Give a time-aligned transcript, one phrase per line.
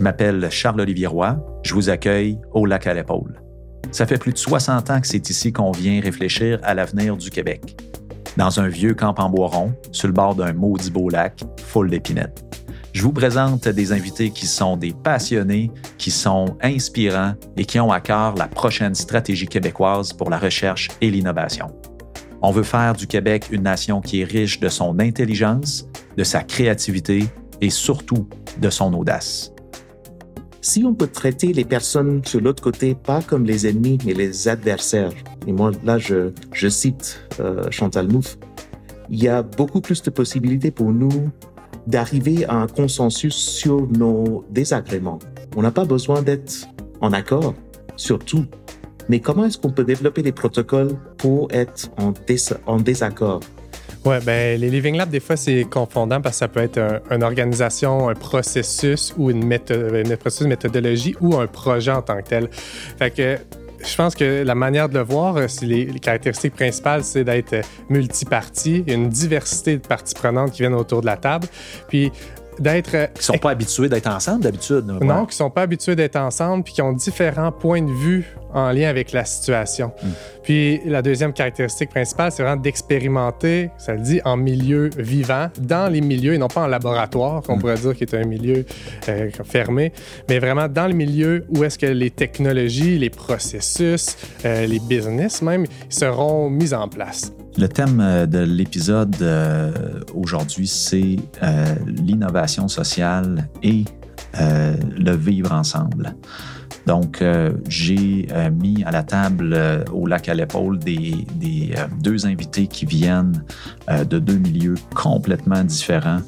[0.00, 1.36] Je m'appelle Charles-Olivier Roy.
[1.62, 3.42] Je vous accueille au lac à l'épaule.
[3.90, 7.28] Ça fait plus de 60 ans que c'est ici qu'on vient réfléchir à l'avenir du
[7.28, 7.76] Québec.
[8.38, 11.90] Dans un vieux camp en bois rond, sur le bord d'un maudit beau lac, full
[11.90, 12.42] d'épinettes.
[12.94, 17.92] Je vous présente des invités qui sont des passionnés, qui sont inspirants et qui ont
[17.92, 21.66] à cœur la prochaine stratégie québécoise pour la recherche et l'innovation.
[22.40, 25.86] On veut faire du Québec une nation qui est riche de son intelligence,
[26.16, 27.26] de sa créativité
[27.60, 28.26] et surtout
[28.56, 29.52] de son audace.
[30.62, 34.46] Si on peut traiter les personnes sur l'autre côté pas comme les ennemis, mais les
[34.46, 35.12] adversaires,
[35.46, 38.36] et moi là je, je cite euh, Chantal Mouffe,
[39.08, 41.30] il y a beaucoup plus de possibilités pour nous
[41.86, 45.18] d'arriver à un consensus sur nos désagréments.
[45.56, 46.68] On n'a pas besoin d'être
[47.00, 47.54] en accord
[47.96, 48.44] sur tout.
[49.08, 52.12] Mais comment est-ce qu'on peut développer des protocoles pour être en,
[52.66, 53.40] en désaccord?
[54.06, 57.22] Oui, ben, les Living Labs, des fois, c'est confondant parce que ça peut être une
[57.22, 62.28] organisation, un processus ou une, méthode, une processus, méthodologie ou un projet en tant que
[62.28, 62.48] tel.
[62.98, 63.36] Fait que
[63.84, 67.56] je pense que la manière de le voir, euh, les, les caractéristiques principales, c'est d'être
[67.90, 71.46] multiparti, une diversité de parties prenantes qui viennent autour de la table.
[71.88, 72.10] Puis
[72.60, 72.94] d'être.
[72.94, 74.84] Euh, qui sont pas habitués d'être ensemble d'habitude.
[75.02, 78.70] Non, qui sont pas habitués d'être ensemble, puis qui ont différents points de vue en
[78.72, 79.92] lien avec la situation.
[80.02, 80.08] Hmm.
[80.42, 85.90] Puis la deuxième caractéristique principale, c'est vraiment d'expérimenter, ça le dit, en milieu vivant, dans
[85.90, 87.60] les milieux, et non pas en laboratoire, qu'on hmm.
[87.60, 88.64] pourrait dire qui est un milieu
[89.08, 89.92] euh, fermé,
[90.28, 95.42] mais vraiment dans le milieu où est-ce que les technologies, les processus, euh, les business
[95.42, 97.32] même, seront mis en place.
[97.60, 99.22] Le thème euh, de l'épisode
[100.14, 101.16] aujourd'hui, c'est
[101.86, 103.84] l'innovation sociale et
[104.38, 106.14] le vivre ensemble.
[106.86, 111.26] Donc, euh, j'ai euh, mis à la table euh, au lac à l'épaule des,
[112.00, 113.44] deux invités qui viennent
[113.88, 116.20] de deux milieux complètement différents.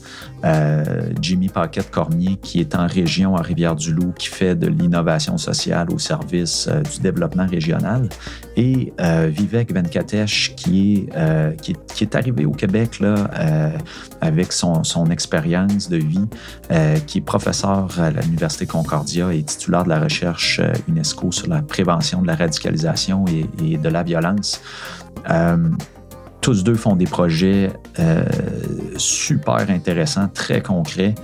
[1.21, 6.69] Jimmy Paquette-Cormier, qui est en région à Rivière-du-Loup, qui fait de l'innovation sociale au service
[6.93, 8.09] du développement régional,
[8.57, 8.93] et
[9.29, 11.07] Vivek Venkatesh, qui
[12.01, 13.31] est, arrivé au Québec là,
[14.21, 16.27] avec son expérience de vie,
[17.07, 21.63] qui est professeur à l'Université Concordia et titulaire de la recherche euh, UNESCO sur la
[21.63, 24.61] prévention de la radicalisation et, de la violence.
[25.31, 25.57] Euh,
[26.41, 28.25] tous deux font des projets euh,
[28.97, 31.15] super intéressants, très concrets.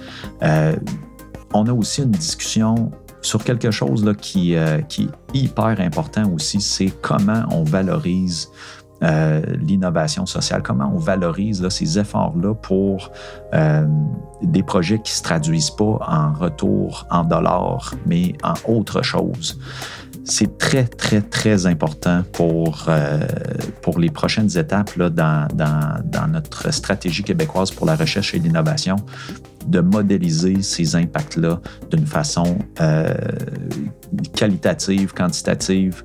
[1.53, 4.55] on a aussi une discussion sur quelque chose qui,
[4.89, 8.49] qui est hyper important aussi, c'est comment on valorise
[9.05, 13.13] euh, l'innovation sociale, comment on valorise ces efforts-là pour
[13.55, 13.87] euh,
[14.43, 19.57] des projets qui ne se traduisent pas en retour en dollars, mais en autre chose.
[20.25, 23.21] C'est très, très, très important pour, euh,
[23.83, 28.97] pour les prochaines étapes là, dans, dans, notre stratégie québécoise pour la recherche et l'innovation
[29.67, 31.61] de modéliser ces impacts-là
[31.91, 32.59] d'une façon
[34.35, 36.03] qualitative, quantitative,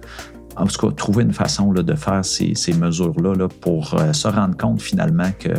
[0.56, 4.28] en tout cas, trouver une façon là, de faire ces, mesures-là là, pour euh, se
[4.28, 5.50] rendre compte finalement que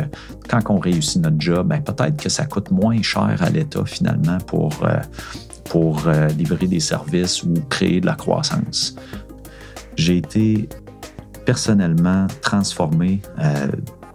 [0.49, 4.37] quand on réussit notre job, ben, peut-être que ça coûte moins cher à l'État finalement
[4.39, 4.99] pour, euh,
[5.65, 8.95] pour euh, livrer des services ou créer de la croissance.
[9.95, 10.69] J'ai été
[11.45, 13.21] personnellement transformé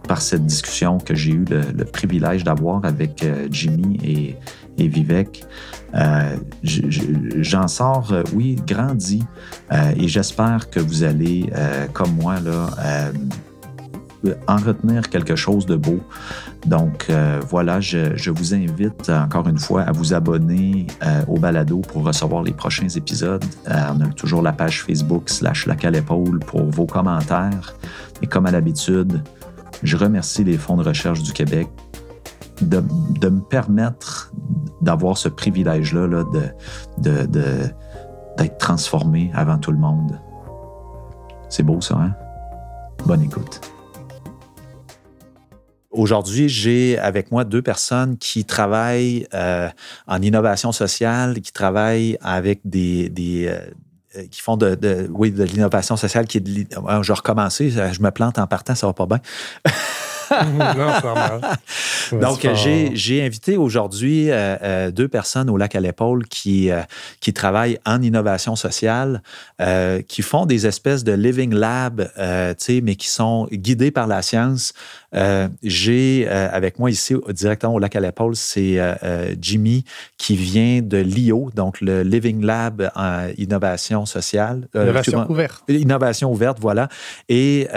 [0.07, 4.35] par cette discussion que j'ai eu le, privilège d'avoir avec Jimmy et,
[4.81, 5.45] et Vivek.
[5.93, 9.23] Euh, j'en sors, euh, oui, grandi,
[9.71, 11.49] euh, et j'espère que vous allez,
[11.93, 13.11] comme moi, là,
[14.47, 15.99] en retenir quelque chose de beau.
[16.65, 17.07] Donc
[17.49, 20.85] voilà, je, vous invite encore une fois à vous abonner
[21.27, 23.43] au balado pour recevoir les prochains épisodes.
[23.67, 27.75] on a toujours la page Facebook slash la épaule pour vos commentaires.
[28.21, 29.23] Et comme à l'habitude,
[29.81, 31.67] je remercie les fonds de recherche du Québec
[32.61, 34.31] de, me permettre
[34.81, 36.23] d'avoir ce privilège-là là,
[36.97, 37.27] de,
[38.37, 40.19] d'être transformé avant tout le monde.
[41.49, 42.13] C'est beau ça, hein?
[43.05, 43.61] Bonne écoute.
[45.91, 49.67] Aujourd'hui, j'ai avec moi deux personnes qui travaillent euh,
[50.07, 53.11] en innovation sociale, qui travaillent avec des,
[54.15, 56.65] euh, qui font de, de, oui, de l'innovation sociale qui est de,
[57.01, 59.19] je vais recommencer, je me plante en partant, ça va pas bien.
[62.19, 66.81] Donc, j'ai invité aujourd'hui euh, euh, deux personnes au lac à l'épaule qui, euh,
[67.19, 69.21] qui travaillent en innovation sociale,
[70.07, 74.73] qui font des espèces de living lab, mais qui sont guidés par la science.
[75.63, 78.79] j'ai avec moi ici, directement au lac à l'épaule, c'est
[79.39, 79.85] Jimmy
[80.17, 84.67] qui vient de l'IO, donc le Living Lab en innovation sociale.
[84.73, 85.63] Innovation ouverte.
[85.67, 86.89] Innovation ouverte, voilà.
[87.29, 87.67] Et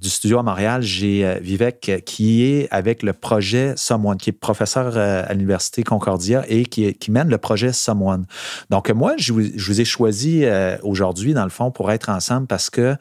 [0.00, 4.96] du studio à Montréal, j'ai Vivek qui est avec le projet Someone, qui est professeur
[4.96, 8.26] euh, à l'Université Concordia et qui, mène le projet Someone.
[8.70, 12.70] Donc, moi, je vous, ai choisi euh, aujourd'hui, dans le fond, pour être ensemble parce
[12.70, 12.96] que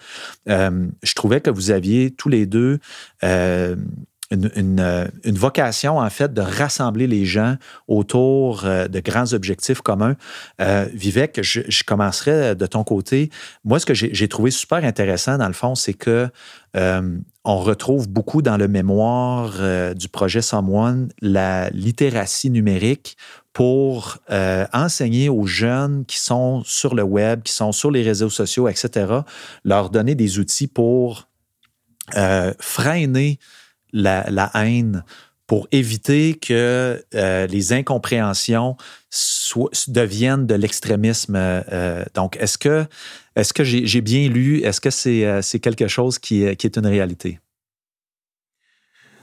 [0.47, 2.79] je trouvais que vous aviez tous les deux
[4.31, 7.55] une, vocation, en fait, de rassembler les gens
[7.87, 10.15] autour de grands objectifs communs.
[10.59, 13.29] Vivek, je, commencerai de ton côté.
[13.63, 16.29] Moi, ce que j'ai trouvé super intéressant, dans le fond, c'est que
[17.49, 23.15] on retrouve beaucoup dans le mémoire euh, du projet Someone la littératie numérique
[23.53, 28.29] pour euh, enseigner aux jeunes qui sont sur le web, qui sont sur les réseaux
[28.29, 29.21] sociaux, etc.,
[29.63, 31.29] leur donner des outils pour
[32.17, 33.39] euh, freiner
[33.93, 35.03] la, haine,
[35.45, 38.75] pour éviter que les incompréhensions
[39.87, 41.63] deviennent de l'extrémisme.
[42.13, 42.85] donc, est-ce que
[43.37, 44.63] est-ce que j'ai bien lu?
[44.63, 47.39] Est-ce que c'est euh, quelque chose qui, qui, est une réalité?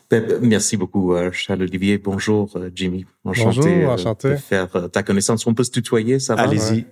[0.08, 1.98] Ben, merci beaucoup, euh, Charles-Olivier.
[1.98, 3.06] Bonjour, euh, Jimmy.
[3.24, 4.30] Enchanté, Bonjour, enchanté.
[4.30, 5.44] de faire ta connaissance.
[5.48, 6.42] On peut se tutoyer, ça va?
[6.42, 6.86] Allez-y.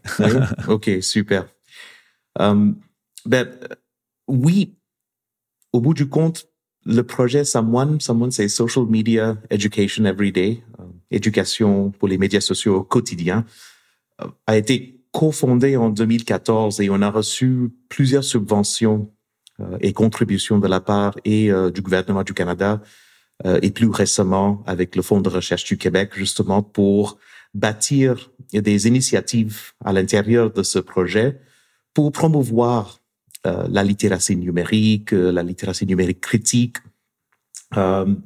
[0.69, 1.47] OK, super.
[2.37, 3.49] ben,
[4.27, 4.75] oui,
[5.73, 6.49] au bout du compte,
[6.85, 10.63] le projet Someone, Someone, c'est Social Media Education Everyday,
[11.11, 13.45] éducation pour les médias sociaux au quotidien,
[14.47, 19.13] a été cofondé en 2014 et on a reçu plusieurs subventions
[19.61, 22.81] euh, et contributions de la part et euh, du gouvernement du Canada
[23.45, 27.19] euh, et plus récemment avec le Fonds de recherche du Québec justement pour
[27.53, 31.39] bâtir des initiatives à l'intérieur de ce projet
[31.93, 33.01] pour promouvoir
[33.45, 36.77] la littératie numérique, la littératie numérique critique.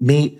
[0.00, 0.38] mais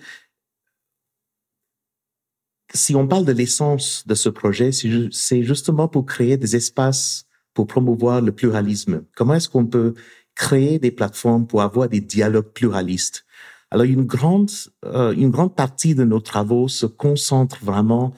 [2.75, 7.67] si on parle de l'essence de ce projet, c'est justement pour créer des espaces pour
[7.67, 9.03] promouvoir le pluralisme.
[9.17, 9.95] Comment est-ce qu'on peut
[10.35, 13.25] créer des plateformes pour avoir des dialogues pluralistes?
[13.71, 14.51] Alors une grande
[14.85, 18.15] euh, une grande partie de nos travaux se concentre vraiment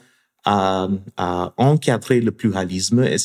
[0.51, 3.17] à, à encadrer le pluralisme, euh,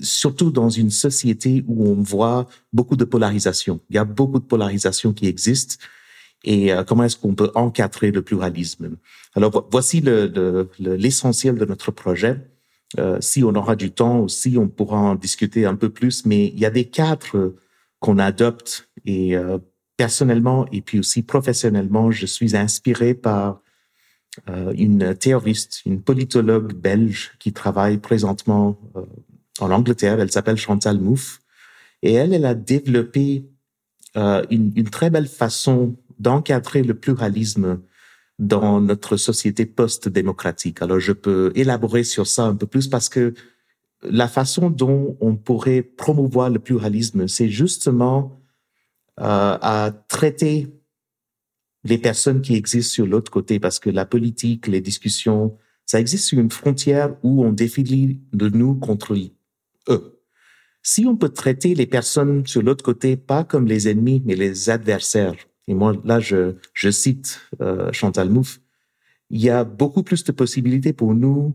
[0.00, 3.80] surtout dans une société où on voit beaucoup de polarisation.
[3.90, 5.80] Il y a beaucoup de polarisation qui existe
[6.44, 8.96] et euh, comment est-ce qu'on peut encadrer le pluralisme?
[9.34, 12.36] Alors voici l'essentiel le, de notre projet.
[13.00, 16.46] Euh, si on aura du temps aussi, on pourra en discuter un peu plus, mais
[16.46, 17.54] il y a des cadres
[17.98, 19.58] qu'on adopte et euh,
[19.96, 23.60] personnellement et puis aussi professionnellement, je suis inspiré par
[24.76, 29.02] une théoriste, une politologue belge qui travaille présentement euh,
[29.60, 30.20] en Angleterre.
[30.20, 31.40] Elle s'appelle Chantal Mouffe
[32.02, 33.44] et elle, elle a développé
[34.16, 37.80] euh, une, une, très belle façon d'encadrer le pluralisme
[38.38, 40.80] dans notre société post-démocratique.
[40.82, 43.34] Alors, je peux élaborer sur ça un peu plus parce que
[44.02, 48.40] la façon dont on pourrait promouvoir le pluralisme, c'est justement
[49.20, 50.68] euh, à traiter
[51.84, 55.56] les personnes qui existent sur l'autre côté, parce que la politique, les discussions,
[55.86, 59.14] ça existe sur une frontière où on définit de nous contre
[59.88, 60.20] eux.
[60.82, 64.70] Si on peut traiter les personnes sur l'autre côté pas comme les ennemis, mais les
[64.70, 65.34] adversaires,
[65.68, 68.60] et moi, là, je, je cite euh, Chantal Mouffe,
[69.30, 71.54] il y a beaucoup plus de possibilités pour nous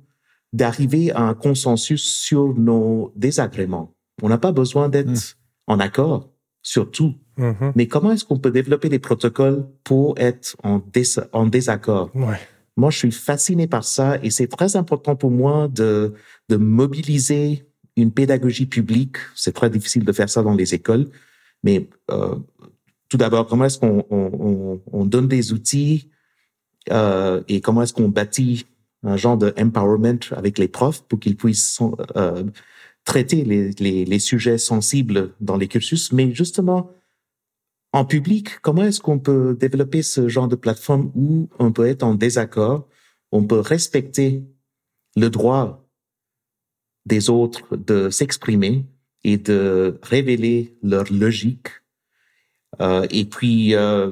[0.53, 3.93] d'arriver à un consensus sur nos désagréments.
[4.21, 5.33] On n'a pas besoin d'être mmh.
[5.67, 6.31] en accord
[6.61, 7.15] sur tout.
[7.37, 10.81] Mmh Mais comment est-ce qu'on peut développer des protocoles pour être en,
[11.33, 12.09] en désaccord?
[12.15, 12.39] Ouais.
[12.77, 16.13] Moi, je suis fasciné par ça et c'est très important pour moi de,
[16.49, 17.65] de mobiliser
[17.95, 19.17] une pédagogie publique.
[19.35, 21.07] C'est très difficile de faire ça dans les écoles,
[21.63, 22.35] mais euh,
[23.07, 26.09] tout d'abord, comment est-ce qu'on on, on, donne des outils
[26.91, 28.65] euh, et comment est-ce qu'on bâtit
[29.03, 31.79] un genre de empowerment avec les profs pour qu'ils puissent
[32.17, 32.43] euh,
[33.05, 36.91] traiter les, les, les, sujets sensibles dans les cursus, mais justement
[37.95, 42.03] en public, comment est-ce qu'on peut développer ce genre de plateforme où on peut être
[42.03, 42.87] en désaccord,
[43.31, 44.43] on peut respecter
[45.15, 45.87] le droit
[47.05, 48.85] des autres de s'exprimer
[49.23, 51.69] et de révéler leur logique
[52.81, 54.11] euh, et puis, euh,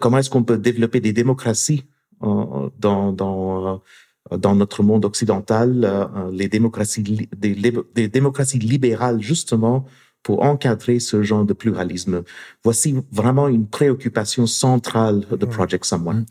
[0.00, 1.84] comment est-ce qu'on peut développer des démocraties
[2.22, 3.82] euh, dans, dans,
[4.30, 9.84] dans notre monde occidental, les démocraties, des démocraties libérales, justement,
[10.22, 12.22] pour encadrer ce genre de pluralisme.
[12.62, 16.26] Voici vraiment une préoccupation centrale de Project Someone.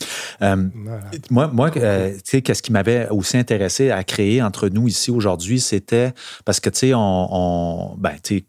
[1.30, 1.80] moi, moi tu
[2.24, 6.14] sais, qu'est-ce qui m'avait aussi intéressé à créer entre nous ici aujourd'hui, c'était
[6.46, 8.46] parce que, tu sais, on, on ben, tu sais,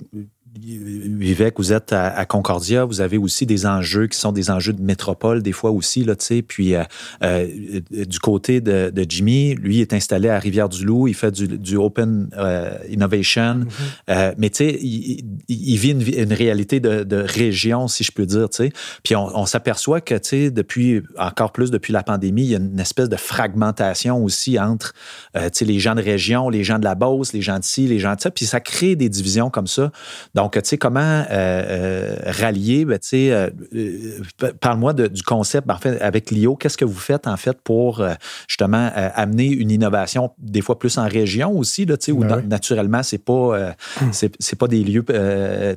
[0.65, 4.83] Vivek, vous êtes à, Concordia, vous avez aussi des enjeux qui sont des enjeux de
[4.83, 6.43] métropole, des fois aussi, là, tu sais.
[6.43, 6.85] Puis, euh,
[7.25, 7.49] euh,
[7.91, 12.29] du côté de, Jimmy, lui est installé à Rivière-du-Loup, il fait du, Open
[12.89, 13.67] Innovation.
[14.09, 14.35] Mm-hmm.
[14.39, 18.73] mais, tu sais, il, vit une, réalité de, région, si je peux dire, tu sais.
[19.03, 22.59] Puis, on, s'aperçoit que, tu sais, depuis, encore plus depuis la pandémie, il y a
[22.59, 24.95] une espèce de fragmentation aussi entre,
[25.35, 27.99] tu sais, les gens de région, les gens de la Beauce, les gens d'ici, les
[27.99, 28.31] gens de ça.
[28.31, 29.91] Puis, ça crée des divisions comme ça.
[30.35, 33.51] Donc, tu sais, comment euh, euh, rallier, ben, tu sais, euh,
[34.61, 38.05] parle-moi du concept, en fait, avec l'IO, qu'est-ce que vous faites, en fait, pour
[38.49, 42.41] justement amener une innovation, des fois plus en région aussi, là, tu sais, où ben
[42.43, 43.75] naturellement, c'est pas,
[44.13, 45.05] c'est pas des lieux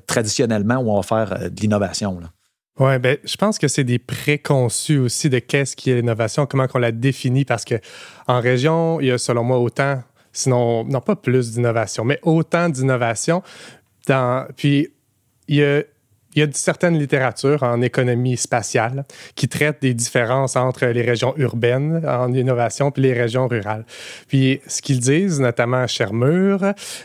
[0.07, 2.29] traditionnellement où on va faire de l'innovation, là.
[2.77, 6.67] Oui, ben, je pense que c'est des préconçus aussi de qu'est-ce qui est l'innovation, comment
[6.73, 7.75] on la définit, parce que
[8.27, 10.01] en région, il y a selon moi autant
[10.35, 13.41] sinon, non pas plus d'innovation, mais autant d'innovation.
[14.55, 14.89] Puis,
[15.47, 15.83] il y a
[16.35, 21.33] il y a certaines littératures en économie spatiale qui traitent des différences entre les régions
[21.37, 23.85] urbaines en innovation puis les régions rurales.
[24.27, 25.87] Puis ce qu'ils disent, notamment à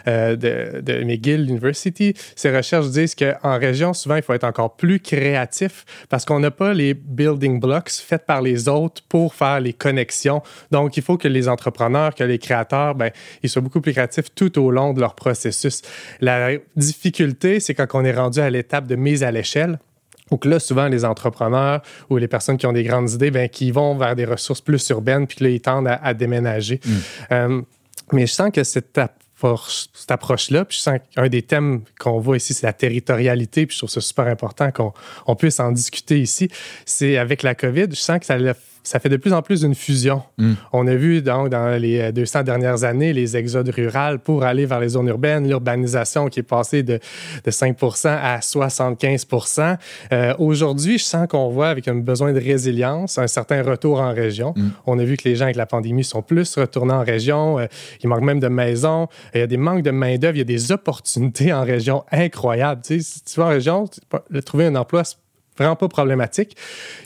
[0.08, 4.76] euh, de, de, McGill University, ces recherches disent qu'en région, souvent, il faut être encore
[4.76, 9.60] plus créatif parce qu'on n'a pas les building blocks faits par les autres pour faire
[9.60, 10.42] les connexions.
[10.70, 13.10] Donc, il faut que les entrepreneurs, que les créateurs, ben,
[13.42, 15.82] ils soient beaucoup plus créatifs tout au long de leur processus.
[16.20, 19.78] La difficulté, c'est quand on est rendu à l'étape de mise à l'échelle.
[20.30, 23.72] Donc là, souvent, les entrepreneurs ou les personnes qui ont des grandes idées, ben, qui
[23.72, 26.80] vont vers des ressources plus urbaines, puis là, ils tendent à, déménager.
[26.84, 26.92] Mm.
[27.32, 27.62] Euh,
[28.12, 29.00] mais je sens que cette
[29.72, 30.64] cette approche-là.
[30.64, 33.66] Puis je sens qu'un des thèmes qu'on voit ici, c'est la territorialité.
[33.66, 36.50] Puis je trouve ça super important qu'on puisse en discuter ici.
[36.84, 39.62] C'est avec la COVID, je sens que ça l'a ça fait de plus en plus
[39.62, 40.22] une fusion.
[40.38, 40.54] Hmm.
[40.72, 44.80] On a vu donc dans les 200 dernières années les exodes ruraux pour aller vers
[44.80, 46.98] les zones urbaines, l'urbanisation qui est passée de,
[47.44, 49.76] de 5% à 75%
[50.12, 54.12] euh, Aujourd'hui, je sens qu'on voit avec un besoin de résilience un certain retour en
[54.12, 54.52] région.
[54.56, 54.70] Hmm.
[54.86, 57.58] On a vu que les gens avec la pandémie sont plus retournés en région.
[57.58, 57.66] Euh,
[58.02, 59.08] il manque même de maisons.
[59.34, 60.36] Il y a des manques de main-d'œuvre.
[60.36, 62.82] Il y a des opportunités en région incroyables.
[62.82, 63.84] Tu sais, si tu vas en région,
[64.44, 65.02] trouver un emploi,
[65.60, 66.56] vraiment pas problématique.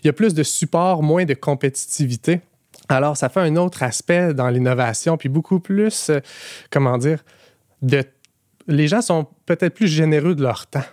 [0.02, 2.40] Il y a plus de support, moins de compétitivité.
[2.88, 6.20] Alors, ça fait un autre aspect dans l'innovation, puis beaucoup plus, euh,
[6.70, 7.25] comment dire,
[8.66, 10.84] les gens sont peut-être plus généreux de leur temps.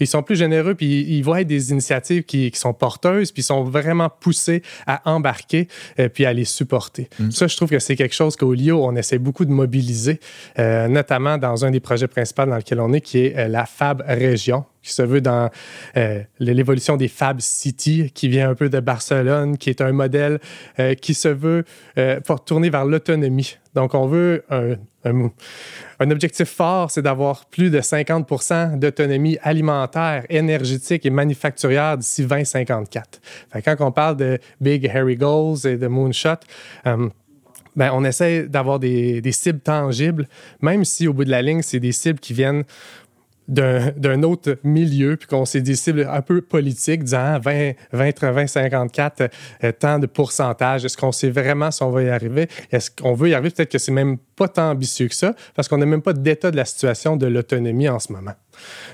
[0.00, 3.64] Ils sont plus généreux, puis ils voient des initiatives qui, sont porteuses, puis ils sont
[3.64, 7.08] vraiment poussés à embarquer, euh, puis à les supporter.
[7.18, 7.30] Mm.
[7.30, 10.20] Ça, je trouve que c'est quelque chose qu'au LIO, on essaie beaucoup de mobiliser,
[10.58, 14.02] euh, notamment dans un des projets principaux dans lequel on est, qui est la Fab
[14.06, 15.50] Région, qui se veut dans
[15.96, 20.38] euh, l'évolution des Fab City, qui vient un peu de Barcelone, qui est un modèle
[20.78, 21.64] euh, qui se veut
[21.98, 23.56] euh, pour tourner vers l'autonomie.
[23.76, 31.10] Donc, on veut un, objectif fort, c'est d'avoir plus de 50% d'autonomie alimentaire, énergétique et
[31.10, 33.20] manufacturière d'ici 2054.
[33.64, 36.40] quand on parle de Big Harry Goals et de Moonshot,
[37.76, 40.26] ben, on essaie d'avoir des, cibles tangibles,
[40.62, 42.64] même si au bout de la ligne, c'est des cibles qui viennent
[43.48, 48.46] d'un autre milieu, puis qu'on s'est des cibles un peu politiques, disant 20, 20, 20
[48.46, 49.30] 54,
[49.78, 50.84] tant de pourcentage.
[50.84, 52.48] Est-ce qu'on sait vraiment si on va y arriver?
[52.72, 53.50] Est-ce qu'on veut y arriver?
[53.50, 56.50] Peut-être que c'est même pas tant ambitieux que ça, parce qu'on n'a même pas d'état
[56.50, 58.34] de la situation de l'autonomie en ce moment.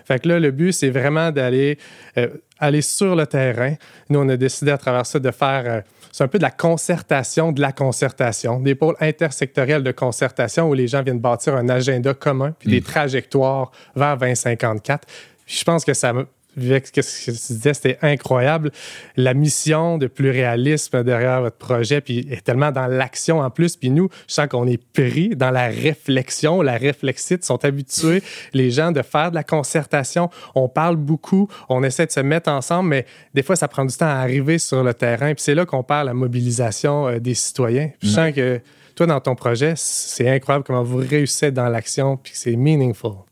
[0.05, 1.79] Fait que là, le but, c'est vraiment d'aller
[2.19, 2.29] euh,
[2.59, 3.75] aller sur le terrain.
[4.09, 5.65] Nous, on a décidé à travers ça de faire...
[5.67, 5.81] Euh,
[6.13, 10.75] c'est un peu de la concertation de la concertation, des pôles intersectoriels de concertation où
[10.75, 12.85] les gens viennent bâtir un agenda commun puis des mm.
[12.85, 15.09] trajectoires vers 2054.
[15.47, 16.13] je pense que ça
[16.57, 18.71] ce que tu disais, c'était incroyable.
[19.17, 23.77] La mission de plurialisme derrière votre projet, puis est tellement dans l'action en plus.
[23.77, 28.71] Puis nous, je sens qu'on est pris dans la réflexion, la réflexite, sont habitués, les
[28.71, 30.31] gens, de faire de la concertation.
[30.55, 33.97] On parle beaucoup, on essaie de se mettre ensemble, mais des fois, ça prend du
[33.97, 35.35] temps à arriver sur le terrain.
[35.35, 37.91] Puis c'est là qu'on parle la mobilisation euh, des citoyens.
[38.03, 38.11] je mm.
[38.11, 38.61] sens que
[38.95, 43.32] toi, dans ton projet, c'est incroyable comment vous réussissez dans l'action, puis c'est meaningful.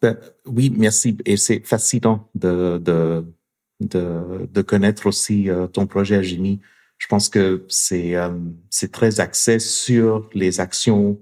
[0.00, 1.16] Ben, oui, merci.
[1.24, 3.24] Et c'est fascinant de, de,
[3.80, 6.60] de, de, connaître aussi euh, ton projet à Jimmy.
[6.98, 8.30] Je pense que c'est euh,
[8.70, 11.18] c'est très axé sur les actions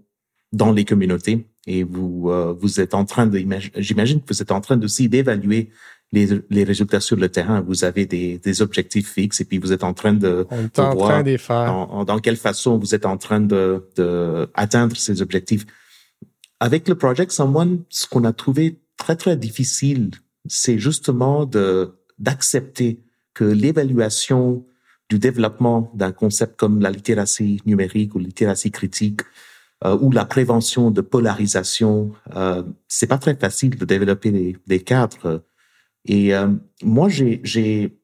[0.53, 3.43] dans les communautés et vous euh, vous êtes en train de
[3.77, 5.71] j'imagine que vous êtes en train aussi d'évaluer
[6.13, 7.61] les, les résultats sur le terrain.
[7.61, 10.79] Vous avez des, des objectifs fixes et puis vous êtes en train de, On est
[10.79, 11.67] en train de faire.
[11.67, 15.67] Dans, dans quelle façon vous êtes en train de, de atteindre ces objectifs.
[16.61, 20.11] Avec le Project Someone, ce qu'on a trouvé très, très difficile,
[20.47, 23.01] c'est justement de, d'accepter
[23.35, 24.65] que l'évaluation
[25.09, 29.21] du développement d'un concept comme la littératie numérique ou littératie critique
[29.85, 32.13] euh, ou la prévention de polarisation.
[32.35, 35.45] Euh, c'est pas très facile de développer des, des cadres.
[36.07, 36.49] Et euh,
[36.83, 37.99] moi, j'ai, j'ai,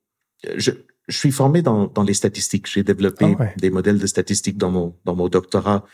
[0.56, 0.72] je,
[1.08, 2.68] je suis formé dans, dans les statistiques.
[2.70, 3.54] J'ai développé Ah ouais.
[3.56, 5.84] des modèles de statistiques dans mon dans mon doctorat,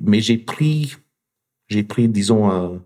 [0.00, 0.94] mais j'ai pris
[1.72, 2.82] j'ai pris disons un,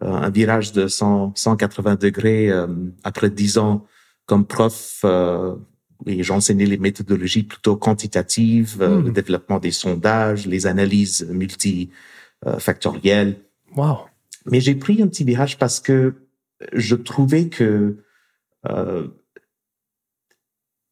[0.00, 2.66] un virage de 100, 180 degrés euh,
[3.04, 3.86] après dix ans
[4.26, 5.00] comme prof.
[5.04, 5.54] Euh,
[6.04, 9.06] et j'enseignais les méthodologies plutôt quantitatives, euh, Hmm.
[9.06, 13.38] le développement des sondages, les analyses multifactorielles.
[13.74, 14.00] Wow.
[14.44, 16.14] Mais j'ai pris un petit virage parce que
[16.72, 17.96] je trouvais que
[18.68, 19.08] euh,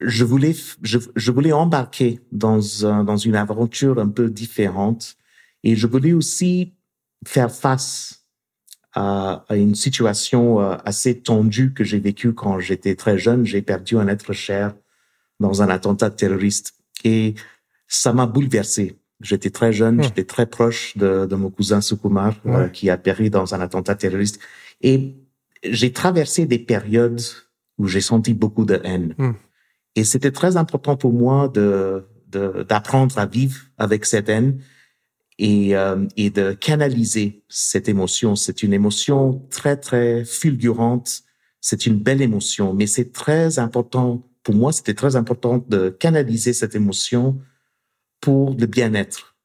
[0.01, 5.17] je voulais je, je voulais embarquer dans un, dans une aventure un peu différente
[5.63, 6.75] et je voulais aussi
[7.27, 8.25] faire face
[8.93, 13.45] à, à une situation euh, assez tendue que j'ai vécue quand j'étais très jeune.
[13.45, 14.75] J'ai perdu un être cher
[15.41, 17.35] dans un attentat terroriste et
[17.89, 18.99] ça m'a bouleversé.
[19.21, 20.03] J'étais très jeune, Hmm.
[20.03, 23.95] j'étais très proche de, de mon cousin Sukumar euh, qui a péri dans un attentat
[23.95, 24.39] terroriste
[24.81, 25.15] et
[25.63, 27.21] j'ai traversé des périodes
[27.79, 29.15] où j'ai senti beaucoup de haine.
[29.19, 29.33] Hmm.
[29.97, 32.05] Et c'était très important pour moi de-
[32.69, 34.59] d'apprendre à vivre avec cette haine
[35.39, 38.37] et, euh, et de canaliser cette émotion.
[38.37, 41.23] C'est une émotion très, très fulgurante.
[41.61, 46.53] C'est une belle émotion, mais c'est très important, pour moi, c'était très important de canaliser
[46.53, 47.39] cette émotion
[48.21, 49.37] pour le bien-être,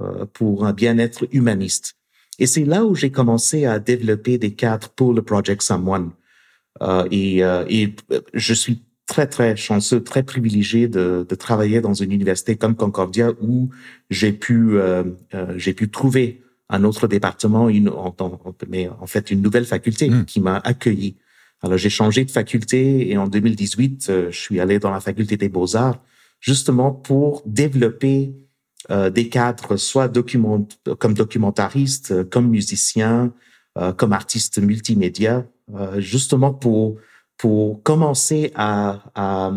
[0.00, 1.94] euh, pour un bien-être humaniste.
[2.38, 6.12] Et c'est là où j'ai commencé à développer des cadres pour le Project Someone.
[6.82, 11.80] Euh, et, euh, et euh, je suis très, très chanceux, très privilégié de, de travailler
[11.80, 13.70] dans une université comme Concordia où
[14.10, 15.02] j'ai pu, euh,
[15.34, 19.64] euh, j'ai pu trouver un autre département, une, en, en- mais en fait une nouvelle
[19.64, 20.24] faculté Mm.
[20.26, 21.16] qui m'a accueilli.
[21.62, 25.36] Alors j'ai changé de faculté et en 2018, euh, je suis allé dans la faculté
[25.36, 26.00] des beaux-arts
[26.40, 28.32] justement pour développer
[28.90, 30.68] euh, des cadres, soit document,
[31.00, 33.32] comme documentariste, euh, comme musicien,
[33.78, 36.96] euh, comme artiste multimédia, euh, justement pour
[37.38, 39.52] pour commencer à, à,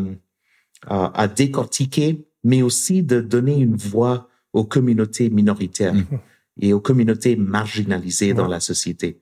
[0.88, 6.19] à, à décortiquer, mais aussi de donner une voix aux communautés minoritaires Mhm.
[6.61, 8.50] et aux communautés marginalisées dans Ouais.
[8.51, 9.19] la société.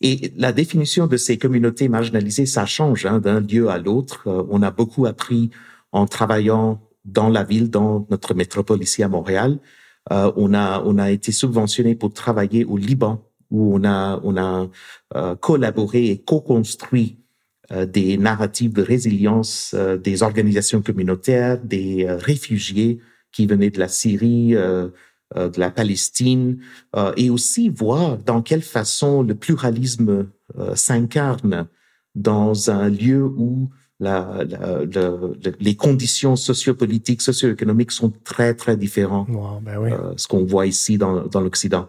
[0.00, 4.22] Et la définition de ces communautés marginalisées, ça change hein, d'un lieu à l'autre.
[4.26, 5.50] Euh, on a beaucoup appris
[5.92, 9.58] en travaillant dans la ville, dans notre métropole ici à Montréal.
[10.10, 14.36] Euh, on a on a été subventionné pour travailler au Liban où on a on
[14.38, 14.66] a
[15.16, 17.18] euh, collaboré et co-construit
[17.86, 22.98] des narratives de résilience euh, des organisations communautaires, des euh, réfugiés
[23.32, 24.88] qui venaient de la Syrie, euh,
[25.36, 26.58] euh, de la Palestine,
[26.96, 30.26] euh, et aussi voir dans quelle façon le pluralisme
[30.58, 31.68] euh, s'incarne
[32.16, 38.76] dans un lieu où la, la- le- le- les conditions sociopolitiques, socio-économiques sont très, très
[38.76, 39.92] différentes Wow, ben oui.
[39.92, 41.86] euh, ce qu'on voit ici dans, dans l'Occident.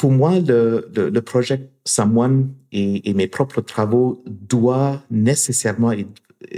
[0.00, 5.92] Pour moi, le, le, le projet Someone et, et mes propres travaux doit nécessairement,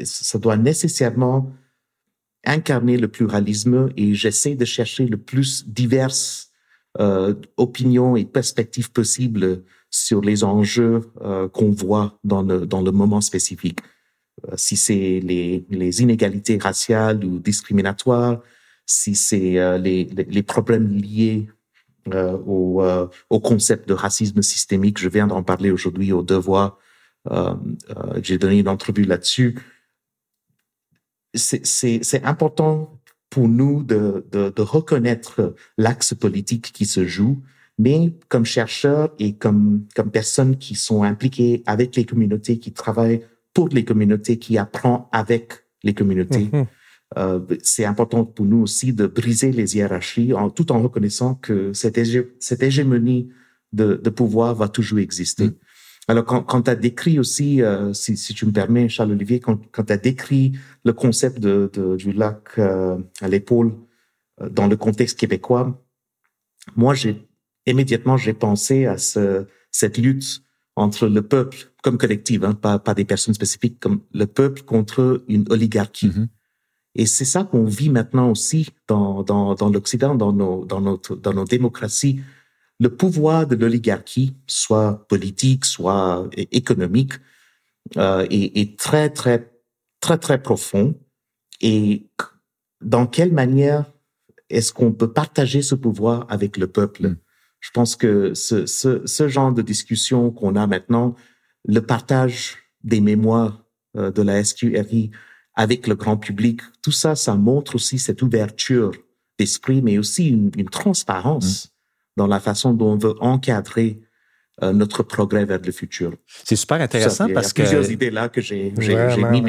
[0.05, 1.51] ça doit nécessairement
[2.45, 6.53] incarner le pluralisme et j'essaie de chercher le plus diverses
[7.01, 12.93] euh, opinions et perspectives possibles sur les enjeux euh, qu'on voit dans le, dans le
[12.93, 13.81] moment spécifique.
[14.47, 18.41] Euh, si c'est les, les inégalités raciales ou discriminatoires,
[18.87, 21.49] si c'est euh, les, les, les problèmes liés
[22.12, 24.99] euh, au, euh, au concept de racisme systémique.
[24.99, 26.79] Je viens d'en parler aujourd'hui au Devoir.
[27.31, 27.55] Euh,
[27.91, 29.59] euh, J'ai donné une entrevue là-dessus.
[31.35, 32.99] C'est- important
[33.31, 37.41] pour nous de, de, de reconnaître l'axe politique qui se joue,
[37.79, 43.25] mais comme chercheurs et comme, comme personnes qui sont impliquées avec les communautés, qui travaillent
[43.55, 46.51] pour les communautés, qui apprend avec les communautés.
[46.53, 46.67] Mhm.
[47.18, 51.72] Euh, c'est important pour nous aussi de briser les hiérarchies en, tout en reconnaissant que
[51.72, 53.29] cette, hégé- cette hégémonie
[53.72, 55.48] de, de pouvoir va toujours exister.
[55.48, 55.55] Mm.
[56.09, 59.61] Alors, quand, quand tu as décrit aussi, euh, si, si tu me permets, Charles-Olivier, quand,
[59.72, 60.53] quand tu as décrit
[60.85, 63.72] le concept de, de- du lac euh, à l'épaule
[64.51, 65.81] dans le contexte québécois,
[66.77, 67.29] moi, j'ai
[67.66, 70.42] immédiatement, j'ai pensé à ce, cette lutte
[70.75, 75.22] entre le peuple comme collectif, hein, pas, pas des personnes spécifiques, comme le peuple contre
[75.29, 76.09] une oligarchie.
[76.09, 76.29] Mhm.
[76.95, 81.17] Et c'est ça qu'on vit maintenant aussi dans, dans, dans l'Occident, dans nos, dans, notre,
[81.17, 82.21] dans nos démocraties.
[82.81, 87.15] Le pouvoir de l'oligarchie, soit politique, soit économique,
[87.97, 89.53] euh, est, est très, très,
[90.01, 90.95] très, très profond.
[91.61, 92.11] Et
[92.83, 93.91] dans quelle manière
[94.51, 97.09] est-ce qu'on peut partager ce pouvoir avec le peuple?
[97.09, 97.17] Mm.
[97.61, 101.15] Je pense que ce, ce, ce genre de discussion qu'on a maintenant,
[101.65, 103.65] le partage des mémoires
[103.97, 105.11] euh, de la SQRI
[105.55, 108.93] avec le grand public, tout ça, ça montre aussi cette ouverture
[109.38, 111.73] d'esprit, mais aussi une, une transparence
[112.17, 114.01] dans la façon dont on veut encadrer
[114.62, 116.12] euh, notre progrès vers le futur.
[116.45, 119.43] C'est super intéressant Ça, parce il y a que plusieurs idées là que j'ai mis,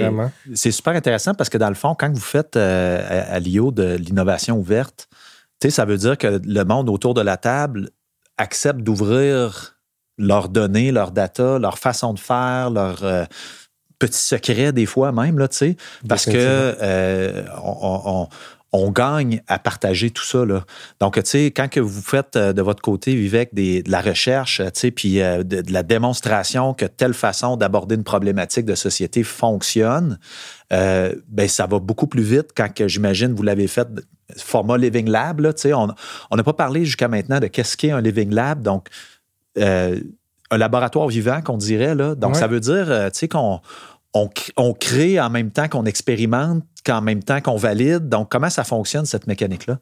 [0.54, 3.72] c'est super intéressant parce que dans le fond, quand vous faites euh, à, à l'IO
[3.72, 5.10] de l'innovation ouverte,
[5.60, 7.90] tu sais, ça veut dire que le monde autour de la table
[8.38, 9.78] accepte d'ouvrir
[10.18, 13.26] leurs données, leurs data, leur façon de faire, leurs euh,
[14.00, 15.78] petits secrets des fois même, là, tu sais,
[16.08, 18.28] parce que euh, on,
[18.72, 20.46] on- gagne à partager tout ça.
[20.46, 20.66] Là.
[21.00, 24.02] Donc, tu sais, quand que vous faites euh, de votre côté, Vivek, des, de la
[24.02, 28.66] recherche, tu sais, puis euh, de, de la démonstration que telle façon d'aborder une problématique
[28.66, 30.18] de société fonctionne,
[30.72, 33.88] euh, ben, ça va beaucoup plus vite quand que j'imagine vous l'avez fait
[34.38, 35.42] format Living Lab.
[35.42, 35.74] Là, tu sais.
[35.74, 35.88] on
[36.32, 38.64] on n'a pas parlé jusqu'à maintenant de qu'est-ce qu'est un Living Lab.
[38.64, 38.88] Donc,
[40.54, 41.96] un laboratoire vivant qu'on dirait.
[41.96, 42.16] Là.
[42.16, 42.40] Donc, Ouais.
[42.40, 43.60] ça veut dire euh, tu sais, qu'on
[44.14, 48.10] on, cr- on crée en même temps qu'on expérimente, qu'en même temps qu'on valide.
[48.10, 49.80] Donc, comment ça fonctionne, cette mécanique-là?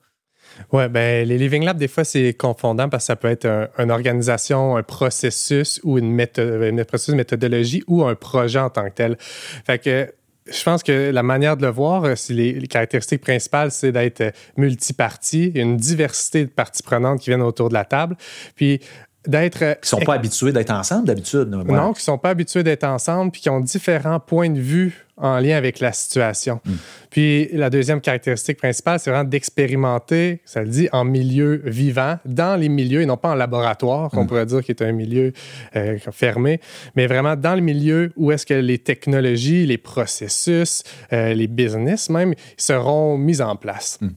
[0.73, 3.67] Oui, ben, les Living Labs, des fois, c'est confondant parce que ça peut être un-
[3.79, 8.86] une organisation, un processus ou une, métho- une processus, méthodologie ou un projet en tant
[8.86, 9.17] que tel.
[9.19, 10.13] Fait que
[10.51, 13.91] je pense que la manière de le voir, euh, c'est les, les caractéristiques principales, c'est
[13.91, 18.15] d'être euh, multiparti, une diversité de parties prenantes qui viennent autour de la table,
[18.55, 18.81] puis
[19.27, 19.62] d'être...
[19.63, 21.49] euh, Qui ne sont pas habitués d'être ensemble d'habitude.
[21.51, 21.57] là.
[21.57, 21.73] Ouais.
[21.77, 25.05] non, qui ne sont pas habitués d'être ensemble, puis qui ont différents points de vue
[25.17, 26.60] en lien avec la situation.
[26.65, 26.71] Mm.
[27.12, 32.60] Puis la deuxième caractéristique principale, c'est vraiment d'expérimenter, ça le dit, en milieu vivant, dans
[32.60, 34.27] les milieux, et non pas en laboratoire, qu'on Mm.
[34.27, 35.31] pourrait dire qui est un milieu
[35.75, 36.60] euh, fermé,
[36.95, 42.10] mais vraiment dans le milieu où est-ce que les technologies, les processus, euh, les business
[42.10, 43.99] même, seront mis en place.
[44.01, 44.07] Mm.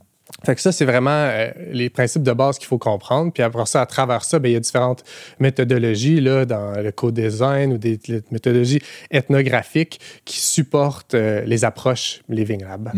[0.45, 3.33] Fait que ça, c'est vraiment euh, les principes de base qu'il faut comprendre.
[3.33, 5.03] Puis après ça, à travers ça, ben, il y a différentes
[5.41, 8.81] méthodologies là, dans le co-design ou des, des méthodologies
[9.11, 12.91] ethnographiques qui supportent euh, les approches Living Lab.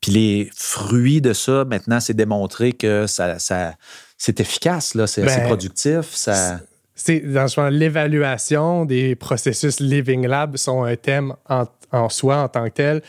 [0.00, 3.74] Puis les fruits de ça, maintenant, c'est démontré que ça, ça-
[4.16, 6.06] c'est efficace, là, c'est Ben, productif.
[6.14, 6.60] Ça...
[7.00, 12.64] C'est dans l'évaluation des processus Living Lab sont un thème en, en soi en tant
[12.64, 13.02] que tel.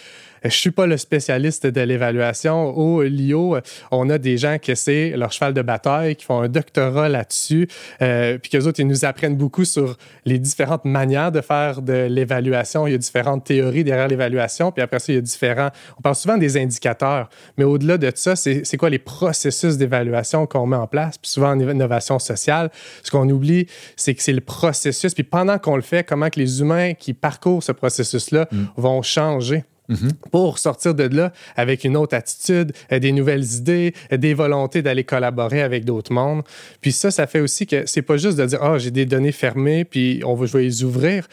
[0.43, 2.78] Je suis pas le spécialiste de l'évaluation.
[2.78, 3.58] Au LIO,
[3.91, 7.67] on a des gens que c'est leur cheval de bataille, qui font un doctorat là-dessus,
[8.02, 12.08] euh, puis qu'eux autres, ils nous apprennent beaucoup sur les différentes manières de faire de
[12.10, 12.88] l'évaluation.
[12.88, 15.69] Il y a différentes théories derrière l'évaluation, puis après ça, il y a différents...
[15.97, 20.65] On parle souvent des indicateurs, mais au-delà de ça, c'est quoi les processus d'évaluation qu'on
[20.65, 21.17] met en place?
[21.17, 22.69] Puis souvent en innovation sociale,
[23.04, 26.39] ce qu'on oublie, c'est que c'est le processus, puis pendant qu'on le fait, comment que
[26.39, 28.47] les humains qui parcourent ce processus-là
[28.78, 29.63] vont changer?
[30.32, 34.82] Pour sortir de là avec une autre attitude, euh, des nouvelles idées, euh, des volontés
[34.82, 36.43] d'aller collaborer avec d'autres mondes.
[36.82, 39.32] Puis ça, ça fait aussi que c'est pas juste de dire ah j'ai des données
[39.32, 41.28] fermées puis on va je les ouvrir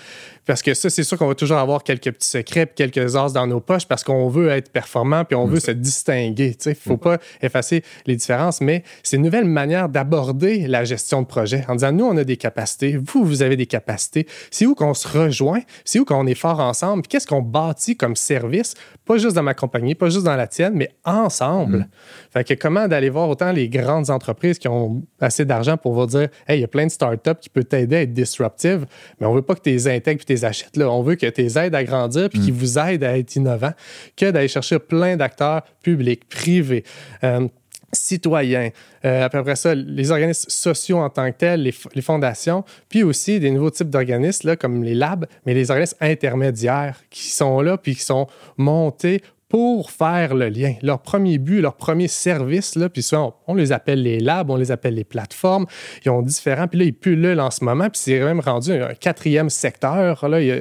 [0.46, 3.32] parce que ça c'est sûr qu'on va toujours avoir quelques petits secrets puis quelques as
[3.32, 6.54] dans nos poches parce qu'on veut être performant puis on veut se distinguer.
[6.54, 11.22] Tu sais, faut pas effacer les différences, mais c'est une nouvelle manière d'aborder la gestion
[11.22, 14.26] de projet en disant nous on a des capacités, vous vous avez des capacités.
[14.50, 17.02] C'est où qu'on se rejoint, c'est où qu'on est fort ensemble.
[17.02, 20.74] Qu'est-ce qu'on bâtit comme service, pas juste dans ma compagnie, pas juste dans la tienne,
[20.74, 21.88] mais ensemble.
[22.30, 26.06] Fait que comment d'aller voir autant les grandes entreprises qui ont assez d'argent pour vous
[26.06, 28.87] dire Hey, il y a plein de startups qui peuvent t'aider à être disruptive,
[29.20, 30.90] mais on veut pas que tu les intègres puis les achètes là.
[30.90, 33.75] On veut que tu les aides à grandir puis qu'ils vous aident à être innovants,
[34.16, 36.85] que d'aller chercher plein d'acteurs publics, privés.
[37.25, 37.49] euh,
[37.92, 38.70] citoyens,
[39.05, 43.40] euh, après ça, les organismes sociaux en tant que tels, les, les fondations, puis aussi
[43.40, 47.79] des nouveaux types d'organismes là, comme les labs, mais les organismes intermédiaires qui sont là
[47.79, 49.22] puis qui sont montés
[49.57, 50.75] pour faire le lien.
[50.83, 54.51] Leur premier but, leur premier service, là, puis souvent, on, on les appelle les labs,
[54.51, 55.64] on les appelle les plateformes.
[56.05, 58.92] Ils ont différents, puis là, ils pullulent en ce moment, puis c'est même rendu un
[58.92, 60.29] quatrième secteur.
[60.29, 60.59] Là, il y a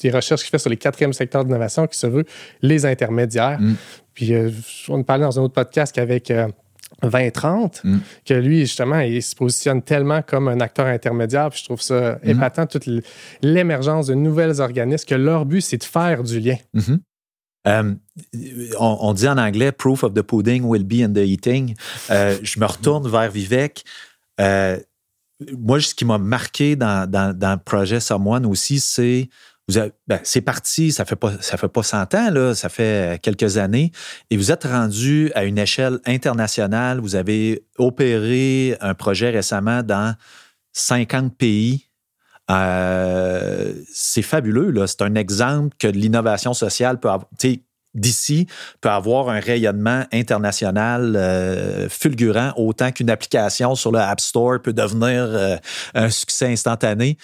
[0.00, 2.24] des recherches qui fait sur les quatrièmes secteurs d'innovation qui se veut
[2.62, 3.58] les intermédiaires.
[4.14, 4.50] Puis euh,
[4.88, 6.30] on parlait dans un autre podcast qu'avec...
[6.30, 6.48] euh,
[7.02, 7.98] 2030, Mm.
[8.24, 11.50] que lui, justement, il se positionne tellement comme un acteur intermédiaire.
[11.50, 12.88] Puis je trouve ça épatant, toute
[13.42, 16.56] l'émergence de nouvelles organismes, que leur but, c'est de faire du lien.
[16.72, 16.98] Mhm.
[17.66, 17.94] Euh,
[18.78, 21.74] on, dit en anglais proof of the pudding will be in the eating.
[22.10, 23.84] Euh, je me retourne vers Vivek.
[24.40, 24.78] Euh,
[25.56, 29.28] moi, ce qui m'a marqué dans, dans, dans le projet Someone aussi, c'est
[29.68, 33.58] ben, c'est parti, ça fait pas ça fait pas 100 ans là, ça fait quelques
[33.58, 33.92] années,
[34.30, 37.00] et vous êtes rendu à une échelle internationale.
[37.00, 40.14] Vous avez opéré un projet récemment dans
[40.72, 41.87] 50 pays.
[42.50, 44.86] Euh, c'est fabuleux là.
[44.86, 47.28] C'est un exemple que l'innovation sociale peut avoir.
[47.38, 47.62] tu sais,
[47.94, 48.46] D'ici
[48.82, 54.74] peut avoir un rayonnement international euh, fulgurant autant qu'une application sur le App Store peut
[54.74, 55.56] devenir euh,
[55.94, 57.16] un succès instantané.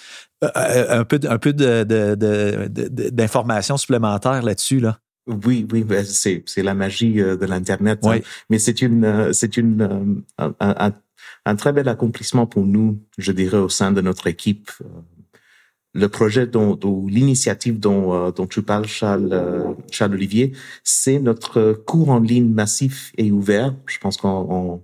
[0.43, 4.79] Euh, un peu, un peu de- de- de- de- d'informations supplémentaires là-dessus.
[4.79, 4.97] Là.
[5.27, 7.99] Oui, oui, ben, c'est la magie de l'internet.
[8.03, 8.09] hein.
[8.09, 8.23] Oui.
[8.49, 10.93] Mais c'est une c'est une un- un-
[11.45, 14.71] un très bel accomplissement pour nous, je dirais, au sein de notre équipe.
[15.95, 20.51] Le projet dont, dont l'initiative dont, dont tu parles, Charles, Charles Olivier,
[20.83, 23.73] c'est notre cours en ligne massif et ouvert.
[23.87, 24.83] Je pense qu'en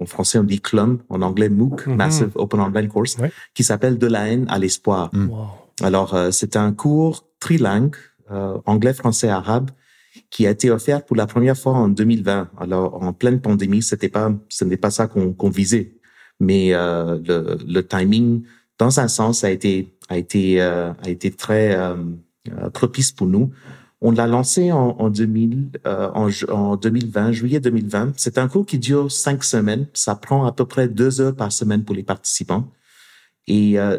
[0.00, 1.96] en français on dit CLUM, en anglais MOOC, mhm.
[1.96, 3.16] Massive Open Online Course,
[3.54, 5.10] qui s'appelle De la haine à l'espoir.
[5.12, 5.30] Mm.
[5.82, 7.96] Alors euh, c'est un cours trilingue,
[8.30, 9.70] euh, anglais, français, arabe,
[10.30, 12.50] qui a été offert pour la première fois en 2020.
[12.58, 15.94] Alors en pleine pandémie, c'était pas, ce n'est pas ça qu'on visait,
[16.40, 18.42] mais euh, le, le, timing,
[18.78, 21.78] dans un sens, a été a été a été très
[22.72, 23.52] propice pour nous
[24.00, 28.12] on l'a lancé en, en, 2000, euh, en, en, 2020, juillet 2020.
[28.16, 29.86] C'est un cours qui dure cinq semaines.
[29.92, 32.70] Ça prend à peu près deux heures par semaine pour les participants.
[33.48, 33.98] Et euh,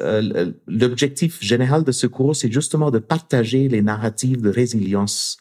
[0.00, 5.38] euh l'objectif général de ce cours, c'est justement de partager les narratives de résilience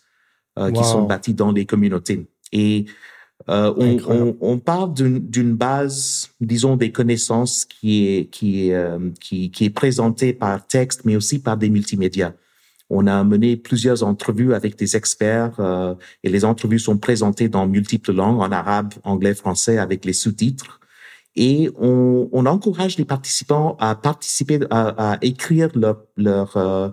[0.60, 2.28] euh, qui sont bâties dans les communautés.
[2.52, 2.86] Et
[3.50, 9.12] euh, on, on, on, part d'une base, disons, des connaissances qui est, qui, est, euh,
[9.20, 12.34] qui, qui est présentée par texte, mais aussi par des multimédias.
[12.90, 17.68] On a mené plusieurs entrevues avec des experts euh, et les entrevues sont présentées dans
[17.68, 20.80] multiples langues, en arabe, anglais, français, avec les sous-titres.
[21.36, 26.90] Et on, on, encourage les participants à participer, à, à écrire leur, leur, euh,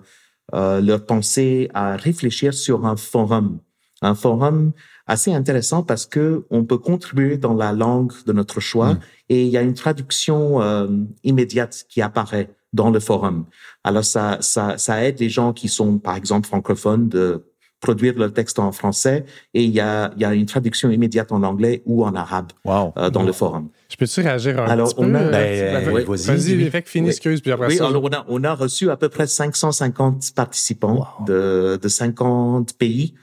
[0.53, 3.59] euh, leur pensée, à réfléchir sur un forum.
[4.01, 4.73] Un forum
[5.07, 8.99] assez intéressant parce que on peut contribuer dans la langue de notre choix mmh.
[9.29, 10.87] et il y a une traduction euh,
[11.23, 13.45] immédiate qui apparaît dans le forum.
[13.83, 17.43] Alors ça, ça, ça aide les gens qui sont, par exemple, francophones de
[17.83, 21.33] produire le texte en français et il y a, il y a une traduction immédiate
[21.33, 23.69] en anglais ou en arabe euh, dans le forum.
[23.89, 25.17] Je peux-tu réagir un alors, petit on peu?
[25.17, 27.87] A, ben, ben, vas-y, vas fait finisse, excuse, puis après oui, ça.
[27.87, 33.15] Alors on a, on a reçu à peu près 550 participants de, de 50 pays.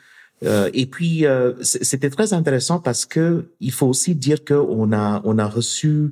[0.45, 5.21] Euh, et puis, euh, c'était très intéressant parce que il faut aussi dire qu'on a,
[5.25, 6.11] on a reçu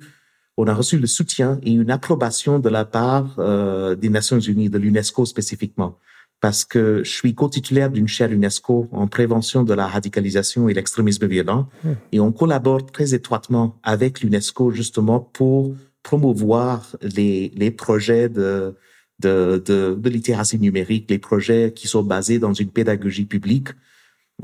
[0.61, 4.69] on a reçu le soutien et une approbation de la part euh, des Nations Unies,
[4.69, 5.99] de l'UNESCO spécifiquement,
[6.41, 11.29] parce que je suis co-titulaire d'une chaire UNESCO en prévention de la radicalisation et l'extrémisme
[11.29, 11.93] violent, hmm.
[12.11, 18.75] et on collabore très étroitement avec l'UNESCO justement pour promouvoir les, les projets de,
[19.21, 23.69] de, de, de littératie numérique, les projets qui sont basés dans une pédagogie publique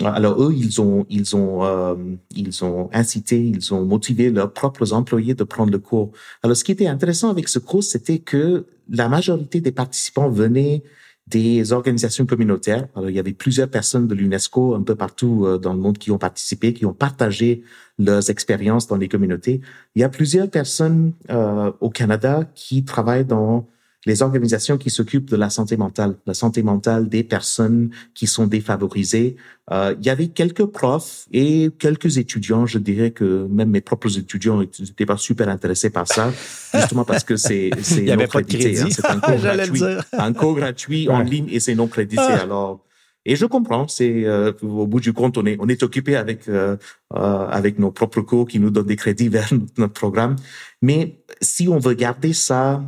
[0.03, 1.95] alors eux, ils ont, ils ont, euh,
[2.35, 6.11] ils ont incité, ils ont motivé leurs propres employés de prendre le cours.
[6.43, 10.83] Alors ce qui était intéressant avec ce cours, c'était que la majorité des participants venaient
[11.29, 12.89] des organisations communautaires.
[12.97, 15.99] Alors il y avait plusieurs personnes de l'UNESCO un peu partout euh, dans le monde
[15.99, 17.63] qui ont participé, qui ont partagé
[17.99, 19.61] leurs expériences dans les communautés.
[19.95, 23.69] Il y a plusieurs personnes euh, au Canada qui travaillent dans
[24.07, 28.47] les organisations qui s'occupent de la santé mentale, la santé mentale des personnes qui sont
[28.47, 29.37] défavorisées.
[29.71, 32.67] Euh, il y avait quelques profs et quelques étudiants.
[32.67, 36.33] Je dirais que même mes propres étudiants n'étaient pas super intéressés par ça,
[36.75, 38.81] justement parce que c'est c'est non crédité.
[38.81, 38.89] Hein.
[38.91, 42.23] C'est un cours gratuit, un cours gratuit en ligne et c'est non crédité.
[42.23, 42.43] Ah.
[42.43, 42.85] Alors
[43.27, 46.47] et je comprends, c'est euh, au bout du compte, on est on est occupé avec
[46.49, 46.77] euh,
[47.15, 50.37] euh, avec nos propres cours qui nous donnent des crédits vers notre programme.
[50.83, 52.83] Mais si on veut garder ça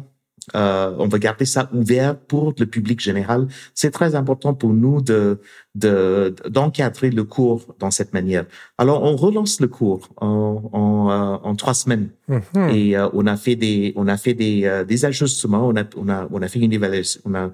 [0.54, 3.48] euh, on va garder ça ouvert pour le public général.
[3.74, 5.40] C'est très important pour nous de
[5.74, 8.46] d'encadrer le cours dans cette manière.
[8.78, 12.74] Alors, on relance le cours en, en, euh, en trois semaines mm-hmm.
[12.74, 15.66] et euh, on a fait des on a fait des, des ajustements.
[15.68, 17.20] On a on a on a fait une évaluation.
[17.24, 17.50] On a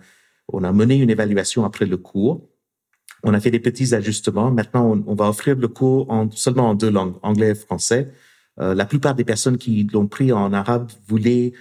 [0.52, 2.46] on a mené une évaluation après le cours.
[3.24, 4.50] On a fait des petits ajustements.
[4.50, 8.12] Maintenant, on, on va offrir le cours en, seulement en deux langues, anglais et français.
[8.59, 11.52] la plupart des personnes qui l'ont pris en arabe voulaient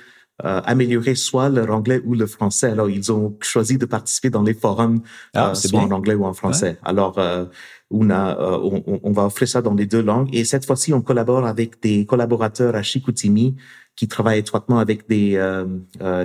[0.44, 2.72] euh, améliorer soit leur anglais ou le français.
[2.72, 5.02] Alors, ils ont choisi de participer dans les forums,
[5.36, 6.80] ah, euh, soit en anglais ou en français.
[6.84, 7.46] Alors, euh,
[7.92, 10.30] on, a, on, on, va offrir ça dans les deux langues.
[10.34, 13.56] Et cette fois-ci, on collabore avec des collaborateurs à Chicoutimi
[13.96, 15.38] qui travaillent étroitement avec des,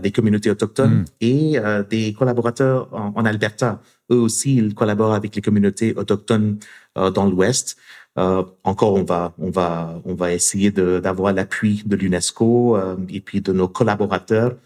[0.00, 1.05] des communautés autochtones hmm.
[1.20, 1.57] et
[1.90, 3.83] des collaborateurs en, en, Alberta.
[4.12, 6.59] Eux aussi, ils collaborent avec les communautés autochtones
[6.94, 7.76] dans l'Ouest.
[8.18, 13.20] Euh, encore, on va, on va, on va essayer d'avoir l'appui de l'UNESCO euh, et
[13.20, 14.57] puis de nos collaborateurs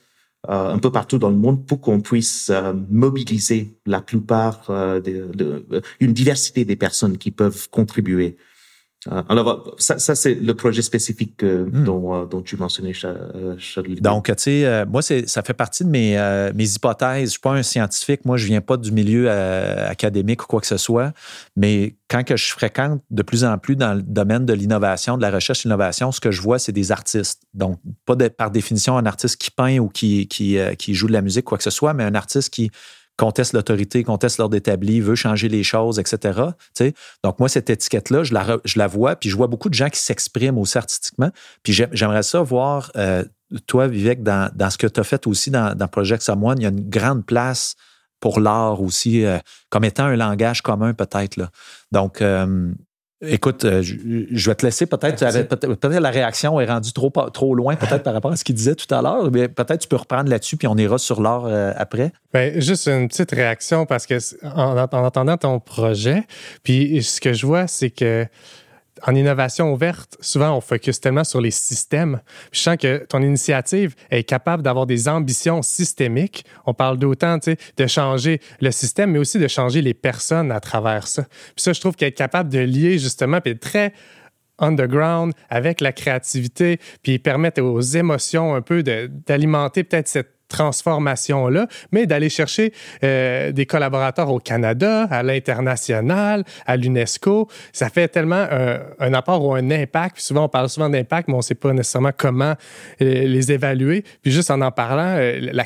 [0.48, 2.50] euh, un peu partout dans le monde pour qu'on puisse
[2.88, 5.00] mobiliser la plupart de,
[5.34, 8.49] de, une diversité des personnes qui peuvent contribuer euh,
[9.08, 11.84] alors, ça, ça c'est le projet spécifique euh, hmm.
[11.84, 13.98] dont, euh, dont, tu mentionnais, Charlie.
[14.00, 17.16] Donc, tu sais, moi, ça fait partie de mes, mes hypothèses.
[17.16, 18.26] Je ne suis pas un scientifique.
[18.26, 21.12] Moi, je ne viens pas du milieu académique ou quoi que ce soit.
[21.56, 25.22] Mais quand que je fréquente de plus en plus dans le domaine de l'innovation, de
[25.22, 27.42] la recherche et l'innovation, ce que je vois, c'est des artistes.
[27.54, 31.22] Donc, pas par définition un artiste qui peint ou qui, qui, qui joue de la
[31.22, 32.70] musique, quoi que ce soit, mais un artiste qui
[33.20, 36.40] conteste l'autorité, conteste l'ordre établi, veut changer les choses, etc.
[37.22, 39.90] Donc, moi, cette étiquette-là, je la, je la vois, puis je vois beaucoup de gens
[39.90, 41.30] qui s'expriment aussi artistiquement.
[41.62, 43.22] Puis j'aimerais ça voir, euh,
[43.66, 46.62] toi, Vivek, dans, dans ce que tu as fait aussi dans, dans Project Someone, il
[46.62, 47.76] y a une grande place
[48.20, 51.36] pour l'art aussi, euh, comme étant un langage commun peut-être.
[51.92, 52.72] Donc, euh,
[53.22, 55.18] Écoute, euh, je, vais te laisser peut-être.
[55.46, 58.74] Peut-être la réaction est rendue trop, trop loin, peut-être par rapport à ce qu'il disait
[58.74, 61.72] tout à l'heure, mais peut-être tu peux reprendre là-dessus, puis on ira sur l'art euh,
[61.76, 62.12] après.
[62.32, 66.22] Bien, juste une petite réaction parce que en, en entendant ton projet,
[66.62, 68.26] puis ce que je vois, c'est que
[69.06, 72.20] en innovation ouverte, souvent, on focus tellement sur les systèmes.
[72.52, 76.44] je sens que ton initiative est capable d'avoir des ambitions systémiques.
[76.66, 81.06] On parle d'autant de changer le système, mais aussi de changer les personnes à travers
[81.06, 81.22] ça.
[81.22, 83.92] Puis ça, je trouve qu'être capable de lier justement, puis très
[84.60, 92.06] underground avec la créativité, puis permettre aux émotions un peu d'alimenter peut-être cette transformation-là, mais
[92.06, 97.48] d'aller chercher euh, des collaborateurs au Canada, à l'international, à l'UNESCO.
[97.72, 98.46] Ça fait tellement
[98.98, 100.16] un, apport ou un impact.
[100.16, 102.54] Puis souvent, on parle souvent d'impact, mais on ne sait pas nécessairement comment
[103.00, 104.04] euh, les évaluer.
[104.22, 105.64] Puis juste en en parlant, euh, la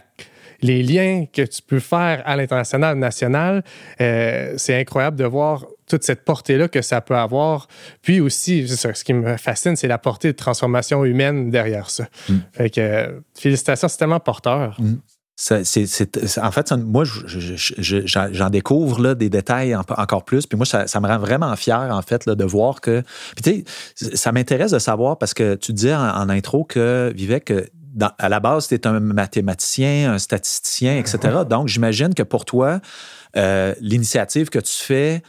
[0.62, 3.64] les liens que tu peux faire à l'international, national,
[4.00, 7.68] euh, c'est incroyable de voir toute cette portée-là que ça peut avoir.
[8.02, 12.06] Puis aussi, ce qui me fascine, c'est la portée de transformation humaine derrière ça.
[12.28, 12.34] Mm.
[12.52, 14.76] Fait que, félicitations, c'est tellement porteur.
[14.80, 14.94] Mm.
[16.42, 20.46] en fait, moi, j'en découvre là, des détails encore plus.
[20.46, 23.02] Puis moi, ça, me rend vraiment fier, en fait, là, de voir que.
[23.36, 23.64] Puis tu
[23.94, 27.52] sais, ça m'intéresse de savoir parce que tu disais en, intro que Vivek,
[28.00, 31.18] à la base, tu es un mathématicien, un statisticien, etc.
[31.48, 32.80] Donc, j'imagine que pour toi,
[33.36, 35.22] euh, l'initiative que tu fais,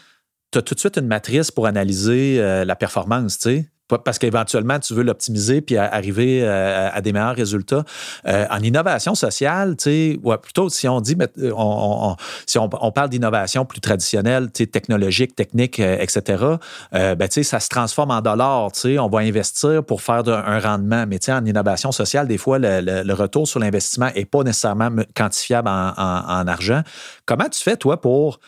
[0.52, 4.18] tu as tout de suite une matrice pour analyser euh, la performance, tu sais parce
[4.18, 7.84] qu'éventuellement, tu veux l'optimiser puis arriver euh, à, des meilleurs résultats.
[8.26, 12.16] Euh, en innovation sociale, tu sais, plutôt si on dit, euh, on,
[12.48, 16.44] si on, parle d'innovation plus traditionnelle, tu sais, technologique, technique, etc.,
[16.92, 20.28] ben, tu sais, ça se transforme en dollars, tu sais, on va investir pour faire
[20.28, 21.06] un rendement.
[21.08, 24.90] Mais tu sais, en innovation sociale, des fois, le, retour sur l'investissement n'est pas nécessairement
[25.16, 26.82] quantifiable en argent.
[27.26, 28.40] Comment tu fais, toi, pour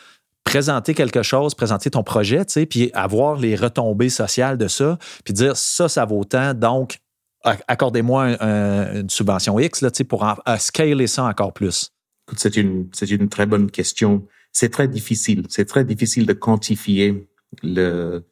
[0.48, 5.58] présenter quelque chose, présenter ton projet, puis avoir les retombées sociales de ça, puis dire
[5.58, 7.00] ça, ça vaut tant, donc
[7.44, 10.26] accordez-moi une subvention X là, pour
[10.58, 11.92] scaler ça encore plus.
[12.38, 14.26] C'est une, c'est une très bonne question.
[14.54, 15.44] C'est très difficile.
[15.50, 17.28] C'est très difficile de quantifier
[17.62, 18.24] le,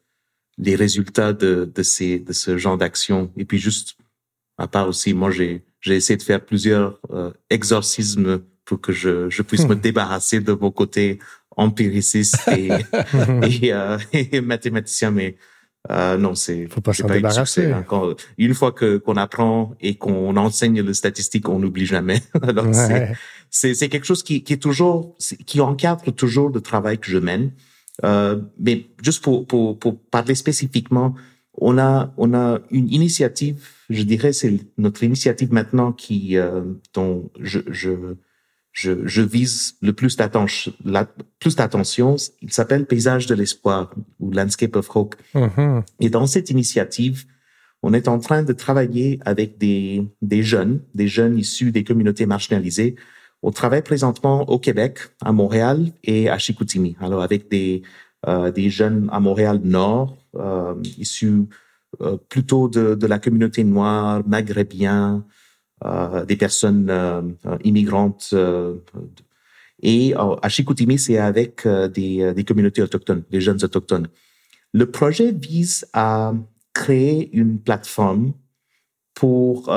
[0.56, 3.30] les résultats de, de, ces, de ce genre d'action.
[3.36, 3.96] Et puis juste,
[4.56, 9.30] à part aussi, moi, j'ai, j'ai essayé de faire plusieurs euh, exorcismes pour que je,
[9.30, 11.18] je puisse me débarrasser de mon côté
[11.56, 12.68] empiriciste et,
[13.42, 15.36] et, euh, et, mathématicien, mais
[15.90, 17.72] euh, non, c'est faut pas s'en débarrasser.
[18.38, 22.20] une fois que qu'on apprend et qu'on enseigne le statistique, on n'oublie jamais.
[22.42, 22.66] Alors
[23.50, 27.18] c'est c'est quelque chose qui, qui est toujours qui encadre toujours le travail que je
[27.18, 27.52] mène.
[28.04, 31.14] Euh, mais juste pour, pour pour parler spécifiquement,
[31.54, 33.64] on a on a une initiative.
[33.88, 36.62] Je dirais c'est notre initiative maintenant qui euh,
[36.94, 38.16] dont je je
[38.76, 40.72] je, je vise le plus d'attention.
[41.38, 42.16] plus d'attention.
[42.42, 45.16] Il s'appelle Paysage de l'espoir ou Landscape of Hope.
[45.34, 45.82] Mm-hmm.
[46.00, 47.24] Et dans cette initiative,
[47.82, 52.26] on est en train de travailler avec des, des jeunes, des jeunes issus des communautés
[52.26, 52.96] marginalisées.
[53.42, 56.96] On travaille présentement au Québec, à Montréal et à Chicoutimi.
[57.00, 57.82] Alors avec des
[58.28, 61.44] euh, des jeunes à Montréal Nord, euh, issus
[62.02, 65.24] euh, plutôt de, de la communauté noire, maghrébien,
[65.84, 67.22] des personnes euh,
[67.64, 68.30] immigrantes.
[68.32, 68.76] Euh,
[69.82, 74.08] et à Chicoutimi, c'est avec des, des communautés autochtones, des jeunes autochtones.
[74.72, 76.32] Le projet vise à
[76.72, 78.32] créer une plateforme
[79.12, 79.70] pour,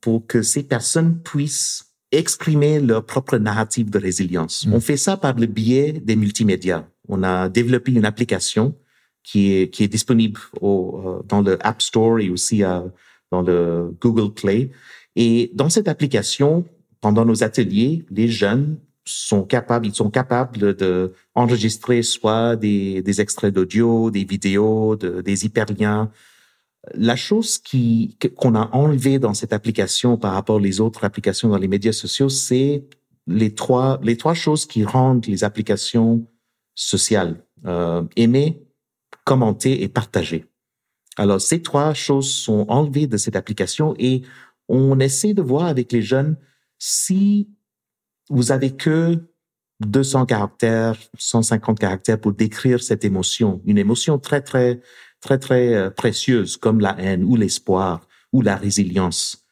[0.00, 4.66] pour que ces personnes puissent exprimer leur propre narrative de résilience.
[4.66, 4.74] Mm.
[4.74, 6.84] On fait ça par le biais des multimédias.
[7.08, 8.74] On a développé une application
[9.22, 12.62] qui est, qui est disponible au, dans le App Store et aussi
[13.30, 14.70] dans le Google Play.
[15.16, 16.64] Et dans cette application,
[17.00, 23.20] pendant nos ateliers, les jeunes sont capables, ils sont capables de enregistrer soit des, des
[23.20, 26.10] extraits d'audio, des vidéos, de, des hyperliens.
[26.94, 31.58] La chose qui qu'on a enlevé dans cette application par rapport aux autres applications dans
[31.58, 32.84] les médias sociaux, c'est
[33.26, 36.26] les trois les trois choses qui rendent les applications
[36.74, 38.62] sociales euh, aimer,
[39.24, 40.46] commenter et partager.
[41.16, 44.22] Alors ces trois choses sont enlevées de cette application et
[44.68, 46.36] on essaie de voir avec les jeunes
[46.78, 47.48] si
[48.28, 49.18] vous avez que
[49.80, 54.80] 200 caractères, 150 caractères pour décrire cette émotion, une émotion très, très,
[55.20, 59.44] très, très euh, précieuse comme la haine ou l'espoir ou la résilience.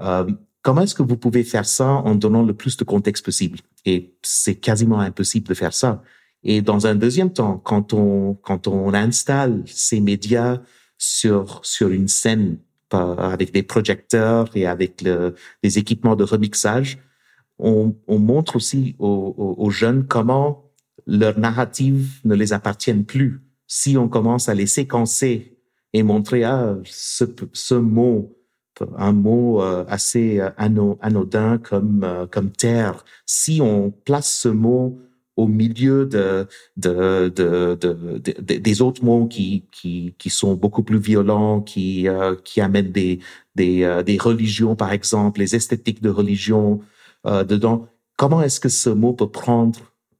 [0.00, 0.30] Euh,
[0.62, 3.58] comment est-ce que vous pouvez faire ça en donnant le plus de contexte possible?
[3.84, 6.02] Et c'est quasiment impossible de faire ça.
[6.42, 10.60] Et dans un deuxième temps, quand on, quand on installe ces médias
[10.96, 12.58] sur, sur une scène
[12.94, 16.98] avec des projecteurs et avec le, des équipements de remixage,
[17.58, 20.70] on, on montre aussi aux, aux, jeunes comment
[21.06, 23.40] leur narrative ne les appartient plus.
[23.66, 25.58] Si on commence à les séquencer
[25.92, 28.36] et montrer ah, ce, ce mot,
[28.96, 35.00] un mot euh, assez euh, anodin comme, euh, comme terre, si on place ce mot
[35.38, 40.98] au milieu de, de, de, de, des autres mots qui, qui, qui sont beaucoup plus
[40.98, 43.20] violents, qui, euh, qui amènent des,
[43.54, 46.80] des, euh, des religions, par exemple, les esthétiques de religion
[47.24, 47.86] euh, dedans.
[48.16, 49.78] Comment est-ce que ce mot peut prendre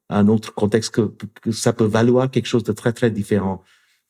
[0.09, 1.12] un autre contexte, que,
[1.43, 3.64] que ça peut valoir quelque chose de très, très différent?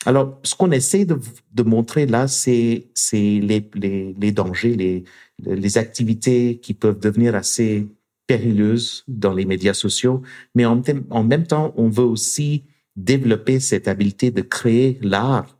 [0.04, 1.18] Alors, ce qu'on essaie de,
[1.54, 5.04] de montrer là, c'est les, les, les dangers, les,
[5.42, 7.88] les activités qui peuvent devenir assez
[8.28, 10.22] périlleuse dans les médias sociaux,
[10.54, 12.64] mais en, en même temps, on veut aussi
[12.94, 15.58] développer cette habileté de créer l'art,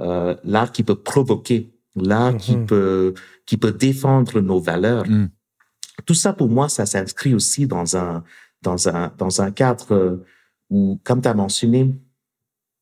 [0.00, 2.66] euh, l'art qui peut provoquer, l'art qui mhm.
[2.66, 3.14] peut
[3.46, 5.08] qui peut défendre nos valeurs.
[5.08, 5.30] Mm.
[6.06, 8.24] Tout ça, pour moi, ça s'inscrit aussi dans un
[8.62, 10.20] dans un dans un cadre
[10.70, 11.94] où, comme tu as mentionné,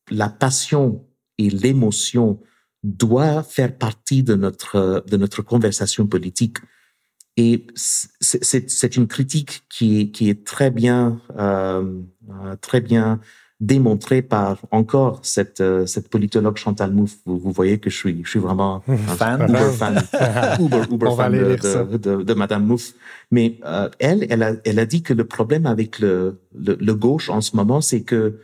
[0.09, 1.05] la passion
[1.37, 2.39] et l'émotion
[2.83, 6.57] doivent faire partie de notre de notre conversation politique.
[7.41, 13.21] Et c'est une critique qui est, qui est très bien, euh, euh, très bien
[13.61, 17.15] démontrée par encore cette, euh, cette politologue Chantal Mouffe.
[17.25, 20.03] Vous, voyez que je suis, je suis vraiment un fan, uber fan,
[20.59, 22.93] uber, uber fan de, de, de, Madame Mouffe.
[23.31, 26.93] Mais euh, elle, elle a, elle a dit que le problème avec le, le, le
[26.93, 28.41] gauche en ce moment, c'est que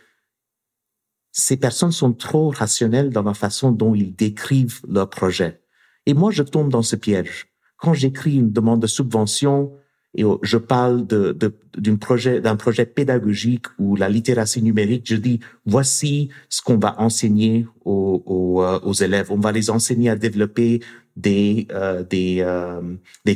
[1.33, 5.59] ces personnes sont trop rationnelles dans la façon dont ils décrivent leur projet.
[6.05, 7.54] Et moi, je tombe dans ce piège
[7.85, 9.71] quand j'écris une demande de subvention
[10.17, 16.63] et je parle d'un projet, projet pédagogique ou la littératie numérique, je dis voici ce
[16.63, 19.27] qu'on va enseigner aux, euh, élèves.
[19.29, 20.79] On va les enseigner à développer
[21.15, 22.81] des euh, des euh,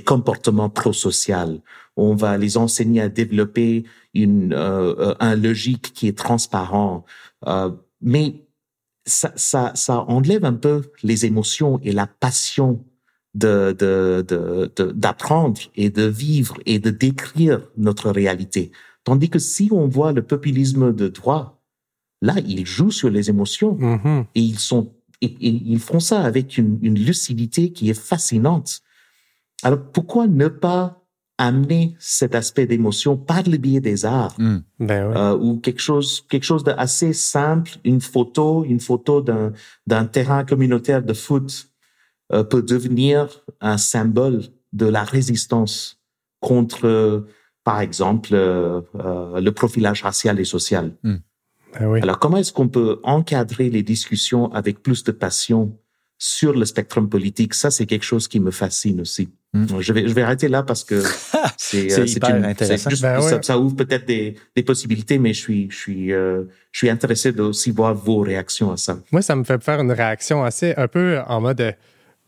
[0.03, 1.61] comportements prosociaux.
[1.95, 3.83] On va les enseigner à développer
[4.15, 7.05] une euh, un logique qui est transparent.
[8.01, 8.25] mais
[9.05, 9.31] ça
[9.75, 12.83] ça enlève un peu les émotions et la passion
[13.39, 18.71] de, de, d'apprendre et de vivre et de décrire notre réalité.
[19.03, 21.63] Tandis que si on voit le populisme de droit,
[22.21, 24.25] là, ils jouent sur les émotions mm-hmm.
[24.35, 28.81] et ils sont et, ils font ça avec une, une, lucidité qui est fascinante.
[29.63, 30.99] Alors pourquoi ne pas
[31.37, 34.35] amener cet aspect d'émotion par le biais des arts?
[34.37, 34.57] Mm.
[34.79, 39.53] ben euh, ou quelque chose quelque chose d'assez simple, une photo, une photo d'un
[39.87, 41.68] d'un terrain communautaire de foot euh,
[42.29, 44.41] peut devenir un symbole
[44.73, 45.99] de la résistance
[46.39, 47.25] contre,
[47.63, 50.91] par exemple, euh, euh, le profilage racial et social.
[51.03, 51.17] Hmm.
[51.79, 55.77] Ben Alors, comment est-ce qu'on peut encadrer les discussions avec plus de passion
[56.17, 57.53] sur le spectre politique?
[57.53, 59.29] Ça, c'est quelque chose qui me fascine aussi.
[59.53, 59.65] Hmm.
[59.79, 61.03] Je, vais, je vais arrêter là parce que
[61.57, 62.89] c'est intéressant.
[63.01, 67.31] Ben ça, ouvre peut-être des, des, possibilités, mais je suis, je suis, je suis intéressé
[67.31, 68.99] de aussi voir vos réactions à ça.
[69.11, 71.75] Moi, ça me fait faire une réaction assez un peu en mode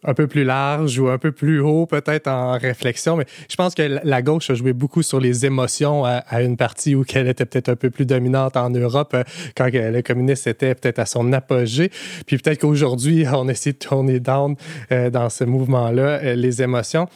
[0.04, 3.16] un peu plus large ou un peu plus haut, peut-être en réflexion.
[3.16, 6.96] Mais je pense que la gauche a joué beaucoup sur les émotions à, une partie
[6.96, 9.24] où qu'elle était peut-être un peu plus dominante en Europe euh,
[9.56, 11.92] quand le communisme était peut-être à son apogée.
[12.26, 14.56] Puis peut-être qu'aujourd'hui, on essaie de tourner down
[14.92, 17.08] euh, dans ce mouvement-là euh, les émotions.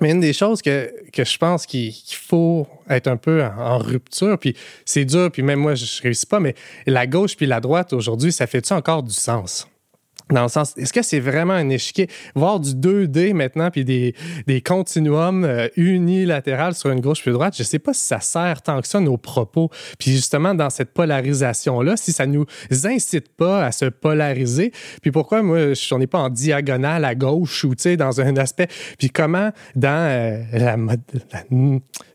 [0.00, 4.38] Mais une des choses que, que je pense qu'il faut être un peu en, rupture,
[4.38, 6.54] puis c'est dur, puis même moi, je réussis pas, mais
[6.86, 9.66] la gauche puis la droite aujourd'hui, ça fait-tu encore du sens?
[10.30, 12.08] Dans le sens, est-ce que c'est vraiment un échiquier?
[12.34, 14.14] Voir du 2D maintenant, puis des,
[14.46, 18.62] des continuums euh, unilatérales sur une gauche puis droite, je sais pas si ça sert
[18.62, 19.70] tant que ça nos propos.
[19.98, 22.44] Puis justement, dans cette polarisation-là, si ça nous
[22.84, 24.72] incite pas à se polariser,
[25.02, 28.20] puis pourquoi moi, je n'en ai pas en diagonale à gauche ou, tu sais, dans
[28.20, 28.68] un aspect,
[28.98, 31.44] puis comment dans euh, la, la,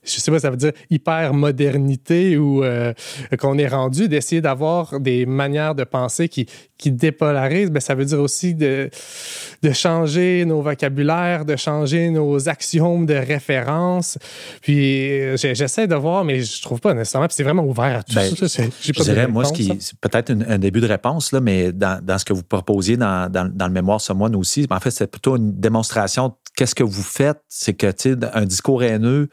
[0.04, 2.94] je sais pas, ça veut dire hyper modernité ou euh,
[3.40, 6.48] qu'on est rendu d'essayer d'avoir des manières de penser qui,
[6.78, 8.90] qui dépolarisent, ben, ça veut dire aussi de,
[9.62, 14.18] de changer nos vocabulaires, de changer nos axiomes de référence.
[14.62, 17.28] Puis j'essaie de voir, mais je trouve pas nécessairement.
[17.28, 18.64] Puis c'est vraiment ouvert à tout ben, ça.
[18.82, 22.18] je dirais, moi, ce qui, c'est peut-être un, début de réponse, là, mais dans, dans,
[22.18, 25.38] ce que vous proposiez dans, dans, dans le mémoire Someone aussi, en fait, c'est plutôt
[25.38, 26.36] une démonstration.
[26.56, 27.42] Qu'est-ce que vous faites?
[27.48, 29.30] C'est que, tu sais, un discours haineux,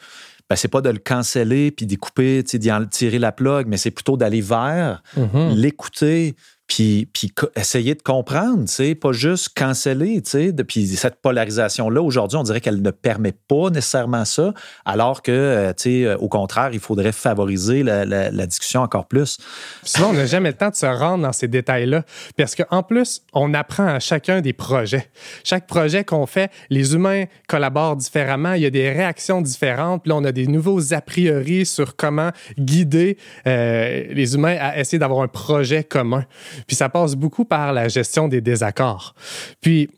[0.50, 3.76] ben, c'est pas de le canceller puis d'y couper, d'y en tirer la plug, mais
[3.76, 5.54] c'est plutôt d'aller vers, mm-hmm.
[5.54, 6.34] l'écouter,
[6.70, 8.64] puis, puis essayer de comprendre,
[8.94, 10.22] pas juste canceller.
[10.68, 14.54] Puis cette polarisation-là, aujourd'hui, on dirait qu'elle ne permet pas nécessairement ça,
[14.84, 19.38] alors que, euh, au contraire, il faudrait favoriser la, discussion encore plus.
[19.82, 22.04] Souvent, on n'a jamais le temps de se rendre dans ces détails-là,
[22.36, 25.10] parce qu'en plus, on apprend à chacun des projets.
[25.42, 30.10] Chaque projet qu'on fait, les humains collaborent différemment, il y a des réactions différentes, puis
[30.10, 33.18] là, on a des nouveaux a priori sur comment guider
[33.48, 36.24] euh, les humains à essayer d'avoir un projet commun.
[36.66, 39.14] Puis ça passe beaucoup par la gestion des désaccords.
[39.60, 39.90] Puis,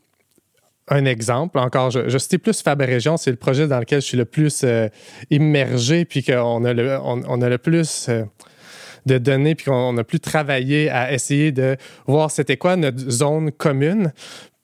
[0.89, 4.17] un exemple, encore, je, citais plus Faber Région, c'est le projet dans lequel je suis
[4.17, 4.89] le plus euh,
[5.31, 8.25] immergé, puis qu'on a le, on, a le plus euh,
[9.07, 13.53] de données, puis qu'on a plus travaillé à essayer de voir c'était quoi notre zone
[13.53, 14.13] commune.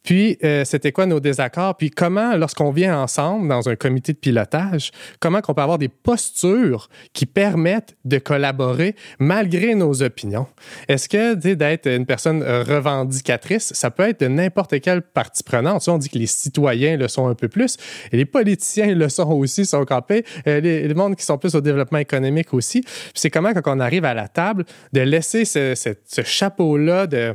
[0.08, 1.76] Puis, euh, c'était quoi nos désaccords?
[1.76, 4.90] Puis, comment, lorsqu'on vient ensemble dans un comité de pilotage,
[5.20, 10.46] comment qu'on peut avoir des postures qui permettent de collaborer malgré nos opinions?
[10.88, 15.86] Est-ce que d'être une personne revendicatrice, ça peut être de n'importe quelle partie prenante?
[15.88, 17.76] on dit que les citoyens le sont un peu plus,
[18.10, 21.54] et les politiciens le sont aussi, sont campés, euh, les, les mondes qui sont plus
[21.54, 22.80] au développement économique aussi.
[22.80, 27.34] Puis, c'est comment, quand on arrive à la table, de laisser ce, ce chapeau-là de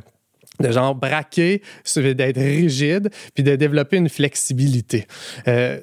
[0.60, 1.62] de genre braquer,
[1.96, 5.08] d'être rigide, puis de développer une flexibilité.
[5.48, 5.80] Euh,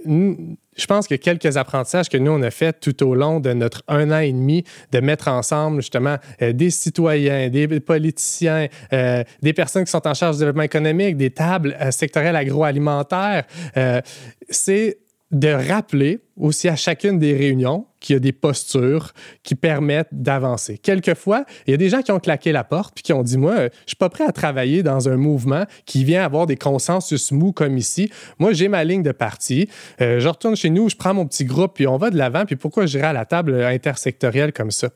[0.77, 3.83] je pense que quelques apprentissages que nous, on a fait tout au long de notre
[3.89, 9.53] un an et demi de mettre ensemble justement euh, des citoyens, des politiciens, euh, des
[9.53, 13.45] personnes qui sont en charge du développement économique, des tables sectorielles agroalimentaires,
[14.49, 14.99] c'est
[15.31, 19.13] de rappeler aussi à chacune des réunions qu'il y a des postures
[19.43, 20.79] qui permettent d'avancer.
[20.79, 23.37] Quelquefois, il y a des gens qui ont claqué la porte puis qui ont dit
[23.37, 27.31] Moi, je suis pas prêt à travailler dans un mouvement qui vient avoir des consensus
[27.31, 28.11] mous comme ici.
[28.39, 29.69] Moi, j'ai ma ligne de parti.
[30.01, 32.45] Euh, je retourne chez nous, je prends mon petit groupe puis on va de l'avant.
[32.47, 34.89] Puis pourquoi j'irai à la table intersectorielle comme ça?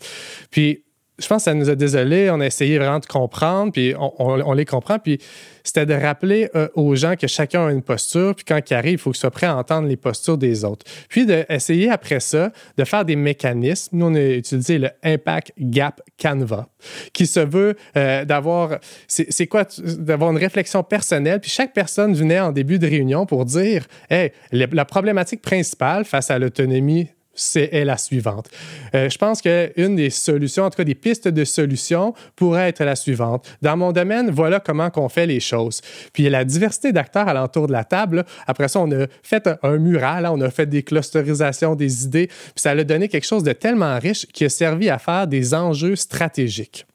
[0.51, 0.84] Puis
[1.19, 2.29] je pense que ça nous a désolé.
[2.31, 4.99] On a essayé vraiment de comprendre, puis on, les comprend.
[4.99, 5.19] Puis
[5.63, 8.95] c'était de rappeler euh, aux gens que chacun a une posture, puis quand il arrive,
[8.95, 10.85] il faut qu'il soit prêt à entendre les postures des autres.
[11.09, 13.97] Puis d'essayer après ça de faire des mécanismes.
[13.97, 16.69] Nous, on a utilisé le Impact Gap Canva,
[17.13, 21.41] qui se veut euh, d'avoir, c'est quoi, d'avoir une réflexion personnelle.
[21.41, 26.31] Puis chaque personne venait en début de réunion pour dire, hey, la problématique principale face
[26.31, 28.49] à l'autonomie c'est la suivante.
[28.95, 32.85] Euh, je pense qu'une des solutions, en tout cas des pistes de solutions, pourrait être
[32.85, 33.47] la suivante.
[33.63, 35.81] Dans mon domaine, voilà comment on fait les choses.
[36.13, 38.25] Puis la diversité d'acteurs alentour de la table.
[38.47, 42.53] Après ça, on a fait un, mural, on a fait des clusterisations des idées, puis
[42.57, 45.97] ça a donné quelque chose de tellement riche qui a servi à faire des enjeux
[45.97, 46.87] stratégiques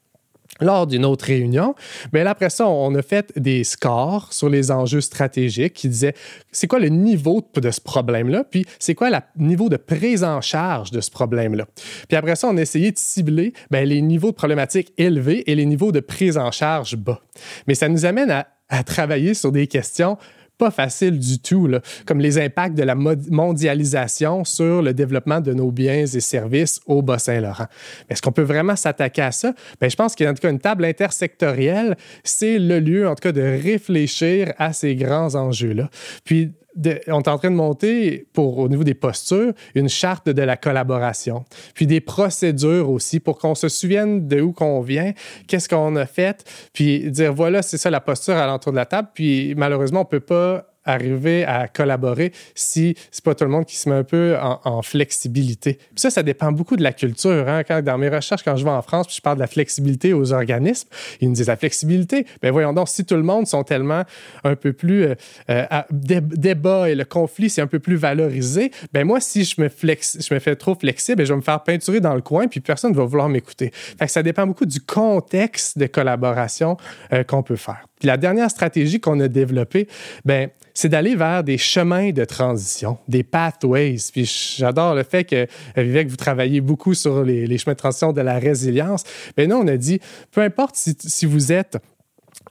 [0.60, 1.74] lors d'une autre réunion.
[2.12, 6.14] Mais là, après ça, on a fait des scores sur les enjeux stratégiques qui disaient
[6.52, 10.40] c'est quoi le niveau de ce problème-là, puis c'est quoi le niveau de prise en
[10.40, 11.66] charge de ce problème-là?
[12.08, 15.54] Puis après ça, on a essayé de cibler ben, les niveaux de problématiques élevés et
[15.54, 17.20] les niveaux de prise en charge bas.
[17.66, 20.16] Mais ça nous amène à, à travailler sur des questions
[20.60, 25.54] pas facile du tout, là, comme les impacts de la mondialisation sur le développement de
[25.54, 27.66] nos biens et services au Bas-Saint-Laurent.
[28.10, 29.54] Est-ce qu'on peut vraiment s'attaquer à ça?
[29.80, 33.32] Bien, je pense qu'en tout cas, une table intersectorielle, c'est le lieu, en tout cas,
[33.32, 35.88] de réfléchir à ces grands enjeux-là.
[36.24, 40.42] Puis, on est en train de monter, pour, au niveau des postures, une charte de
[40.42, 41.44] la collaboration,
[41.74, 45.12] puis des procédures aussi pour qu'on se souvienne de où qu'on vient,
[45.46, 48.86] qu'est-ce qu'on a fait, puis dire voilà, c'est ça la posture à l'entour de la
[48.86, 49.08] table.
[49.14, 53.66] Puis malheureusement, on ne peut pas arriver à collaborer si c'est pas tout le monde
[53.66, 55.74] qui se met un peu en, flexibilité.
[55.74, 57.48] Puis ça, ça dépend beaucoup de la culture.
[57.48, 57.64] Hein.
[57.64, 60.12] Quand, dans mes recherches, quand je vais en France, puis je parle de la flexibilité
[60.14, 60.88] aux organismes,
[61.20, 62.26] ils me disent la flexibilité.
[62.40, 64.04] Ben voyons donc, si tout le monde sont tellement
[64.44, 65.14] un peu plus euh,
[65.50, 69.68] euh débat et le conflit, c'est un peu plus valorisé, ben moi, si je me,
[69.68, 72.60] flex, je me fais trop flexible, je vais me faire peinturer dans le coin, puis
[72.60, 73.72] personne ne va vouloir m'écouter.
[74.06, 76.76] Ça dépend beaucoup du contexte de collaboration
[77.12, 77.86] euh, qu'on peut faire.
[77.98, 79.86] Puis la dernière stratégie qu'on a développée,
[80.24, 83.96] ben, c'est d'aller vers des chemins de transition, des pathways.
[84.12, 84.24] Puis
[84.58, 88.20] j'adore le fait que, euh, Vivek, vous travaillez beaucoup sur les, chemins de transition de
[88.20, 89.04] la résilience.
[89.36, 90.00] Mais nous, on a dit,
[90.30, 91.78] peu importe si, si vous êtes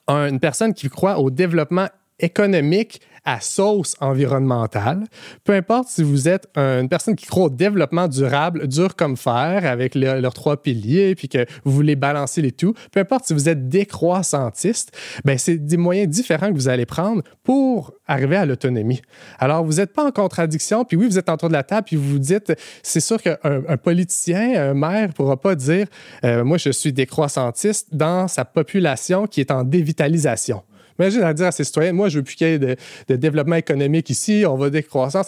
[0.07, 1.87] une personne qui croit au développement
[2.19, 5.05] économique à sauce environnementale.
[5.43, 9.65] Peu importe si vous êtes une personne qui croit au développement durable, dur comme fer,
[9.65, 13.49] avec leurs trois piliers, puis que vous voulez balancer les tout, peu importe si vous
[13.49, 14.95] êtes décroissantiste,
[15.25, 19.01] ben c'est des moyens différents que vous allez prendre pour arriver à l'autonomie.
[19.37, 21.95] Alors, vous n'êtes pas en contradiction, puis oui, vous êtes autour de la table, puis
[21.95, 22.53] vous vous dites,
[22.83, 25.87] c'est sûr qu'un un politicien, un maire ne pourra pas dire,
[26.23, 30.63] euh, moi, je suis décroissantiste dans sa population qui est en dévitalisation
[30.99, 33.55] Imagine à dire à ses citoyens, moi, je veux plus qu'il y ait de, développement
[33.55, 35.27] économique ici, on va décroissance.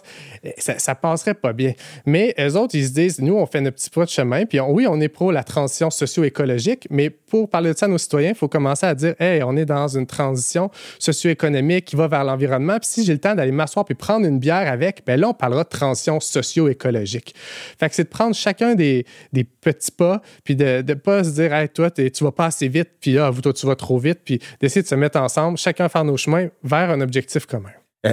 [0.58, 1.74] Ça, ça passerait pas bien.
[2.06, 4.60] Mais eux autres, ils se disent, nous, on fait notre petit pas de chemin, puis
[4.60, 8.30] oui, on est pro la transition socio-écologique, mais pour parler de ça à nos citoyens,
[8.30, 10.70] il faut commencer à dire, hey, on est dans une transition
[11.00, 14.40] socio-économique qui va vers l'environnement, puis si j'ai le temps d'aller m'asseoir puis prendre une
[14.40, 17.34] bière avec, ben là, on parlera de transition socio-écologique.
[17.80, 21.32] Fait que c'est de prendre chacun des, des petits pas, puis de ne pas se
[21.32, 24.20] dire, hey, toi, tu vas pas assez vite, puis là, toi, tu vas trop vite,
[24.24, 27.72] puis d'essayer de se mettre ensemble, chacun faire nos chemins vers un objectif commun.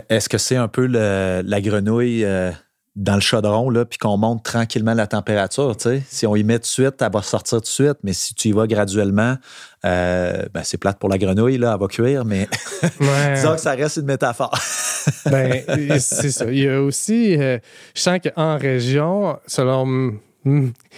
[0.08, 2.50] Est-ce que c'est un peu la grenouille euh,
[2.94, 5.74] dans le chaudron, là, puis qu'on monte tranquillement la température?
[6.08, 8.34] Si on y met tout de suite, elle va sortir tout de suite, mais si
[8.34, 9.36] tu y vas graduellement,
[9.86, 12.48] euh, ben, c'est plate pour la grenouille, là, elle va cuire, mais
[13.34, 14.58] disons que ça reste une métaphore.
[15.30, 15.62] ben,
[16.00, 16.44] c'est ça.
[16.50, 17.58] Il y a aussi, euh,
[17.94, 20.18] je sens qu'en région, selon.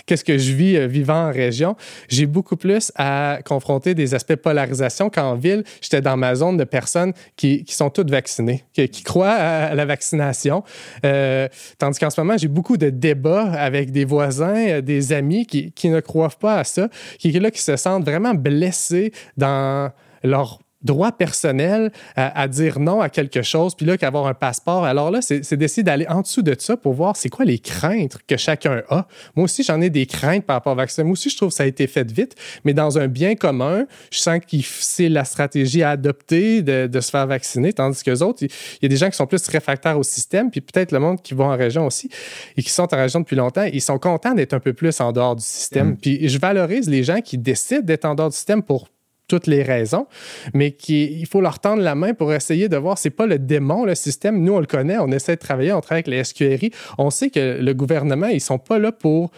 [0.07, 1.76] Qu'est-ce que je vis euh, vivant en région,
[2.09, 6.64] j'ai beaucoup plus à confronter des aspects polarisation qu'en ville, j'étais dans ma zone de
[6.64, 10.62] personnes qui, sont toutes vaccinées, qui, croient à, la vaccination.
[11.05, 11.48] Euh,
[11.78, 15.72] tandis qu'en ce moment, j'ai beaucoup de débats avec des voisins, euh, des amis qui,
[15.72, 16.88] qui ne croient pas à ça,
[17.18, 19.90] qui, là, qui se sentent vraiment blessés dans
[20.22, 24.85] leur droit personnel à, dire non à quelque chose, puis là, qu'avoir un passeport.
[24.85, 28.18] Alors là, c'est d'essayer d'aller en dessous de ça pour voir c'est quoi les craintes
[28.26, 29.07] que chacun a.
[29.37, 31.05] Moi aussi, j'en ai des craintes par rapport au vaccin.
[31.05, 33.87] Moi aussi, je trouve que ça a été fait vite, mais dans un bien commun,
[34.11, 38.22] je sens que c'est la stratégie à adopter de, se faire vacciner, tandis que les
[38.22, 38.49] autres, il
[38.83, 41.35] y a des gens qui sont plus réfractaires au système, puis peut-être le monde qui
[41.35, 42.11] va en région aussi
[42.57, 45.12] et qui sont en région depuis longtemps, ils sont contents d'être un peu plus en
[45.12, 45.91] dehors du système.
[45.91, 45.97] Mm.
[45.97, 48.89] Puis je valorise les gens qui décident d'être en dehors du système pour
[49.31, 50.09] toutes les raisons,
[50.55, 53.85] mais il faut leur tendre la main pour essayer de voir, c'est pas le démon,
[53.85, 56.72] le système, nous on le connaît, on essaie de travailler, on travaille avec les SQRI,
[56.99, 59.31] on sait que le gouvernement, ils sont pas là pour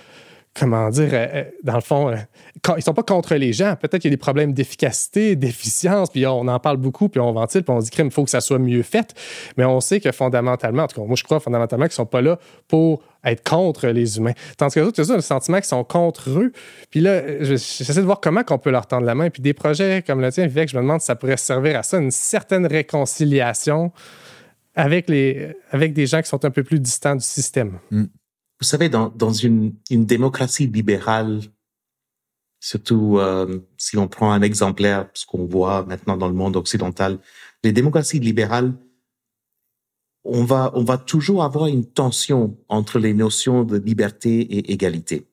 [0.55, 2.17] comment dire, euh, euh, dans le fond, euh,
[2.77, 3.75] ils sont pas contre les gens.
[3.77, 7.33] Peut-être qu'il y a des problèmes d'efficacité, d'efficience, puis on en parle beaucoup, puis on
[7.33, 9.15] ventile, puis on dit qu'il faut que ça soit mieux fait.
[9.57, 12.21] Mais on sait que fondamentalement, en tout cas, moi je crois fondamentalement qu'ils sont pas
[12.21, 12.39] là
[12.69, 14.33] pour être contre les humains.
[14.59, 16.53] Tandis que les autres, ils le sentiment qu'ils sont contre eux.
[16.91, 19.31] Puis là, j'essaie de voir comment on peut leur tendre la main.
[19.31, 21.83] Puis des projets comme le tien, que je me demande si ça pourrait servir à
[21.83, 23.93] ça, une certaine réconciliation
[24.75, 27.79] avec des gens qui sont un peu plus distants du système.
[27.91, 28.05] Mm.
[28.63, 31.41] Vous savez, dans, dans une, une démocratie libérale,
[32.61, 37.19] surtout euh, si on prend un exemplaire, ce qu'on voit maintenant dans le monde occidental,
[37.65, 38.73] les démocraties libérales,
[40.23, 45.27] on va, on va toujours avoir une tension entre les notions de liberté et égalité.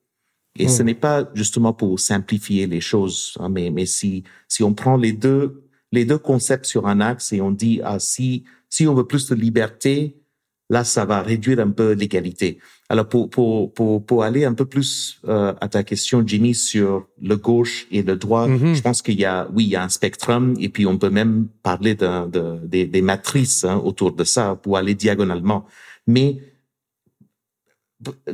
[0.58, 0.86] Et ce hmm.
[0.86, 5.12] n'est pas justement pour simplifier les choses, hein, mais, mais si, si on prend les
[5.12, 9.06] deux, les deux concepts sur un axe et on dit, ah, si, si on veut
[9.06, 10.19] plus de liberté,
[10.70, 12.58] là, ça va réduire un peu l'égalité.
[12.88, 17.06] Alors, pour, pour, pour, pour aller un peu plus euh, à ta question, Jimmy, sur
[17.20, 18.74] le gauche et le droit, mm-hmm.
[18.74, 21.10] je pense qu'il y a, oui, il y a un spectrum, et puis on peut
[21.10, 25.66] même parler de, de, des, des matrices hein, autour de ça pour aller diagonalement.
[26.06, 26.38] Mais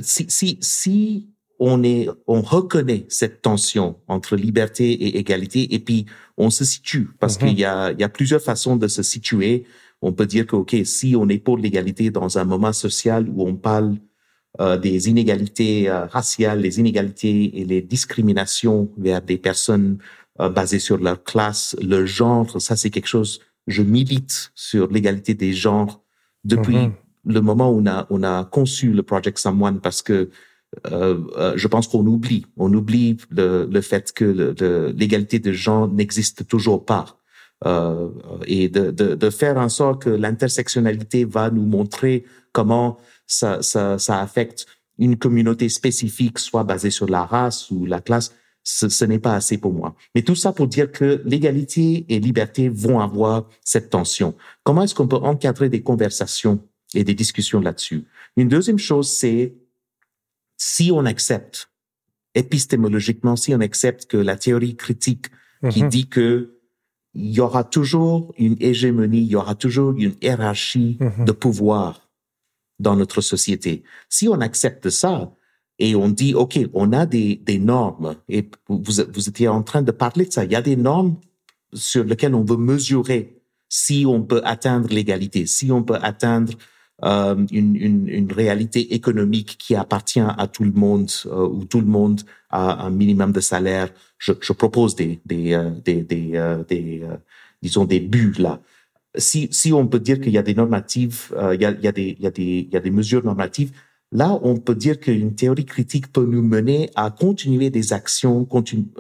[0.01, 6.05] si, si, si on est, on reconnaît cette tension entre liberté et égalité, et puis
[6.37, 7.49] on se situe, parce mm-hmm.
[7.49, 9.65] qu'il y a, il y a plusieurs façons de se situer
[10.03, 13.47] on peut dire que, OK, si on est pour l'égalité dans un moment social où
[13.47, 13.97] on parle
[14.61, 19.99] euh, des inégalités euh, raciales, les inégalités et les discriminations vers des personnes
[20.41, 25.35] euh, basées sur leur classe, le genre, ça c'est quelque chose, je milite sur l'égalité
[25.35, 26.03] des genres
[26.45, 26.93] depuis mm-hmm.
[27.27, 30.31] le moment où on a, on a conçu le Project Someone parce que
[30.85, 34.55] je pense qu'on oublie, on oublie le, le fait que
[34.95, 37.19] l'égalité de genre n'existe toujours pas.
[37.65, 38.11] Euh,
[38.47, 43.99] et de, de, de, faire en sorte que l'intersectionnalité va nous montrer comment ça, ça,
[43.99, 44.67] ça affecte
[44.99, 49.35] une communauté spécifique, soit basée sur la race ou la classe, ce, ce n'est pas
[49.35, 49.95] assez pour moi.
[50.15, 54.35] Mais tout ça pour dire que l'égalité et liberté vont avoir cette tension.
[54.63, 56.63] Comment est-ce qu'on peut encadrer des conversations
[56.95, 58.05] et des discussions là-dessus?
[58.37, 59.55] Une deuxième chose, c'est
[60.59, 61.71] si on accepte
[62.35, 65.29] épistémologiquement, si on accepte que la théorie critique
[65.71, 65.89] qui mm-hmm.
[65.89, 66.56] dit que
[67.17, 71.25] il y aura toujours une hégémonie, il y aura toujours une hiérarchie mhm.
[71.25, 72.09] de pouvoir
[72.79, 73.85] dans notre société.
[74.09, 75.33] Si on accepte ça
[75.79, 79.83] et on dit, OK, on a des, des normes, et vous, vous étiez en train
[79.83, 81.17] de parler de ça, il y a des normes
[81.73, 86.53] sur lesquelles on veut mesurer si on peut atteindre l'égalité, si on peut atteindre
[87.05, 91.81] euh, une, une, une, réalité économique qui appartient à tout le monde, euh, où tout
[91.81, 93.91] le monde a un minimum de salaire.
[94.19, 97.03] Je, je propose des, des, euh, des, des, euh, des
[97.63, 98.61] disons, des buts là.
[99.19, 101.89] Si, si on peut dire qu'il y a des normatives, il, y a, il, y
[101.89, 103.73] a des, il, y a des, il y a des mesures normatives,
[104.13, 108.47] là, on peut dire qu'une théorie critique peut nous mener à continuer des actions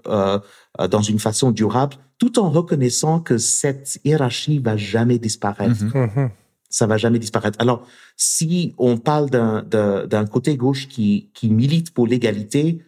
[0.06, 0.38] euh,
[0.80, 5.84] euh, dans une façon durable, tout en reconnaissant que cette hiérarchie va jamais disparaître.
[5.84, 6.14] Mm-hmm.
[6.14, 6.30] Mm-hmm.
[6.76, 7.58] Ça va jamais disparaître.
[7.58, 12.84] Alors, si on parle d'un côté gauche qui, qui milite pour l'égalité,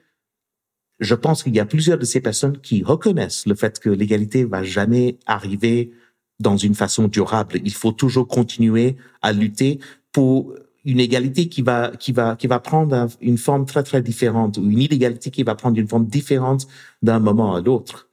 [1.01, 4.45] je pense qu'il y a plusieurs de ces personnes qui reconnaissent le fait que l'égalité
[4.45, 5.91] va jamais arriver
[6.39, 7.61] dans une façon durable.
[7.65, 9.79] Il faut toujours continuer à lutter
[10.13, 14.59] pour une égalité qui va qui va qui va prendre une forme très très différente
[14.59, 16.67] ou une inégalité qui va prendre une forme différente
[17.01, 18.08] d'un moment à l'autre.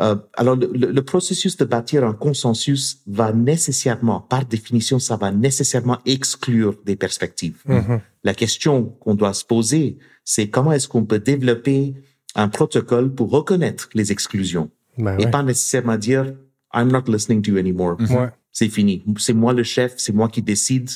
[0.00, 5.32] Euh, alors le, le, processus de bâtir un consensus va nécessairement, par définition, ça va
[5.32, 7.62] nécessairement exclure des perspectives.
[7.66, 8.00] Mm-hmm.
[8.24, 11.94] La question qu'on doit se poser, c'est comment est-ce qu'on peut développer
[12.34, 15.30] un protocole pour reconnaître les exclusions ben et ouais.
[15.30, 16.34] pas nécessairement dire
[16.74, 17.96] I'm not listening to you anymore.
[17.98, 18.28] Ouais.
[18.52, 19.02] C'est fini.
[19.18, 20.90] C'est moi le chef, c'est moi qui décide.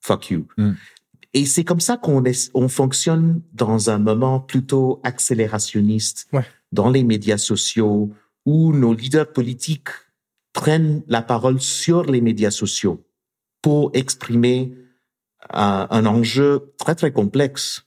[0.00, 0.46] Fuck you.
[0.56, 0.72] Mm.
[1.34, 6.44] Et c'est comme ça qu'on est, on fonctionne dans un moment plutôt accélérationniste Ouais.
[6.72, 8.12] dans les médias sociaux
[8.46, 9.88] où nos leaders politiques
[10.52, 13.04] prennent la parole sur les médias sociaux
[13.60, 14.72] pour exprimer
[15.50, 17.84] un, un enjeu très très complexe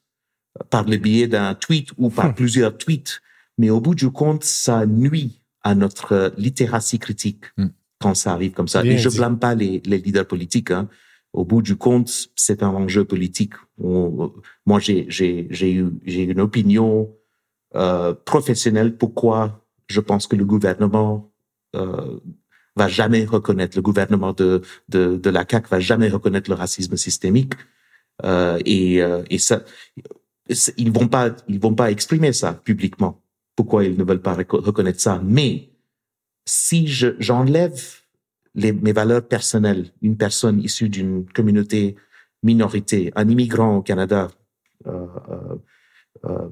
[0.69, 2.33] par le biais d'un tweet ou par Hmm.
[2.35, 3.21] plusieurs tweets.
[3.57, 7.67] Mais au bout du compte, ça nuit à notre littératie critique Hmm.
[8.01, 8.81] quand ça arrive comme ça.
[8.83, 10.71] Bien Et je blâme pas les, les leaders politiques.
[10.71, 10.89] Hein.
[11.33, 13.53] Au bout du compte, c'est un enjeu politique.
[13.81, 14.31] On-
[14.65, 17.13] moi, j'ai j'ai j'ai eu j'ai une opinion
[17.75, 18.97] euh, professionnelle.
[18.97, 21.31] Pourquoi je pense que le gouvernement
[21.75, 22.19] euh,
[22.75, 26.95] va jamais reconnaître le gouvernement de de de la CAC va jamais reconnaître le racisme
[26.95, 27.53] systémique.
[28.25, 29.63] Euh, et euh, et ça
[30.77, 33.21] ils vont pas ils vont pas exprimer ça publiquement
[33.55, 35.69] pourquoi ils ne veulent pas reco- reconnaître ça mais
[36.45, 37.81] si je j'enlève
[38.55, 41.95] les, mes valeurs personnelles une personne issue d'une communauté
[42.43, 44.27] minorité un immigrant au Canada
[44.87, 45.55] euh, euh,
[46.25, 46.49] euh,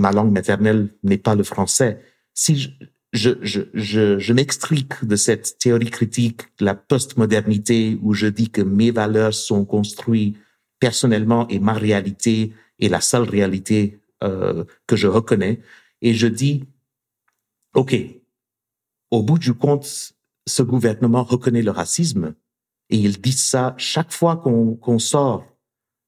[0.00, 2.02] ma langue maternelle n'est pas le français
[2.38, 2.70] si je
[3.14, 8.60] je, je, je, m'extrique de cette théorie critique de la postmodernité où je dis que
[8.60, 10.36] mes valeurs sont construites
[10.78, 15.62] personnellement et ma réalité est la seule réalité euh, que je reconnais.
[16.02, 16.64] Et je dis,
[17.74, 17.96] OK,
[19.10, 20.12] au bout du compte,
[20.46, 22.34] ce gouvernement reconnaît le racisme
[22.90, 25.46] et ils disent ça chaque fois qu'on qu'on sort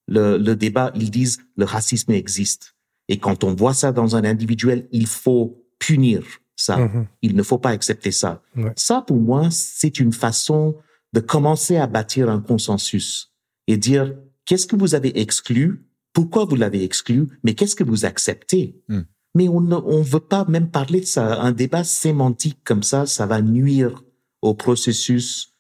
[0.07, 2.77] le, le débat, ils disent le racisme existe.
[3.09, 6.23] Et quand on voit ça dans un individuel, il faut punir
[6.55, 6.77] ça.
[6.77, 7.07] Mhm.
[7.23, 8.43] Il ne faut pas accepter ça.
[8.55, 8.73] Ouais.
[8.77, 10.77] Ça, pour moi, c'est une façon
[11.13, 13.33] de commencer à bâtir un consensus
[13.67, 14.15] et dire
[14.45, 18.81] qu'est-ce que vous avez exclu, pourquoi vous l'avez exclu, mais qu'est-ce que vous acceptez?
[18.89, 19.03] Hmm.
[19.35, 21.41] Mais on ne on veut pas même parler de ça.
[21.41, 24.05] Un débat sémantique comme ça, ça va nuire
[24.43, 25.55] au processus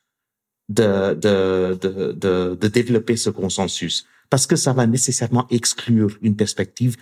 [0.69, 6.37] de, de, de, de, de développer ce consensus parce que ça va nécessairement exclure une
[6.37, 6.97] perspective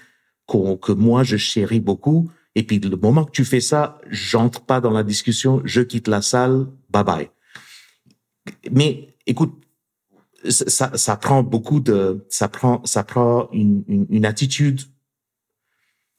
[0.46, 2.30] qu'on- que moi je chéris beaucoup.
[2.58, 6.08] Et puis le moment que tu fais ça, j'entre pas dans la discussion, je quitte
[6.08, 7.30] la salle, bye bye.
[8.72, 9.54] Mais écoute,
[10.48, 14.80] ça, ça prend beaucoup de, ça prend, ça prend une, une, une attitude,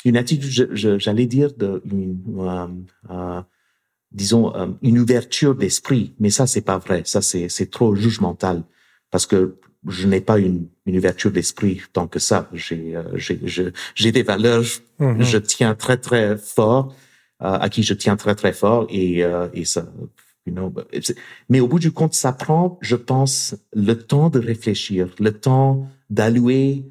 [0.05, 2.67] une attitude, j'allais dire de, une, euh,
[3.09, 3.41] euh,
[4.13, 6.15] disons, euh, une ouverture d'esprit.
[6.21, 7.01] Mais ça, c'est pas vrai.
[7.03, 8.63] Ça, c'est, c'est trop jugemental
[9.11, 12.49] parce que je n'ai pas une, une ouverture d'esprit tant que ça.
[12.53, 13.03] J'ai, euh,
[13.95, 14.63] j'ai, des valeurs
[14.99, 15.23] Mhm.
[15.23, 16.93] je tiens très très fort
[17.41, 19.87] euh, à qui je tiens très très fort et euh, et ça
[20.45, 21.15] you know, but it's-
[21.47, 25.87] mais au bout du compte ça prend je pense le temps de réfléchir le temps
[26.09, 26.83] d'allouer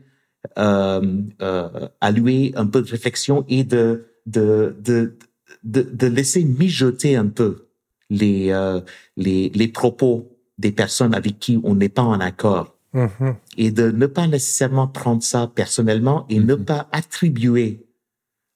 [0.58, 1.02] euh,
[1.42, 5.18] euh, allouer un peu de réflexion et de de de
[5.64, 7.66] de, de laisser mijoter un peu
[8.08, 8.80] les euh,
[9.18, 13.34] les les propos des personnes avec qui on n'est pas en accord Mhm.
[13.58, 16.64] et de ne pas nécessairement prendre ça personnellement et ne Mhm.
[16.64, 17.84] pas attribuer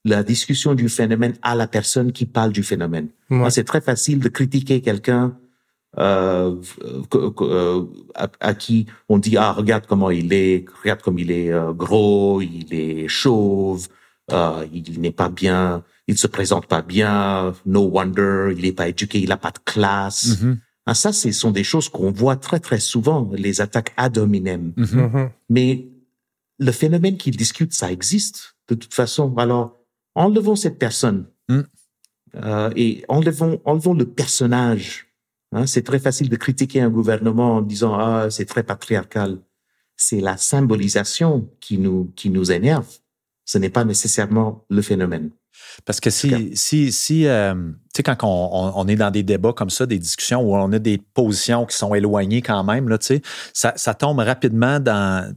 [0.05, 3.07] la discussion du phénomène à la personne qui parle du phénomène.
[3.29, 3.49] Ouais.
[3.51, 5.37] C'est très facile de critiquer quelqu'un
[5.99, 6.55] euh,
[7.13, 11.51] euh, à, à qui on dit ah regarde comment il est, regarde comme il est
[11.53, 13.87] euh, gros, il est chauve,
[14.31, 18.87] euh, il n'est pas bien, il se présente pas bien, no wonder, il n'est pas
[18.89, 20.41] éduqué, il n'a pas de classe.
[20.41, 20.57] Mhm.
[20.85, 24.73] Ah, ça, ce sont des choses qu'on voit très très souvent, les attaques ad hominem.
[24.75, 25.01] Mhm.
[25.01, 25.29] Mhm.
[25.49, 25.87] Mais
[26.59, 29.33] le phénomène qu'ils discutent, ça existe de toute façon.
[29.37, 29.77] Alors,
[30.15, 31.61] enlevons cette personne Mm.
[32.35, 35.07] euh, et enlevons, enlevons le personnage.
[35.51, 39.39] Hein, c'est très facile de critiquer un gouvernement en disant ah c'est très patriarcal.
[39.97, 42.87] C'est la symbolisation qui nous qui nous énerve.
[43.45, 45.29] Ce n'est pas nécessairement le phénomène.
[45.85, 47.53] Parce que si, si, si euh,
[47.93, 50.55] tu sais, quand on, on- on est dans des débats comme ça, des discussions où
[50.55, 53.21] on a des positions qui sont éloignées quand même, là, tu sais,
[53.53, 55.33] ça, ça tombe rapidement dans,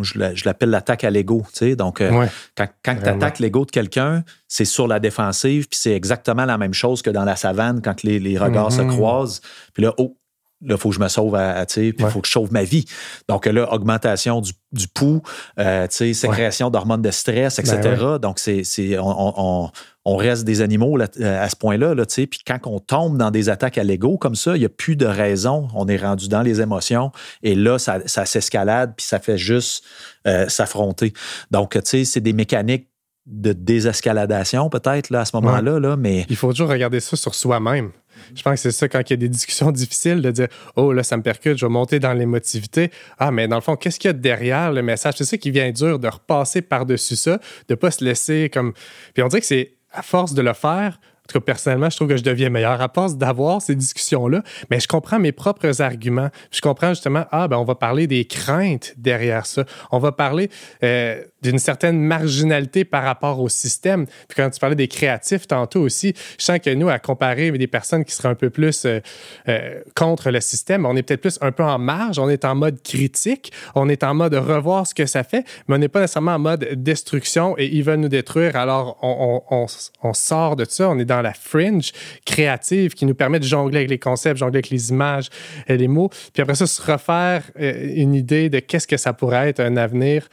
[0.00, 1.44] je l'appelle l'attaque à l'ego.
[1.52, 1.76] Tu sais?
[1.76, 2.26] Donc, euh,
[2.56, 6.58] quand, quand tu attaques l'ego de quelqu'un, c'est sur la défensive, puis c'est exactement la
[6.58, 8.90] même chose que dans la savane quand les, les regards se mhm.
[8.90, 9.40] croisent.
[9.72, 10.16] Puis là, oh,
[10.64, 12.64] Là, il faut que je me sauve à, puis il faut que je sauve ma
[12.64, 12.84] vie.
[13.28, 15.22] Donc là, augmentation du, du pouls,
[15.58, 17.78] euh, sécrétion d'hormones de stress, etc.
[17.82, 18.64] Ben Donc, c'est,
[18.98, 19.70] on,
[20.04, 21.94] on, reste des animaux euh, à ce point-là.
[21.94, 24.70] Là, puis quand on tombe dans des attaques à l'ego comme ça, il n'y a
[24.70, 25.68] plus de raison.
[25.74, 27.12] On est rendu dans les émotions.
[27.42, 29.84] Et là, ça, ça s'escalade, puis ça fait juste
[30.26, 31.12] euh, s'affronter.
[31.50, 32.88] Donc, tu sais, c'est des mécaniques
[33.26, 36.26] de désescaladation peut-être là, à ce moment-là, là, mais...
[36.28, 37.90] Il faut toujours regarder ça sur soi-même.
[38.34, 40.92] Je pense que c'est ça quand il y a des discussions difficiles de dire Oh,
[40.92, 42.90] là, ça me percute, je vais monter dans l'émotivité.
[43.18, 45.14] Ah, mais dans le fond, qu'est-ce qu'il y a derrière le message?
[45.16, 48.72] C'est ça qui vient dur de repasser par-dessus ça, de ne pas se laisser comme.
[49.14, 51.96] Puis on dirait que c'est à force de le faire, en tout cas, personnellement, je
[51.96, 55.80] trouve que je deviens meilleur à force d'avoir ces discussions-là, mais je comprends mes propres
[55.80, 56.28] arguments.
[56.50, 59.64] Je comprends justement, ah, ben, on va parler des craintes derrière ça.
[59.90, 60.50] On va parler
[60.82, 64.06] euh, d'une certaine marginalité par rapport au système.
[64.06, 67.60] Puis quand tu parlais des créatifs tantôt aussi, je sens que nous, à comparer avec
[67.60, 69.00] des personnes qui seraient un peu plus euh,
[69.48, 72.54] euh, contre le système, on est peut-être plus un peu en marge, on est en
[72.54, 76.00] mode critique, on est en mode revoir ce que ça fait, mais on n'est pas
[76.00, 78.56] nécessairement en mode destruction et ils veulent nous détruire.
[78.56, 81.92] Alors, on, sort de ça, on est dans la fringe
[82.24, 85.28] créative qui nous permet de jongler avec les concepts, jongler avec les images,
[85.66, 89.12] et les mots, puis après ça, se refaire euh, une idée de qu'est-ce que ça
[89.12, 90.28] pourrait être un avenir.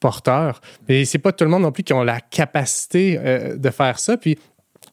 [0.00, 0.60] Porteur.
[0.88, 3.98] Mais c'est pas tout le monde non plus qui ont la capacité euh, de faire
[3.98, 4.16] ça.
[4.16, 4.38] Puis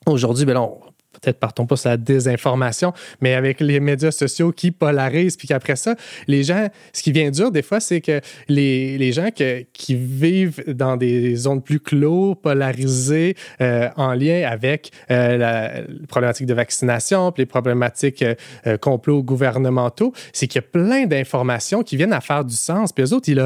[0.06, 0.80] aujourd'hui, ben on,
[1.22, 5.76] peut-être partons pas sur la désinformation, mais avec les médias sociaux qui polarisent, puis qu'après
[5.76, 5.96] ça,
[6.28, 10.64] les gens, ce qui vient dur des fois, c'est que les, les gens qui vivent
[10.68, 15.72] dans des zones plus clos, polarisées, euh, en lien avec euh, la,
[16.08, 18.24] problématique de vaccination, puis les problématiques
[18.68, 22.92] euh, complots gouvernementaux, c'est qu'il y a plein d'informations qui viennent à faire du sens,
[22.92, 23.40] puis eux autres, ils,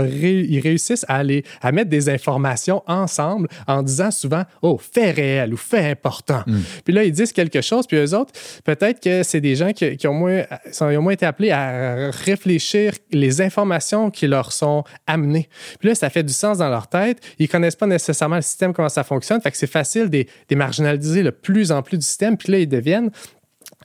[0.50, 5.54] ils réussissent à, aller, à mettre des informations ensemble en disant souvent, oh, fait réel
[5.54, 6.44] ou fait important.
[6.46, 6.60] Hmm.
[6.86, 7.88] Puis là, ils disent quelque chose.
[7.88, 8.34] Puis eux autres,
[8.64, 10.44] peut-être que c'est des gens qui, ont, moins,
[10.82, 15.50] moins été appelés à réfléchir les informations qui leur sont amenées.
[15.80, 17.20] Puis là, ça fait du sens dans leur tête.
[17.40, 19.42] Ils connaissent pas nécessairement le système, comment ça fonctionne.
[19.42, 22.38] Fait que c'est facile de, marginaliser le plus en plus du système.
[22.38, 23.12] Puis là, ils deviennent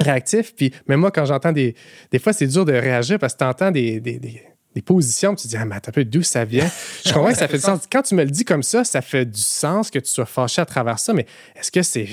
[0.00, 0.54] réactifs.
[0.54, 1.74] Puis même moi, quand j'entends des...
[2.10, 4.00] Des fois, c'est dur de réagir parce que tu entends des
[4.80, 6.68] positions, tu te dis, ah, mais un peu d'où ça vient?
[7.04, 7.82] Je comprends que ça fait du sens.
[7.90, 10.62] Quand tu me le dis comme ça, ça fait du sens que tu sois fâché
[10.62, 12.04] à travers ça, mais est-ce que c'est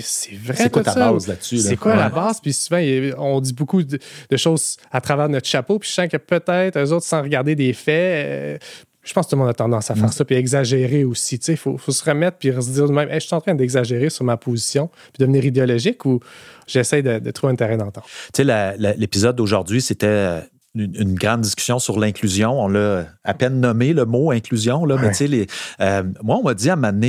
[0.43, 0.55] vrai?
[0.57, 1.59] C'est quoi ta base là-dessus?
[1.59, 2.41] C'est quoi la base?
[2.41, 2.81] Puis souvent,
[3.17, 3.99] on dit beaucoup de,
[4.35, 7.73] choses à travers notre chapeau, puis je sens que peut-être eux autres, sans regarder des
[7.73, 8.57] faits, euh,
[9.03, 10.11] je pense que tout le monde a tendance à faire mm.
[10.11, 11.35] ça, puis exagérer aussi.
[11.35, 14.23] Il faut, faut, se remettre, puis se dire même, je suis en train d'exagérer sur
[14.23, 16.19] ma position, puis devenir idéologique, ou
[16.67, 18.03] j'essaie de, trouver un terrain d'entente?
[18.33, 20.41] Tu sais, l'épisode d'aujourd'hui, c'était
[20.77, 22.61] euh, une, grande discussion sur l'inclusion.
[22.61, 25.47] On l'a à peine nommé le mot inclusion, là, mais tu sais, les,
[25.81, 27.01] euh, moi, on m'a dit à un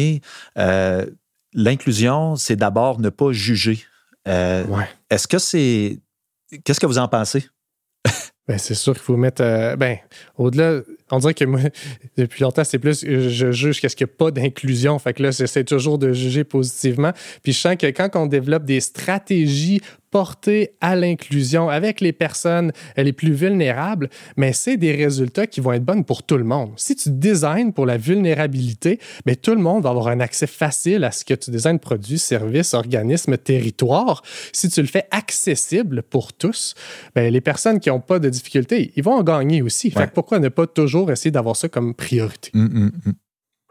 [0.59, 1.07] euh,
[1.53, 3.81] l'inclusion, c'est d'abord ne pas juger.
[4.29, 4.65] Euh,
[5.11, 5.99] est-ce que c'est.
[6.65, 7.49] Qu'est-ce que vous en pensez?
[8.49, 9.43] ben, c'est sûr qu'il faut mettre.
[9.77, 9.99] ben,
[10.37, 10.81] au-delà,
[11.11, 11.61] on dirait que moi,
[12.17, 14.99] depuis longtemps, c'est plus je juge qu'est-ce qu'il n'y a pas d'inclusion.
[14.99, 17.13] Fait que là, c'est toujours de juger positivement.
[17.43, 19.81] Puis je sens que quand on développe des stratégies
[20.11, 25.73] porter à l'inclusion avec les personnes les plus vulnérables, mais c'est des résultats qui vont
[25.73, 26.73] être bons pour tout le monde.
[26.77, 31.05] Si tu designs pour la vulnérabilité, mais tout le monde va avoir un accès facile
[31.05, 34.23] à ce que tu designes, produits, services, organismes, territoires.
[34.53, 36.75] Si tu le fais accessible pour tous,
[37.15, 39.91] bien, les personnes qui n'ont pas de difficultés, ils vont en gagner aussi.
[39.91, 42.51] Fait pourquoi ne pas toujours essayer d'avoir ça comme priorité?
[42.55, 43.15] Hum, hum, hum.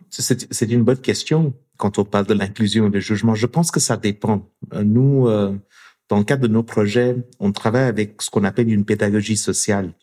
[0.10, 3.36] C'est une bonne question quand on parle de l'inclusion et du jugement.
[3.36, 4.50] Je pense que ça dépend.
[4.74, 5.56] Euh, nous, euh,
[6.10, 9.93] dans le cadre de nos projets, on travaille avec ce qu'on appelle une pédagogie sociale.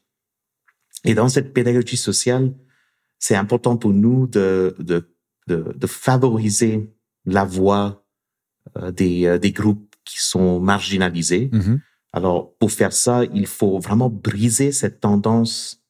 [1.05, 2.55] Et dans cette pédagogie sociale,
[3.19, 5.13] c'est important pour nous de, de,
[5.49, 6.93] de, de favoriser
[7.25, 8.05] la voix
[8.79, 11.49] euh, des, euh, des groupes qui sont marginalisés.
[11.53, 11.81] Mm-hmm.
[12.13, 15.83] Alors, pour faire ça, il faut vraiment briser cette tendance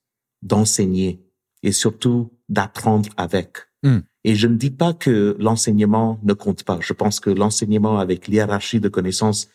[0.43, 1.23] d'enseigner
[1.63, 3.59] et surtout d'apprendre avec.
[3.83, 3.99] Mm.
[4.25, 6.79] Et je ne dis pas que l'enseignement ne compte pas.
[6.81, 9.49] Je pense que l'enseignement avec l'hierarchie de connaissances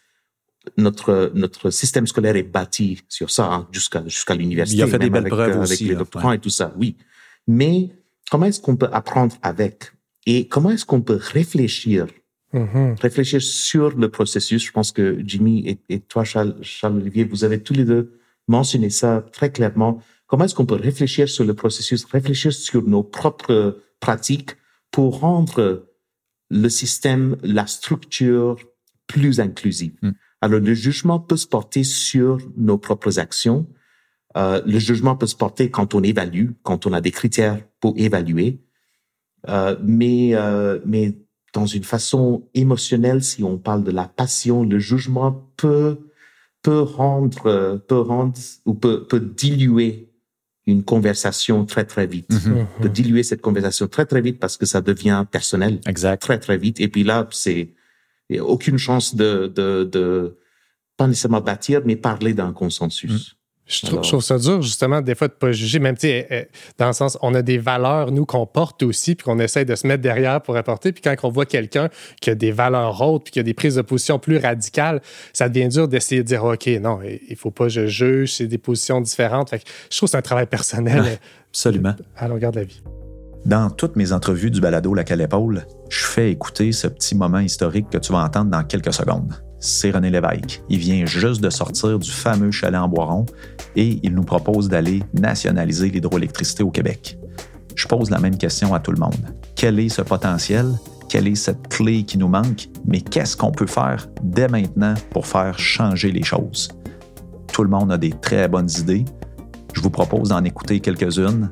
[0.77, 4.79] notre notre système scolaire est bâti sur ça hein, jusqu'à jusqu'à l'université.
[4.79, 6.73] Il a fait des belles avec, preuves euh, aussi, avec les doctorants et tout ça,
[6.77, 6.97] oui.
[7.47, 7.89] Mais
[8.29, 9.91] comment est-ce qu'on peut apprendre avec?
[10.25, 12.07] Et comment est-ce qu'on peut réfléchir?
[12.53, 12.99] Mm-hmm.
[12.99, 14.65] réfléchir sur le processus?
[14.65, 18.19] Je pense que Jimmy et, et toi, Charles, Charles Olivier, vous avez tous les deux
[18.49, 20.03] mentionné ça très clairement.
[20.27, 24.57] Comment est-ce qu'on peut réfléchir sur le processus, réfléchir sur nos propres pratiques
[24.91, 25.87] pour rendre
[26.49, 28.57] le système, la structure
[29.07, 29.93] plus inclusive?
[30.01, 30.11] Mm.
[30.41, 33.67] Alors, le jugement peut se porter sur nos propres actions,
[34.37, 37.93] Euh, le jugement peut se porter quand on évalue, quand on a des critères pour
[37.97, 38.61] évaluer,
[39.49, 41.17] euh, mais euh, mais
[41.53, 45.97] dans une façon émotionnelle, si on parle de la passion, le jugement peut
[46.61, 50.13] peut rendre peut rendre ou peut peut diluer
[50.65, 52.31] une conversation très très vite.
[52.31, 52.67] Mhm.
[52.81, 56.21] Peut diluer cette conversation très très vite parce que ça devient personnel Exact.
[56.21, 56.79] très très vite.
[56.79, 57.73] Et puis là, c'est
[58.39, 60.37] a aucune chance de de de
[60.97, 63.35] pas nécessairement bâtir, mais parler d'un consensus.
[63.67, 65.79] Je trouve, Alors- je trouve ça dur, justement, des fois, de pas juger.
[65.79, 66.43] Même, euh,
[66.77, 69.75] dans le sens, on a des valeurs, nous, qu'on porte aussi, puis qu'on essaie de
[69.75, 70.91] se mettre derrière pour apporter.
[70.91, 71.87] Puis quand on voit quelqu'un
[72.19, 75.01] qui a des valeurs autres, puis qui a des prises de position plus radicales,
[75.31, 78.47] ça devient dur d'essayer de dire, OK, non, il faut pas que je juge, c'est
[78.47, 79.49] des positions différentes.
[79.51, 81.15] Fait que je trouve que c'est un travail personnel euh,
[81.51, 81.95] Absolument.
[82.17, 82.81] à longueur de la vie.
[83.45, 87.39] Dans toutes mes entrevues du balado La à l'épaule, je fais écouter ce petit moment
[87.39, 89.33] historique que tu vas entendre dans quelques secondes.
[89.59, 90.63] C'est René Lévesque.
[90.69, 93.25] Il vient juste de sortir du fameux chalet en Boiron
[93.75, 97.17] et il nous propose d'aller nationaliser l'hydroélectricité au Québec.
[97.75, 99.35] Je pose la même question à tout le monde.
[99.55, 100.67] Quel est ce potentiel?
[101.09, 102.69] Quelle est cette clé qui nous manque?
[102.85, 106.69] Mais qu'est-ce qu'on peut faire dès maintenant pour faire changer les choses?
[107.51, 109.05] Tout le monde a des très bonnes idées.
[109.73, 111.51] Je vous propose d'en écouter quelques-unes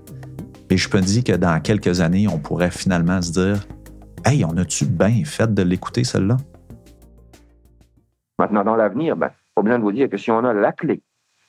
[0.69, 3.67] et je peux dire que dans quelques années, on pourrait finalement se dire
[4.25, 6.37] Hey, on a-tu bien fait de l'écouter, celle-là?
[8.37, 11.01] Maintenant, dans l'avenir, ben, pas besoin de vous dire que si on a la clé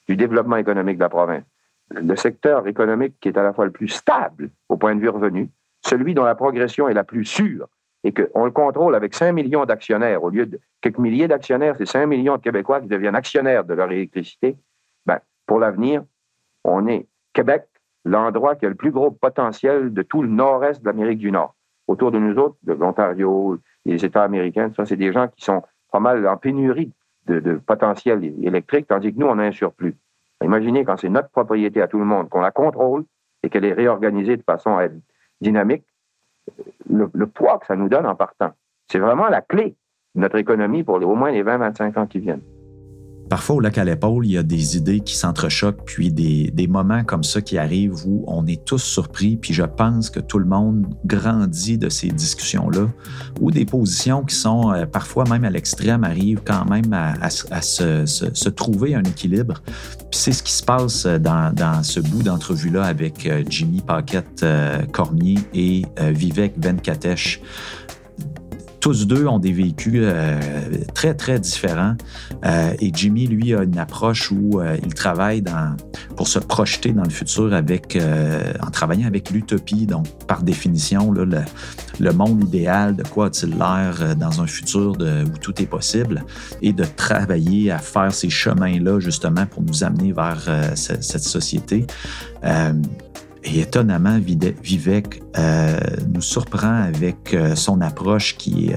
[0.08, 1.44] du développement économique de la province,
[1.90, 5.08] le secteur économique qui est à la fois le plus stable au point de vue
[5.08, 5.50] revenu,
[5.84, 7.68] celui dont la progression est la plus sûre,
[8.04, 11.86] et qu'on le contrôle avec 5 millions d'actionnaires, au lieu de quelques milliers d'actionnaires, c'est
[11.86, 14.56] 5 millions de Québécois qui deviennent actionnaires de leur électricité,
[15.06, 16.02] ben, pour l'avenir,
[16.64, 17.66] on est Québec,
[18.04, 21.54] l'endroit qui a le plus gros potentiel de tout le nord-est de l'Amérique du Nord.
[21.86, 25.62] Autour de nous autres, de l'Ontario, les États américains, ça, c'est des gens qui sont
[25.90, 26.92] pas mal en pénurie
[27.26, 29.96] de, potentiel électrique, tandis que nous, on a un surplus.
[30.42, 33.04] Imaginez quand c'est notre propriété à tout le monde, qu'on la contrôle
[33.42, 34.78] et qu'elle est réorganisée de façon
[35.40, 35.84] dynamique,
[36.88, 38.52] le, poids que ça nous donne en partant.
[38.88, 39.76] C'est vraiment la clé
[40.14, 42.42] de notre économie pour au moins les 20-25 ans qui viennent.
[43.30, 46.66] Parfois, au lac à l'épaule, il y a des idées qui s'entrechoquent, puis des, des
[46.66, 50.38] moments comme ça qui arrivent où on est tous surpris, puis je pense que tout
[50.40, 52.88] le monde grandit de ces discussions-là,
[53.40, 57.30] où des positions qui sont euh, parfois même à l'extrême arrivent quand même à, à
[57.30, 58.04] se- se,
[58.34, 59.62] se- trouver un équilibre.
[60.10, 63.80] Puis c'est ce qui se passe dans, dans ce bout d'entrevue-là avec euh, Jimmy
[65.54, 67.40] et euh, Vivek Venkatesh
[68.80, 70.40] tous deux ont des véhicules euh,
[70.94, 71.96] très, très différents.
[72.44, 75.42] Euh, et Jimmy, lui, a une approche où euh, il travaille
[76.16, 77.98] pour se projeter dans le futur avec,
[78.60, 79.86] en travaillant avec l'utopie.
[79.86, 85.60] Donc, par définition, le, monde idéal, de quoi a-t-il l'air dans un futur où tout
[85.62, 86.24] est possible,
[86.62, 90.42] et de travailler à faire ces chemins-là, justement, pour nous amener vers
[90.74, 91.86] ce- cette société.
[93.42, 95.78] Et étonnamment, Vivek euh,
[96.12, 98.76] nous surprend avec euh, son approche qui est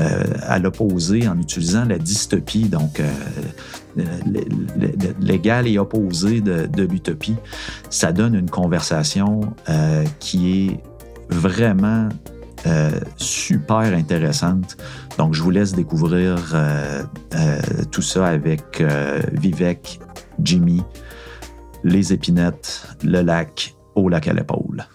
[0.00, 3.02] euh, à l'opposé en utilisant la dystopie, donc
[5.20, 7.36] l'égal et opposé de, de l'utopie.
[7.88, 9.40] Ça donne une conversation
[10.20, 10.80] qui est
[11.30, 12.08] vraiment
[13.16, 14.76] super intéressante.
[15.16, 16.36] Donc, je vous laisse découvrir
[17.90, 18.84] tout ça avec
[19.32, 19.98] Vivek,
[20.40, 20.82] Jimmy,
[21.82, 24.86] les épinettes, le lac, au lac à l'épaule.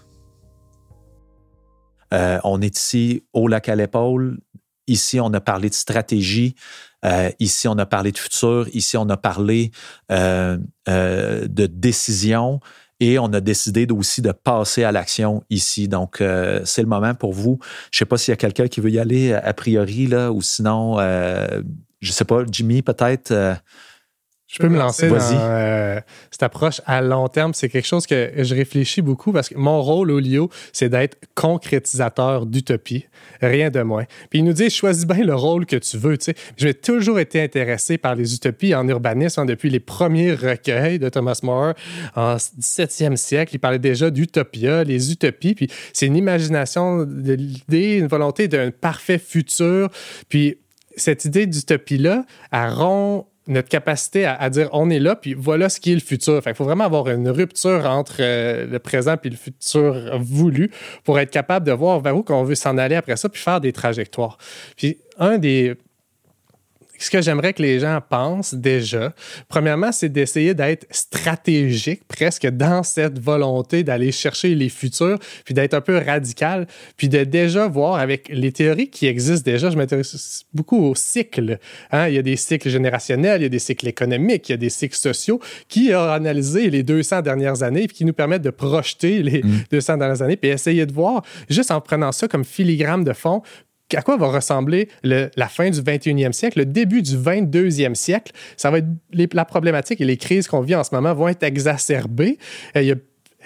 [2.12, 4.38] Euh, on est ici au lac à l'épaule.
[4.86, 6.54] Ici, on a parlé de stratégie.
[7.04, 8.68] Euh, ici, on a parlé de futur.
[8.72, 9.70] Ici, on a parlé
[10.12, 12.60] euh, de décision.
[13.00, 15.88] Et on a décidé aussi de passer à l'action ici.
[15.88, 16.22] Donc,
[16.64, 17.58] c'est le moment pour vous.
[17.90, 20.30] Je ne sais pas s'il y a quelqu'un qui veut y aller a priori, là,
[20.30, 23.34] ou sinon, je ne sais pas, Jimmy, peut-être.
[24.54, 25.98] Je peux me lancer dans euh,
[26.30, 27.54] cette approche à long terme.
[27.54, 31.18] C'est quelque chose que je réfléchis beaucoup parce que mon rôle au LIO, c'est d'être
[31.34, 33.06] concrétisateur d'utopie,
[33.40, 34.04] rien de moins.
[34.30, 36.16] Puis il nous dit, choisis bien le rôle que tu veux.
[36.18, 36.34] Tu sais.
[36.56, 41.08] J'ai toujours été intéressé par les utopies en urbanisme hein, depuis les premiers recueils de
[41.08, 41.72] Thomas More
[42.14, 43.56] en 17e siècle.
[43.56, 45.56] Il parlait déjà d'utopia, les utopies.
[45.56, 49.90] Puis c'est une imagination de l'idée, une volonté d'un parfait futur.
[50.28, 50.58] Puis
[50.96, 55.80] cette idée d'utopie-là, elle rompt notre capacité à, dire on est là, puis voilà ce
[55.80, 56.42] qui est le futur.
[56.42, 60.70] Fait il faut vraiment avoir une rupture entre euh, le présent et le futur voulu
[61.04, 63.60] pour être capable de voir vers où qu'on veut s'en aller après ça, puis faire
[63.60, 64.38] des trajectoires.
[64.76, 65.76] Puis un des
[66.98, 69.12] ce que j'aimerais que les gens pensent déjà,
[69.48, 75.74] premièrement, c'est d'essayer d'être stratégique presque dans cette volonté d'aller chercher les futurs, puis d'être
[75.74, 76.66] un peu radical,
[76.96, 81.58] puis de déjà voir avec les théories qui existent déjà, je m'intéresse beaucoup aux cycles.
[81.90, 82.08] Hein.
[82.08, 84.58] Il y a des cycles générationnels, il y a des cycles économiques, il y a
[84.58, 88.50] des cycles sociaux qui ont analysé les 200 dernières années, puis qui nous permettent de
[88.50, 89.98] projeter les 200 mm.
[89.98, 93.42] dernières années, puis essayer de voir, juste en prenant ça comme filigrane de fond,
[93.94, 98.32] à quoi va ressembler la fin du 21e siècle, le début du 22e siècle?
[98.56, 101.42] Ça va être la problématique et les crises qu'on vit en ce moment vont être
[101.42, 102.38] exacerbées.
[102.76, 102.94] Euh,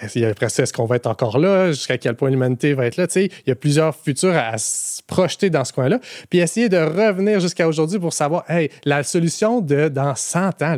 [0.01, 1.71] après ça, est-ce qu'on va être encore là?
[1.71, 3.07] Jusqu'à quel point l'humanité va être là?
[3.15, 5.99] il y a plusieurs futurs à, se projeter dans ce coin-là.
[6.29, 10.77] Puis essayer de revenir jusqu'à aujourd'hui pour savoir, hey, la solution de dans 100 ans,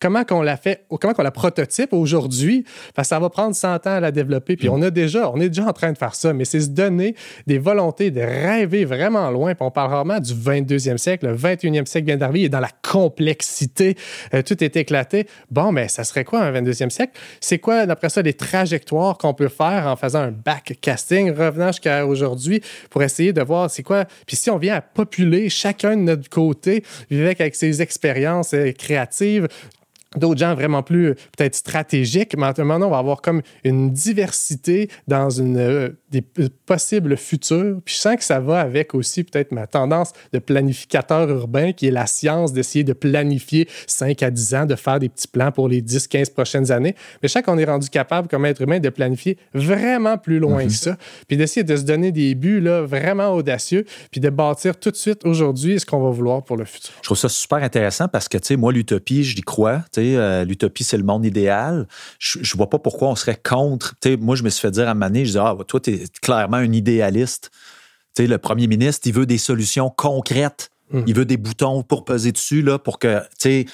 [0.00, 2.64] comment qu'on la fait, comment qu'on la prototype aujourd'hui?
[2.94, 4.56] Parce que ça va prendre 100 ans à la développer.
[4.56, 4.72] Puis mm.
[4.72, 7.14] on a déjà, on est déjà en train de faire ça, mais c'est se donner
[7.46, 9.54] des volontés de rêver vraiment loin.
[9.54, 11.26] Puis on parle rarement du 22e siècle.
[11.26, 12.40] Le 21e siècle vient d'arriver.
[12.40, 13.96] Il est dans la complexité.
[14.34, 15.26] Euh, tout est éclaté.
[15.50, 17.12] Bon, mais ça serait quoi un 22e siècle?
[17.40, 22.06] C'est quoi, d'après ça, les trajectoire qu'on peut faire en faisant un backcasting, revenant jusqu'à
[22.06, 24.04] aujourd'hui pour essayer de voir c'est quoi.
[24.24, 28.70] Puis si on vient à populer chacun de notre côté, vivre avec ses expériences euh,
[28.70, 29.48] créatives,
[30.16, 32.34] d'autres gens vraiment plus peut-être stratégiques.
[32.36, 36.22] Mais maintenant, on va avoir comme une diversité dans une, euh, des
[36.66, 37.80] possibles futurs.
[37.84, 41.88] Puis je sens que ça va avec aussi peut-être ma tendance de planificateur urbain, qui
[41.88, 45.52] est la science d'essayer de planifier 5 à 10 ans, de faire des petits plans
[45.52, 46.94] pour les 10, 15 prochaines années.
[47.22, 50.60] Mais je sens qu'on est rendu capable, comme être humain, de planifier vraiment plus loin
[50.60, 50.70] que mhm.
[50.70, 50.96] ça.
[51.28, 54.96] Puis d'essayer de se donner des buts là, vraiment audacieux, puis de bâtir tout de
[54.96, 56.92] suite aujourd'hui ce qu'on va vouloir pour le futur.
[57.00, 59.82] Je trouve ça super intéressant parce que, tu sais, moi, l'utopie, je crois.
[59.92, 61.86] Tu euh, l'utopie, c'est le monde idéal.
[62.18, 63.94] Je, ne vois pas pourquoi on serait contre.
[64.20, 66.58] moi, je me suis fait dire à moment je dis, ah, toi, tu es clairement
[66.58, 67.50] un idéaliste.
[68.18, 70.70] le premier ministre, il veut des solutions concrètes.
[70.90, 71.02] Hmm.
[71.06, 73.66] Il veut des boutons pour peser dessus, là, pour que, tu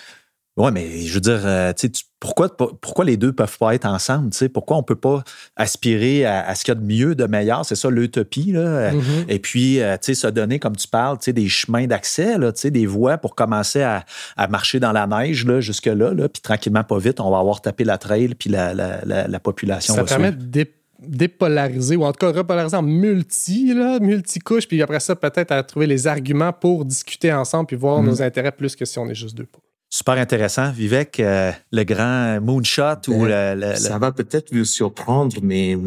[0.58, 1.72] oui, mais je veux dire, euh,
[2.18, 4.30] pourquoi, pourquoi les deux peuvent pas être ensemble?
[4.52, 5.22] Pourquoi on peut pas
[5.54, 7.64] aspirer à, ce qu'il y a de mieux, de meilleur?
[7.64, 8.54] C'est ça l'utopie.
[8.54, 9.26] Mm-hmm.
[9.28, 12.36] Et puis, euh, se donner, comme tu parles, des chemins d'accès,
[12.72, 14.04] des voies pour commencer à,
[14.48, 16.12] marcher dans la neige jusque-là.
[16.12, 19.94] Là, puis tranquillement, pas vite, on va avoir tapé la trail, puis la, la, population
[19.94, 20.66] ça permet de
[21.00, 25.62] dépolariser ou en tout cas repolariser en multi, là, multi-couches, puis après ça, peut-être à
[25.62, 28.06] trouver les arguments pour discuter ensemble puis voir mm-hmm.
[28.06, 29.46] nos intérêts plus que si on est juste deux.
[29.90, 30.70] Super intéressant.
[30.70, 35.78] Vivek, euh, le grand moonshot ou ben, le, Ça va peut-être vous surprendre, mais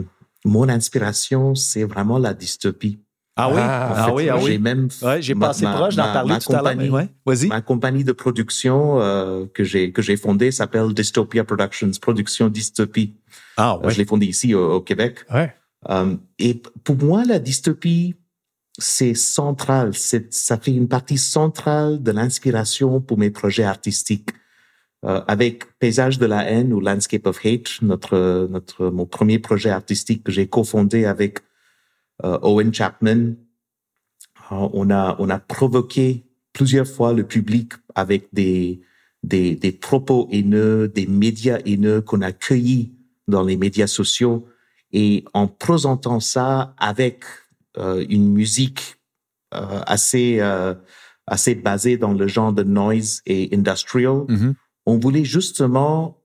[0.44, 3.00] mon inspiration, c'est vraiment la dystopie.
[3.38, 4.52] Ah oui, ah, ah oui, ah oui.
[4.52, 4.90] J'ai même.
[5.02, 6.94] Ouais, j'ai passé proche d'en parler tout à l'heure.
[6.94, 7.08] Ouais.
[7.26, 7.48] Vas-y.
[7.48, 13.16] Ma compagnie de production euh, que j'ai que j'ai fondée s'appelle Dystopia Productions, production dystopie.
[13.56, 13.94] Ah ouais.
[13.94, 15.20] je l'ai fondée ici au, Québec.
[15.34, 15.54] Ouais.
[15.90, 18.16] Euh, et pour moi, la dystopie,
[18.82, 24.32] c'est central, ça fait une partie centrale de l'inspiration pour mes projets artistiques.
[25.04, 29.70] Euh, avec Paysage de la haine ou Landscape of Hate, notre, notre, mon premier projet
[29.72, 31.40] artistique que j'ai cofondé avec
[32.24, 33.34] euh, Owen Chapman,
[34.52, 38.82] euh, on a, on a provoqué plusieurs fois le public avec des,
[39.24, 42.94] des, des propos haineux, des médias haineux qu'on a cueillis
[43.28, 44.48] dans les médias sociaux
[44.92, 47.24] et en présentant ça avec
[47.78, 49.02] une musique
[49.54, 50.74] euh, assez euh,
[51.28, 54.24] assez basée dans le genre de noise et industrial.
[54.30, 54.54] Mm-hmm.
[54.86, 56.18] On voulait justement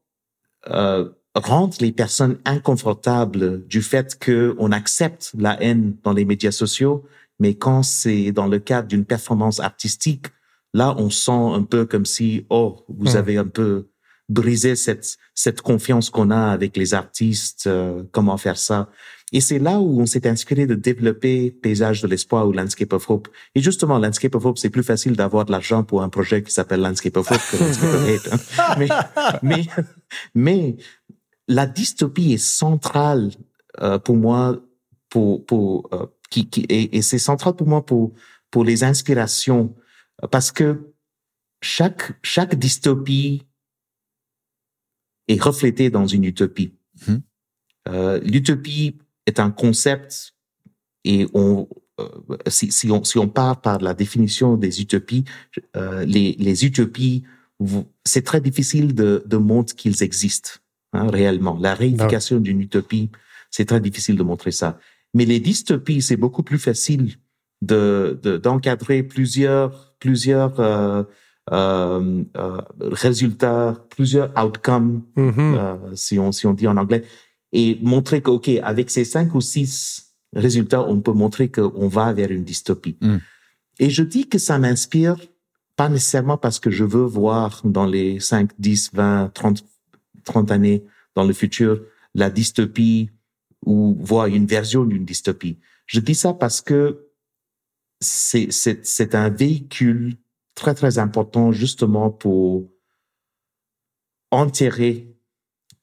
[1.34, 7.04] rendre les personnes inconfortables du fait que on accepte la haine dans les médias sociaux,
[7.38, 10.26] mais quand c'est dans le cadre d'une performance artistique,
[10.74, 13.16] là, on sent un peu comme si, oh, vous mm.
[13.16, 13.88] avez un peu
[14.28, 17.68] brisé cette, cette confiance qu'on a avec les artistes,
[18.10, 18.88] comment faire ça.
[19.32, 23.10] Et c'est là où on s'est inspiré de développer Paysage de l'espoir ou Landscape of
[23.10, 23.28] Hope.
[23.56, 26.52] Et justement, Landscape of Hope, c'est plus facile d'avoir de l'argent pour un projet qui
[26.52, 28.32] s'appelle Landscape of Hope que Landscape of Hate.
[28.32, 28.74] Hein.
[28.78, 28.88] Mais,
[29.42, 29.66] mais,
[30.34, 30.76] mais
[31.48, 33.30] la dystopie est centrale
[33.80, 34.60] euh, pour moi,
[35.08, 38.12] pour, pour euh, qui, qui, et, et c'est central pour moi pour
[38.50, 39.74] pour les inspirations,
[40.30, 40.92] parce que
[41.60, 43.42] chaque chaque dystopie
[45.28, 46.74] est reflétée dans une utopie.
[47.06, 47.16] Mmh.
[47.88, 50.34] Euh, L'utopie est un concept
[51.04, 51.68] et on,
[52.00, 52.08] euh,
[52.48, 55.24] si, si, on, si on part par la définition des utopies,
[55.76, 57.24] euh, les, les utopies,
[58.04, 60.50] c'est très difficile de, de montrer qu'ils existent
[60.92, 61.58] hein, réellement.
[61.60, 63.10] La réification d'une utopie,
[63.50, 64.78] c'est très difficile de montrer ça.
[65.14, 67.14] Mais les dystopies, c'est beaucoup plus facile
[67.62, 71.04] de d'encadrer plusieurs plusieurs euh,
[71.52, 75.96] euh, euh résultats, plusieurs outcomes, mm-hmm.
[75.96, 77.04] si on si on dit en anglais
[77.52, 82.12] et montrer que, OK, avec ces cinq ou six résultats, on peut montrer qu'on va
[82.12, 82.96] vers une dystopie.
[83.00, 83.18] Hmm.
[83.78, 85.16] Et je dis que ça m'inspire
[85.76, 89.64] pas nécessairement parce que je veux voir dans les 5, 10, 20, 30,
[90.24, 91.82] 30 années dans le futur
[92.14, 93.10] la dystopie
[93.64, 95.58] ou voir une version d'une dystopie.
[95.84, 97.10] Je dis ça parce que
[98.00, 100.16] c'est, c'est, c'est un véhicule
[100.54, 102.70] très, très important justement pour
[104.30, 105.15] enterrer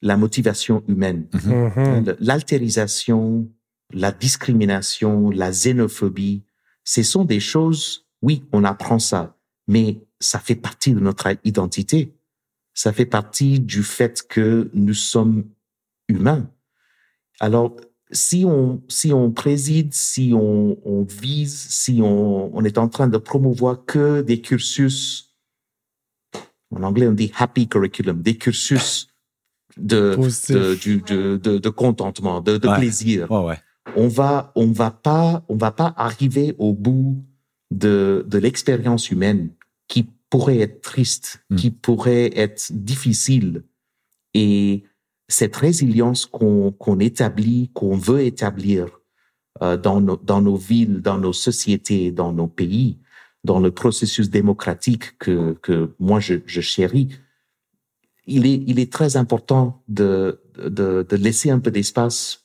[0.04, 1.26] la motivation humaine.
[1.32, 2.16] Mhm.
[2.20, 3.48] L'altérisation,
[3.92, 6.44] la discrimination, la xénophobie,
[6.84, 9.36] ce sont des choses, oui, on apprend ça,
[9.66, 12.14] mais ça fait partie de notre identité.
[12.74, 15.44] Ça fait partie du fait que nous sommes
[16.08, 16.50] humains.
[17.40, 17.74] Alors,
[18.10, 23.08] si on, si on préside, si on, on vise, si on, on est en train
[23.08, 25.34] de promouvoir que des cursus,
[26.70, 29.08] en anglais on dit happy curriculum, des cursus
[29.76, 30.16] de,
[30.48, 32.76] de, du- de, de, de contentement, de, de Ouais.
[32.78, 33.58] plaisir, Ouais, ouais.
[33.96, 37.22] on va, on va pas, on va pas arriver au bout
[37.70, 39.50] de, de l'expérience humaine
[39.88, 41.56] qui pourrait être triste, Mm.
[41.56, 43.64] qui pourrait être difficile.
[44.34, 44.84] Et
[45.28, 48.86] cette résilience qu'on qu'on établit, qu'on veut établir
[49.62, 52.98] euh, dans, nos, dans nos villes, dans nos sociétés, dans nos pays,
[53.44, 57.08] dans le processus démocratique que, que moi je, je chéris,
[58.26, 62.44] il est, il est très important de, de, de laisser un peu d'espace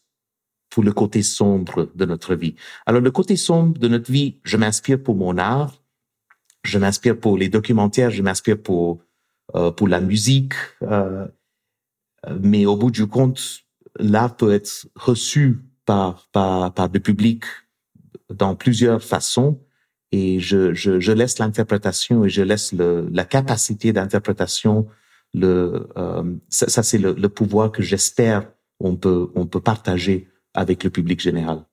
[0.70, 2.56] pour le côté sombre de notre vie.
[2.86, 5.82] Alors le côté sombre de notre vie, je m'inspire pour mon art,
[6.64, 9.00] je m'inspire pour les documentaires, je m'inspire pour
[9.56, 10.54] euh, pour la musique,
[10.84, 11.28] euh,
[12.40, 13.62] mais au bout du compte,
[13.98, 17.46] l'art peut être reçu par par par le public
[18.32, 19.60] dans plusieurs façons
[20.12, 24.88] et je je, je laisse l'interprétation et je laisse le, la capacité d'interprétation
[25.34, 28.48] le euh, ça, c'est le, pouvoir que j'espère
[28.80, 31.64] on peut on peut partager avec le public général.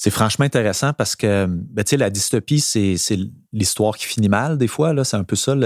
[0.00, 2.94] C'est franchement intéressant parce que ben, la dystopie, c'est
[3.52, 4.92] l'histoire qui finit mal des fois.
[4.92, 5.02] là.
[5.02, 5.56] C'est un peu ça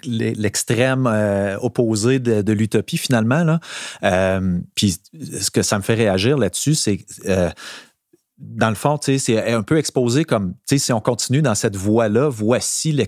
[0.00, 1.06] l'extrême
[1.60, 3.44] opposé de, l'utopie finalement.
[3.44, 3.60] Là.
[4.04, 7.50] Euh, puis ce que ça me fait réagir là-dessus, c'est euh,
[8.38, 12.92] dans le fond, c'est un peu exposé comme si on continue dans cette voie-là, voici
[12.92, 13.04] le,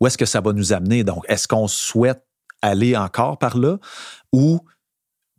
[0.00, 1.04] où est-ce que ça va nous amener?
[1.04, 2.24] Donc, est-ce qu'on souhaite
[2.62, 3.78] aller encore par là
[4.32, 4.60] ou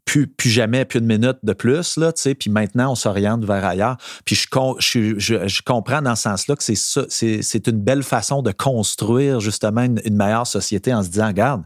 [0.06, 3.64] plus, jamais, plus une minute de plus, là, tu sais, puis maintenant, on s'oriente vers
[3.64, 3.98] ailleurs.
[4.26, 7.68] Puis je, com- je, je, je comprends dans ce sens-là que c'est ça, c'est, c'est
[7.68, 11.64] une belle façon de construire justement une, meilleure société en se disant, regarde,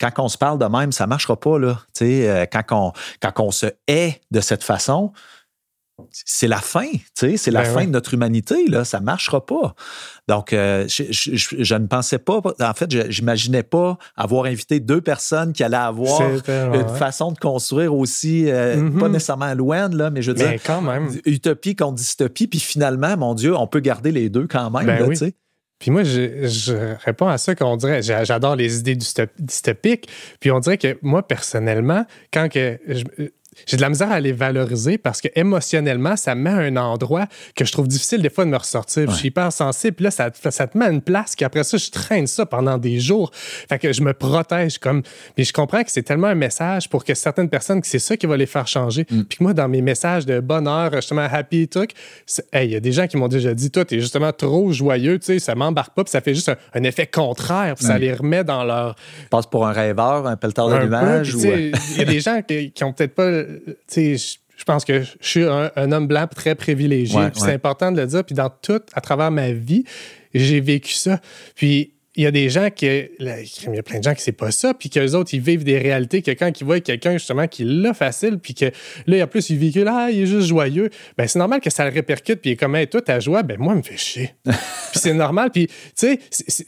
[0.00, 1.82] quand on se parle de même, ça marchera pas, là.
[1.94, 5.12] Tu sais, euh, quand on, quand on se hait de cette façon,
[6.10, 9.44] c'est la fin, tu sais, c'est la Ben fin de notre humanité, là, ça marchera
[9.44, 9.74] pas.
[10.28, 14.44] Donc, euh, je, je- je- je ne pensais pas, en fait, je n'imaginais pas avoir
[14.46, 16.36] invité deux personnes qui allaient avoir une
[16.72, 16.98] ouais.
[16.98, 18.98] façon de construire aussi, euh, Mhm.
[18.98, 21.08] pas nécessairement loin, là, mais je veux Mais dire, quand même.
[21.26, 25.00] utopie contre dystopie, puis finalement, mon Dieu, on peut garder les deux quand même, Ben
[25.00, 25.16] là, oui.
[25.18, 25.34] tu sais.
[25.78, 26.74] Puis moi, je, je
[27.06, 30.08] réponds à ça qu'on dirait, j'a- j'adore les idées dystop- dystopiques.
[30.38, 32.04] Puis on dirait que moi, personnellement,
[32.34, 33.30] quand que je-
[33.66, 36.76] j'ai de la misère à les valoriser parce que émotionnellement, ça me met à un
[36.76, 39.10] endroit que je trouve difficile des fois de me ressortir.
[39.10, 39.96] Je suis hyper sensible.
[39.96, 42.46] Puis là, ça, te- ça te met à une place qu'après ça, je traîne ça
[42.46, 43.30] pendant des jours.
[43.34, 45.02] Fait que je me protège comme.
[45.34, 48.16] Puis je comprends que c'est tellement un message pour que certaines personnes, que c'est ça
[48.16, 49.04] qui va les faire changer.
[49.04, 51.92] Puis que moi, dans mes messages de bonheur, justement, happy truc,
[52.52, 55.18] hey, il y a des gens qui m'ont déjà dit, toi, t'es justement trop joyeux,
[55.18, 57.98] tu sais, ça m'embarque pas, puis ça fait juste un, un effet contraire, puis ça
[57.98, 58.94] les remet dans leur,
[59.30, 61.34] Passe pour un rêveur, un pelleteur de nuages.
[61.34, 63.39] ou, euh, Il y a des gens qui, qui ont peut-être pas.
[63.88, 67.18] Tu sais, Je pense que je suis un, un homme blanc très privilégié.
[67.18, 67.48] Ouais, puis ouais.
[67.48, 68.24] C'est important de le dire.
[68.24, 69.84] Puis dans tout, à travers ma vie,
[70.34, 71.20] j'ai vécu ça.
[71.54, 72.86] Puis il y a des gens qui.
[73.18, 74.74] là, Il y a plein de gens qui c'est pas ça.
[74.74, 77.94] Puis qu'eux autres, ils vivent des réalités que quand ils voient quelqu'un justement qui l'a
[77.94, 78.66] facile, puis que
[79.06, 80.90] là, en plus, il véhicule, ah, il est juste joyeux.
[81.16, 82.40] Ben c'est normal que ça le répercute.
[82.42, 84.34] Puis il est comme, hey, toi, ta joie, ben moi, me fait chier.
[84.44, 84.54] puis
[84.92, 85.50] c'est normal.
[85.50, 86.18] Puis, tu sais,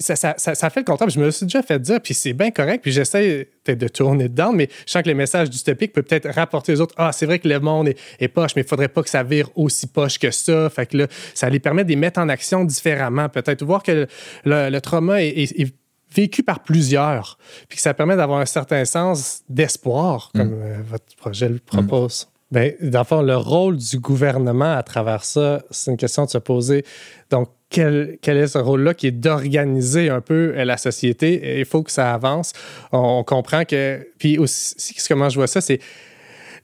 [0.01, 1.11] ça, ça, ça, ça fait le contraire.
[1.11, 2.81] Je me le suis déjà fait dire, puis c'est bien correct.
[2.83, 6.31] Puis j'essaie peut-être de tourner dedans, mais je sens que le message dystopique peut peut-être
[6.31, 8.89] rapporter aux autres Ah, c'est vrai que le monde est, est poche, mais il faudrait
[8.89, 10.71] pas que ça vire aussi poche que ça.
[10.71, 13.63] Fait que là, ça les permet de les mettre en action différemment, peut-être.
[13.65, 14.07] Voir que le,
[14.45, 15.75] le- le trauma est, est- est
[16.15, 17.39] vécu par plusieurs,
[17.69, 22.29] puis que ça permet d'avoir un certain sens d'espoir, comme euh, votre projet le propose.
[22.51, 26.31] Ben, dans le fond, le rôle du gouvernement à travers ça, c'est une question de
[26.31, 26.85] se poser.
[27.31, 31.59] Donc, quel, quel est ce rôle-là qui est d'organiser un peu euh, la société?
[31.61, 32.53] Il faut que ça avance.
[32.93, 34.07] On, on comprend que.
[34.19, 35.79] Puis aussi, comment je vois ça, c'est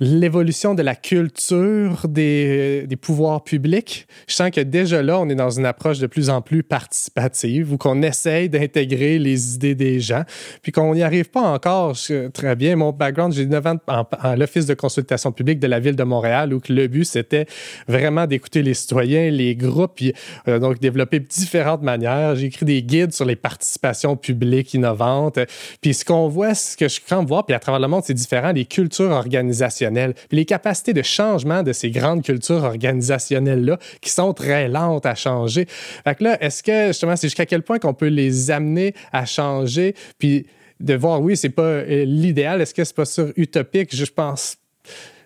[0.00, 4.06] l'évolution de la culture des, des, pouvoirs publics.
[4.28, 7.72] Je sens que déjà là, on est dans une approche de plus en plus participative
[7.72, 10.22] où qu'on essaye d'intégrer les idées des gens,
[10.62, 11.96] puis qu'on n'y arrive pas encore
[12.32, 12.76] très bien.
[12.76, 16.54] Mon background, j'ai 9 ans à l'Office de consultation publique de la Ville de Montréal
[16.54, 17.46] où le but, c'était
[17.86, 20.12] vraiment d'écouter les citoyens, les groupes, puis
[20.46, 22.36] euh, donc développer différentes manières.
[22.36, 25.38] J'ai écrit des guides sur les participations publiques innovantes.
[25.80, 28.14] Puis ce qu'on voit, ce que je crains voir, puis à travers le monde, c'est
[28.14, 34.10] différent, les cultures organisationnelles, puis les capacités de changement de ces grandes cultures organisationnelles-là qui
[34.10, 35.66] sont très lentes à changer.
[36.04, 39.24] Fait que là, est-ce que justement, c'est jusqu'à quel point qu'on peut les amener à
[39.26, 40.46] changer, puis
[40.80, 43.94] de voir, oui, c'est pas euh, l'idéal, est-ce que c'est pas sur utopique?
[43.94, 44.56] Je pense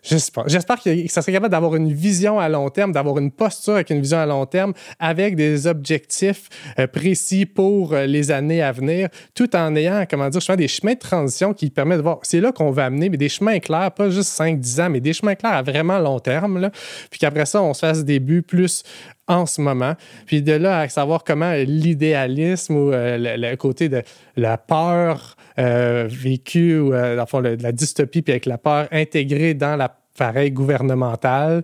[0.02, 3.90] J'espère, que ça serait capable d'avoir une vision à long terme, d'avoir une posture avec
[3.90, 6.48] une vision à long terme, avec des objectifs
[6.80, 10.94] euh, précis pour euh, les années à venir, tout en ayant, comment dire, des chemins
[10.94, 13.92] de transition qui permettent de voir, c'est là qu'on va amener, mais des chemins clairs,
[13.92, 16.70] pas juste 5-10 ans, mais des chemins clairs à vraiment long terme, là,
[17.08, 18.82] puis qu'après ça, on se fasse des buts plus
[19.28, 19.94] en ce moment.
[20.26, 24.02] Puis de là à savoir comment l'idéalisme ou euh, le, côté de
[24.36, 29.76] la peur euh, vécue ou euh, le la dystopie puis avec la peur intégrée dans
[29.76, 31.62] la pareil gouvernemental.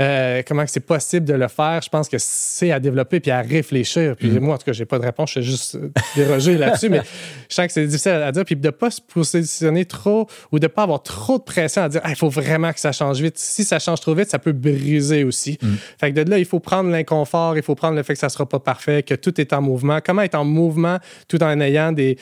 [0.00, 1.80] Euh, comment c'est possible de le faire?
[1.82, 4.16] Je pense que c'est à développer puis à réfléchir.
[4.16, 4.38] Puis mm.
[4.38, 5.32] moi, en tout cas, j'ai pas de réponse.
[5.34, 5.78] Je suis juste
[6.14, 7.02] dérogé là-dessus, mais
[7.48, 8.44] je sens que c'est difficile à dire.
[8.44, 12.02] Puis de pas se positionner trop ou de pas avoir trop de pression à dire
[12.08, 13.38] il faut vraiment que ça change vite.
[13.38, 15.58] Si ça change trop vite, ça peut briser aussi.
[15.60, 15.74] Mm.
[15.98, 18.28] Fait que de là, il faut prendre l'inconfort, il faut prendre le fait que ça
[18.28, 19.98] sera pas parfait, que tout est en mouvement.
[20.04, 22.16] Comment être en mouvement tout en ayant des,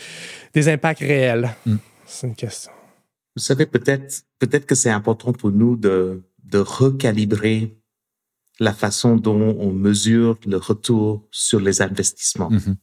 [0.55, 1.51] des impacts réels?
[1.67, 1.77] Mm.
[2.07, 2.71] C'est une question.
[3.37, 7.79] Vous savez, peut-être, peut-être que c'est important pour nous de, de recalibrer
[8.59, 12.51] la façon dont on mesure le retour sur les investissements.
[12.51, 12.77] Mm-hmm.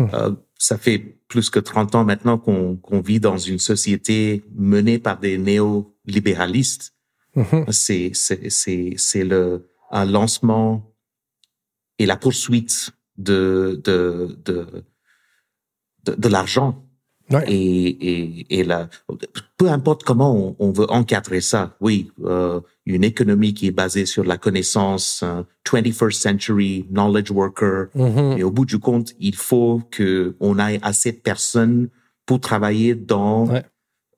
[0.00, 0.98] Euh, ça fait
[1.28, 6.94] plus que 30 ans maintenant qu'on qu'on vit dans une société menée par des néolibéralistes.
[7.36, 7.72] Mm-hmm.
[7.72, 10.92] C'est c'est c'est le un lancement
[11.98, 14.84] et la poursuite de de de
[16.04, 16.87] de, de l'argent
[17.46, 18.88] et, et, et là,
[19.56, 24.24] peu importe comment on, veut encadrer ça, oui, euh, une économie qui est basée sur
[24.24, 25.22] la connaissance,
[25.66, 28.38] 21st century knowledge worker, mm-hmm.
[28.38, 31.88] et au bout du compte, il faut que on ait assez de personnes
[32.24, 33.48] pour travailler dans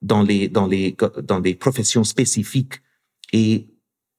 [0.03, 2.81] dans les dans les dans des professions spécifiques.
[3.32, 3.69] Et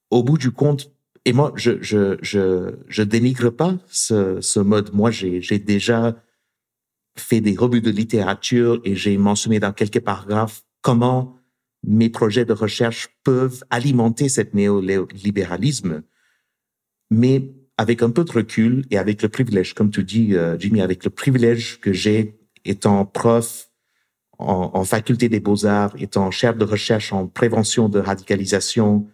[0.10, 0.92] au bout du compte,
[1.26, 4.94] et moi, je je je je dénigre pas ce ce mode.
[4.94, 6.16] Moi, j'ai j'ai déjà
[7.18, 11.38] fait des revues de littérature et j'ai mentionné dans quelques paragraphes comment
[11.84, 16.04] mes projets de recherche peuvent alimenter cette néolibéralisme,
[17.10, 20.82] mais avec un peu de recul et avec le privilège, comme tu dis, euh, Jimmy,
[20.82, 23.70] avec le privilège que j'ai étant prof
[24.38, 29.08] en, en faculté des beaux-arts, étant chef de recherche en prévention de radicalisation,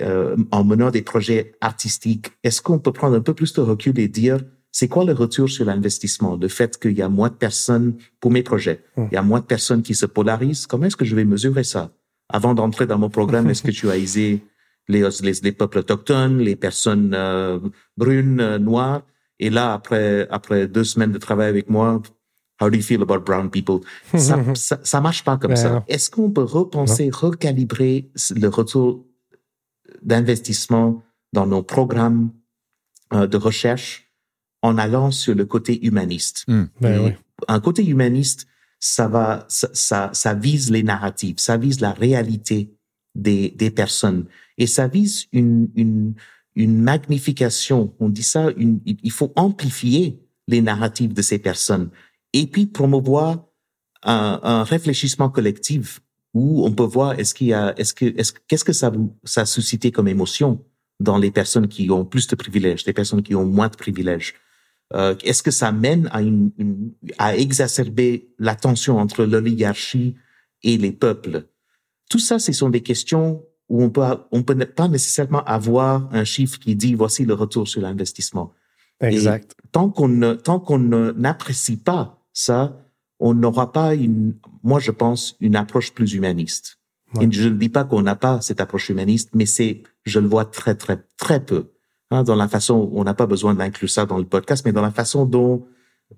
[0.00, 3.98] euh, en menant des projets artistiques, est-ce qu'on peut prendre un peu plus de recul
[3.98, 4.38] et dire
[4.72, 6.36] c'est quoi le retour sur l'investissement?
[6.36, 9.08] Le fait qu'il y a moins de personnes pour mes projets, hum.
[9.12, 10.66] il y a moins de personnes qui se polarisent.
[10.66, 11.90] Comment est-ce que je vais mesurer ça?
[12.30, 14.42] Avant d'entrer dans mon programme, est-ce que tu as aisé
[14.88, 15.06] les,
[15.42, 17.58] les, peuples autochtones, les personnes euh,
[17.98, 19.02] brunes, euh, noires?
[19.38, 22.00] Et là, après, après deux semaines de travail avec moi,
[22.58, 23.80] how do you feel about brown people?
[24.16, 25.84] Ça, ça, ça marche pas comme ça.
[25.88, 29.04] Est-ce qu'on peut repenser, recalibrer le retour
[30.00, 31.02] d'investissement
[31.34, 32.30] dans nos programmes
[33.12, 34.01] euh, de recherche?
[34.62, 36.44] En allant sur le côté humaniste.
[36.48, 36.64] Hmm.
[36.80, 37.16] Ben
[37.48, 38.46] un côté humaniste,
[38.78, 42.72] ça va, ça, ça, ça, vise les narratives, ça vise la réalité
[43.14, 44.26] des, des personnes
[44.58, 46.14] et ça vise une, une,
[46.54, 47.94] une magnification.
[47.98, 51.90] On dit ça, une, il faut amplifier les narratives de ces personnes
[52.32, 53.44] et puis promouvoir
[54.04, 56.00] un, un réfléchissement collectif
[56.34, 59.16] où on peut voir est-ce qu'il y a, est-ce que, est-ce qu'est-ce que ça vous,
[59.24, 60.64] ça a suscité comme émotion
[60.98, 64.34] dans les personnes qui ont plus de privilèges, les personnes qui ont moins de privilèges.
[64.94, 66.50] Euh, est-ce que ça mène à, une,
[67.18, 70.16] à exacerber la tension entre l'oligarchie
[70.62, 71.46] et les peuples?
[72.10, 74.02] Tout ça, ce sont des questions où on peut
[74.32, 78.52] on peut pas nécessairement avoir un chiffre qui dit voici le retour sur l'investissement.
[79.00, 79.56] Exact.
[79.72, 82.86] tant qu'on ne, tant qu'on n'apprécie pas ça,
[83.18, 86.78] on n'aura pas une, moi je pense, une approche plus humaniste.
[87.20, 90.28] Et je ne dis pas qu'on n'a pas cette approche humaniste, mais c'est, je le
[90.28, 91.71] vois très très très peu.
[92.12, 94.82] Hein, dans la façon, on n'a pas besoin d'inclure ça dans le podcast, mais dans
[94.82, 95.66] la façon dont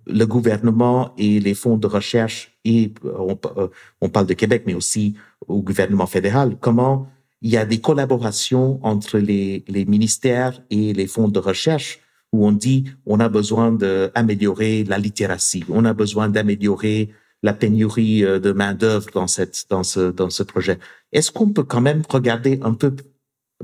[0.09, 3.69] le gouvernement et les fonds de recherche, et euh, euh,
[4.01, 5.15] on, parle de Québec, mais aussi
[5.47, 7.07] au gouvernement fédéral, comment
[7.43, 12.01] il y a des collaborations entre les, les ministères et les fonds de recherche
[12.33, 17.11] où on dit on a besoin d'améliorer la littératie, on a besoin d'améliorer
[17.45, 20.79] la pénurie de main d'œuvre dans cette dans ce dans ce projet.
[21.13, 22.97] Est-ce qu'on peut quand même regarder un peu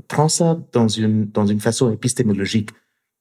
[0.07, 2.69] prends ça dans une dans une façon épistémologique.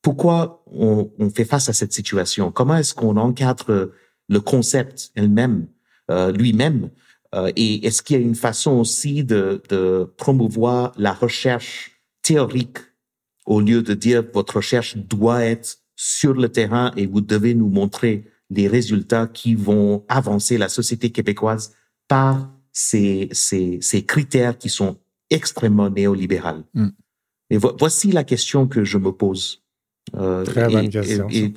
[0.02, 2.50] Pourquoi on, on fait face à cette situation?
[2.50, 3.92] Comment est-ce qu'on encadre
[4.28, 5.66] le concept elle-même,
[6.10, 6.90] euh, lui-même?
[7.34, 12.78] Euh, Et est-ce qu'il y a une façon aussi de, de promouvoir la recherche théorique
[13.46, 17.68] au lieu de dire votre recherche doit être sur le terrain et vous devez nous
[17.68, 21.74] montrer les résultats qui vont avancer la société québécoise
[22.08, 24.98] par ces, ces, ces critères qui sont
[25.30, 26.64] extrêmement néolibérales.
[26.74, 26.88] Mm.
[27.50, 29.62] Et voici la question que je me pose.
[30.16, 31.28] Euh, Très bonne question.
[31.30, 31.52] Et,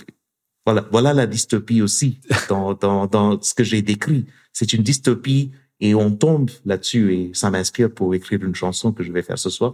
[0.66, 2.20] voilà, voilà la dystopie aussi
[2.50, 4.26] dans, dans, dans ce que j'ai décrit.
[4.54, 9.04] C'est une dystopie et on tombe là-dessus et ça m'inspire pour écrire une chanson que
[9.04, 9.74] je vais faire ce soir.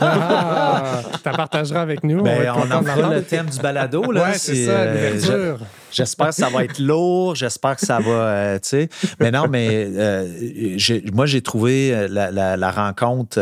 [0.00, 2.22] Ah, tu la partageras avec nous.
[2.22, 4.12] Ben, on, en le thème du balado.
[4.12, 5.56] Là, ouais, c'est ça, euh,
[5.92, 8.88] J'espère que ça va être lourd, j'espère que ça va, euh, tu sais.
[9.20, 10.78] Mais non, mais euh,
[11.12, 13.38] moi, j'ai trouvé euh, la, la, rencontre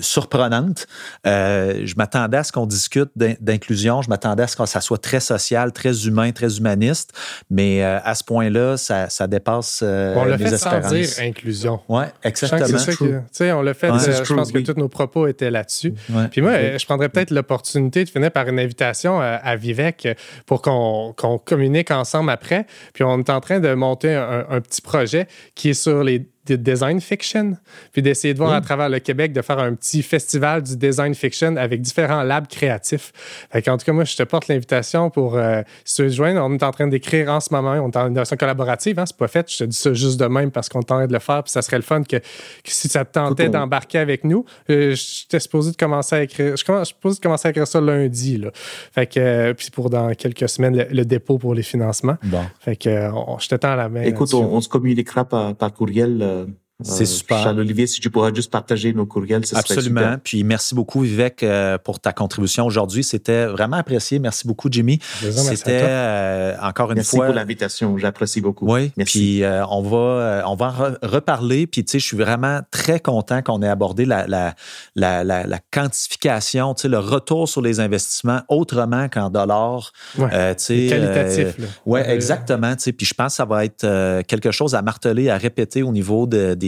[0.00, 0.86] surprenante.
[1.24, 5.20] je m'attendais à ce qu'on discute d'inclusion, je m'attendais à ce que ça soit très
[5.20, 7.12] social, très humain, très humaniste,
[7.50, 11.80] mais à ce point-là, ça, ça dépasse on l'a fait sans dire inclusion.
[11.88, 12.78] Oui, exactement.
[12.78, 15.94] Tu sais, on l'a fait, je pense que tous nos propos étaient là-dessus.
[16.30, 20.08] Puis moi, je prendrais peut-être l'opportunité de finir par une invitation à, Vivek
[20.46, 21.14] pour qu'on
[21.48, 22.66] communique ensemble après.
[22.92, 26.26] Puis on est en train de monter un petit projet qui est sur les
[26.56, 27.56] de design fiction,
[27.92, 31.14] puis d'essayer de voir à travers le Québec, de faire un petit festival du design
[31.14, 33.12] fiction avec différents labs créatifs.
[33.54, 36.40] en tout cas, moi, je te porte l'invitation pour euh, se joindre.
[36.42, 39.16] On est en train d'écrire en ce moment, on est en innovation collaborative, hein, c'est
[39.16, 41.42] pas fait, je te dis ça juste de même parce qu'on train de le faire,
[41.42, 42.16] puis ça serait le fun que,
[42.64, 46.64] si ça te tentait d'embarquer avec nous, euh, j'étais supposé de commencer à écrire, je
[46.64, 48.50] suis supposé de commencer à écrire ça lundi, là.
[48.92, 52.16] Fait que, euh, puis pour dans quelques semaines, le, dépôt pour les financements.
[52.24, 52.42] Bon.
[52.60, 54.02] Fait que, je te tends la main.
[54.02, 57.42] Écoute, on, se communiquera par, par courriel the c'est euh, super.
[57.42, 60.00] Charles-Olivier, si tu pourrais juste partager nos courriels, ce Absolument.
[60.00, 60.20] Serait super.
[60.22, 63.02] Puis merci beaucoup, Vivek, euh, pour ta contribution aujourd'hui.
[63.02, 64.20] C'était vraiment apprécié.
[64.20, 65.00] Merci beaucoup, Jimmy.
[65.20, 67.24] C'était euh, encore une merci fois.
[67.24, 67.98] Merci pour l'invitation.
[67.98, 68.72] J'apprécie beaucoup.
[68.72, 68.92] Oui.
[68.96, 69.18] Merci.
[69.18, 71.66] Puis on va, on va en reparler.
[71.66, 74.54] Puis tu sais, je suis vraiment très content qu'on ait abordé la, la,
[74.94, 79.92] la, la, quantification, tu sais, le retour sur les investissements autrement qu'en dollars.
[80.16, 80.54] Ouais.
[80.54, 81.56] tu sais, qualitatif.
[81.86, 82.76] oui, exactement.
[82.76, 85.82] Tu sais, puis je pense que ça va être quelque chose à marteler, à répéter
[85.82, 86.67] au niveau de, des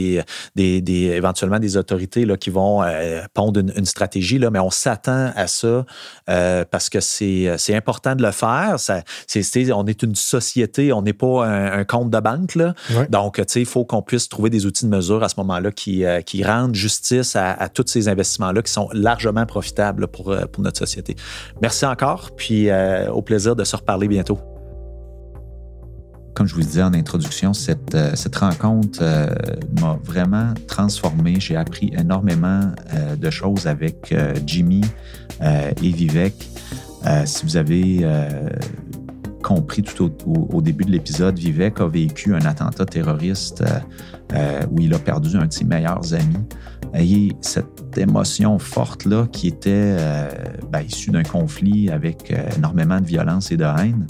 [0.55, 4.69] des, des, éventuellement des autorités là, qui vont euh, pondre une, stratégie, là, mais on
[4.69, 5.85] s'attend à ça
[6.29, 8.75] euh, parce que c'est important de le faire.
[8.79, 9.01] Ça,
[9.73, 12.55] on est une société, on n'est pas un, compte de banque.
[12.55, 12.73] Là.
[13.09, 16.21] Donc, il faut qu'on puisse trouver des outils de mesure à ce moment-là qui, euh,
[16.21, 20.77] qui rendent justice à, à tous ces investissements-là qui sont largement profitables pour, pour notre
[20.77, 21.15] société.
[21.61, 24.39] Merci encore, puis au plaisir de se reparler bientôt
[26.33, 29.27] comme je vous disais en introduction, cette, euh, rencontre euh,
[29.79, 31.39] m'a vraiment transformé.
[31.39, 34.13] J'ai appris énormément euh, de choses avec
[34.45, 34.81] Jimmy
[35.41, 36.35] et Vivek.
[37.25, 38.05] si vous avez
[39.41, 43.63] compris tout au, début de l'épisode, Vivek a vécu un attentat terroriste
[44.69, 46.45] où il a perdu un de ses meilleurs amis.
[46.93, 49.95] Et cette émotion forte-là qui était
[50.71, 54.05] ben, issue d'un conflit avec énormément de violence et de haine,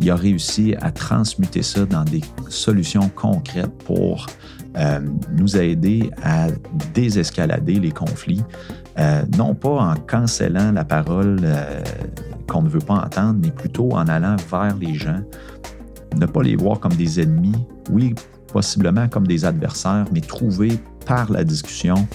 [0.00, 4.26] il a réussi à transmuter ça dans des solutions concrètes pour
[4.76, 5.00] euh,
[5.32, 6.48] nous aider à
[6.92, 8.42] désescalader les conflits,
[8.98, 11.82] euh, non pas en cancellant la parole euh,
[12.46, 15.20] qu'on ne veut pas entendre, mais plutôt en allant vers les gens,
[16.14, 17.56] ne pas les voir comme des ennemis,
[17.90, 18.14] oui,
[18.52, 22.06] possiblement comme des adversaires, mais trouver par la discussion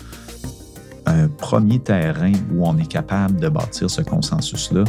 [1.05, 4.83] un premier terrain où on est capable de bâtir ce consensus-là.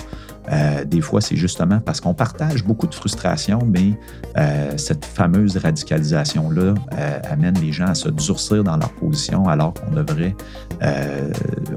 [0.51, 3.99] Euh, des fois, c'est justement parce qu'on partage beaucoup de frustration, mais
[4.37, 9.75] euh, cette fameuse radicalisation-là euh, amène les gens à se durcir dans leur position alors
[9.75, 10.35] qu'on devrait,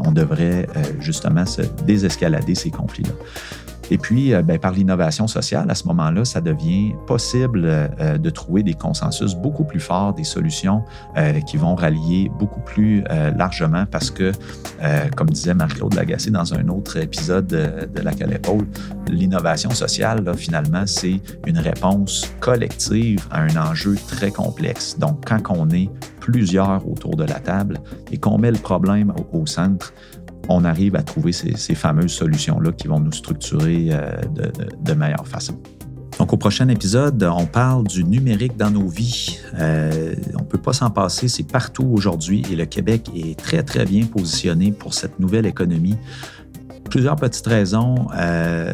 [0.04, 0.68] on devrait
[1.00, 3.14] justement se désescalader ces conflits-là.
[3.92, 8.30] Et puis, euh, ben, par l'innovation sociale, à ce moment-là, ça devient possible euh, de
[8.30, 10.84] trouver des consensus beaucoup plus forts, des solutions
[11.18, 13.04] euh, qui vont rallier beaucoup plus
[13.36, 14.32] largement parce que,
[15.16, 18.66] comme disait Marie-Claude Lagacé dans un autre épisode de, La Calépaule,
[19.08, 24.98] l'innovation sociale, là, finalement, c'est une réponse collective à un enjeu très complexe.
[24.98, 25.90] Donc, quand on est
[26.20, 27.80] plusieurs autour de la table
[28.12, 29.94] et qu'on met le problème au centre,
[30.50, 34.12] on arrive à trouver ces, fameuses solutions-là qui vont nous structurer euh,
[34.82, 35.58] de, meilleure façon.
[36.20, 39.40] Donc, au prochain épisode, on parle du numérique dans nos vies.
[39.60, 43.64] Euh, on ne peut pas s'en passer, c'est partout aujourd'hui et le Québec est très,
[43.64, 45.98] très bien positionné pour cette nouvelle économie.
[46.90, 48.08] Plusieurs petites raisons.
[48.16, 48.74] Euh,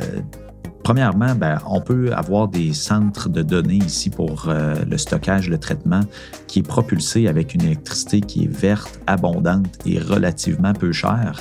[0.84, 5.58] Premièrement, ben, on peut avoir des centres de données ici pour euh, le stockage, le
[5.58, 6.02] traitement,
[6.48, 11.40] qui est propulsé avec une électricité qui est verte, abondante et relativement peu chère.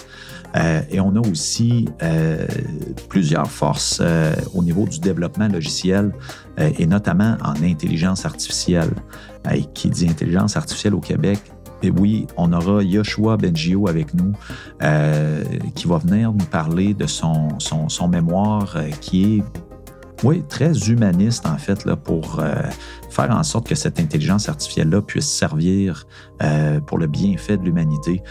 [0.56, 2.46] Euh, et on a aussi euh,
[3.08, 4.02] plusieurs forces
[4.52, 6.12] au niveau du développement logiciel
[6.58, 8.90] et notamment en intelligence artificielle.
[9.74, 11.40] qui dit intelligence artificielle au Québec,
[11.82, 14.32] et oui, on aura Yoshua Bengio avec nous
[14.82, 15.42] euh,
[15.74, 17.48] qui va venir nous parler de son,
[18.08, 22.54] mémoire euh, qui est très humaniste en fait pour euh,
[23.08, 26.06] faire en sorte que cette intelligence artificielle-là puisse servir
[26.86, 28.22] pour le bienfait de l'humanité.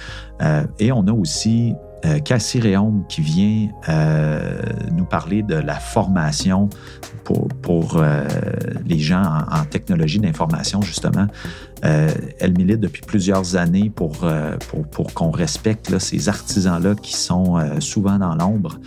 [0.80, 1.74] et on a aussi
[2.24, 3.70] Cassie Réaume qui vient
[4.92, 6.70] nous parler de la formation
[7.24, 8.04] pour, pour
[8.86, 11.28] les gens en, technologie d'information, justement.
[11.86, 12.10] Euh,
[12.40, 17.58] elle milite depuis plusieurs années pour, euh, pour, pour qu'on respecte ces artisans-là qui sont
[17.58, 18.80] euh, souvent dans l'ombre,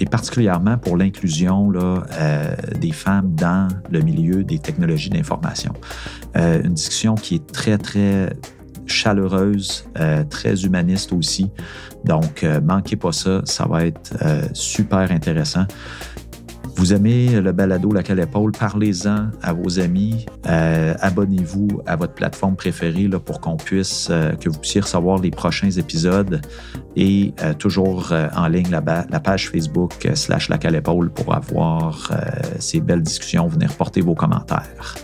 [0.00, 1.72] et particulièrement pour l'inclusion
[2.80, 5.72] des femmes dans le milieu des technologies d'information.
[6.34, 8.30] une discussion qui est très, très
[8.86, 9.84] chaleureuse,
[10.30, 11.50] très humaniste aussi.
[12.04, 14.14] Donc, manquez pas ça, ça va être
[14.52, 15.66] super intéressant.
[16.76, 20.26] Vous aimez le balado Laquelle épaule, parlez-en à vos amis.
[20.46, 25.20] Euh, abonnez-vous à votre plateforme préférée là, pour qu'on puisse, euh, que vous puissiez recevoir
[25.20, 26.40] les prochains épisodes
[26.96, 32.10] et euh, toujours en ligne la, la page Facebook slash Laquelle épaule pour avoir
[32.58, 34.96] ces belles discussions, venir porter vos commentaires.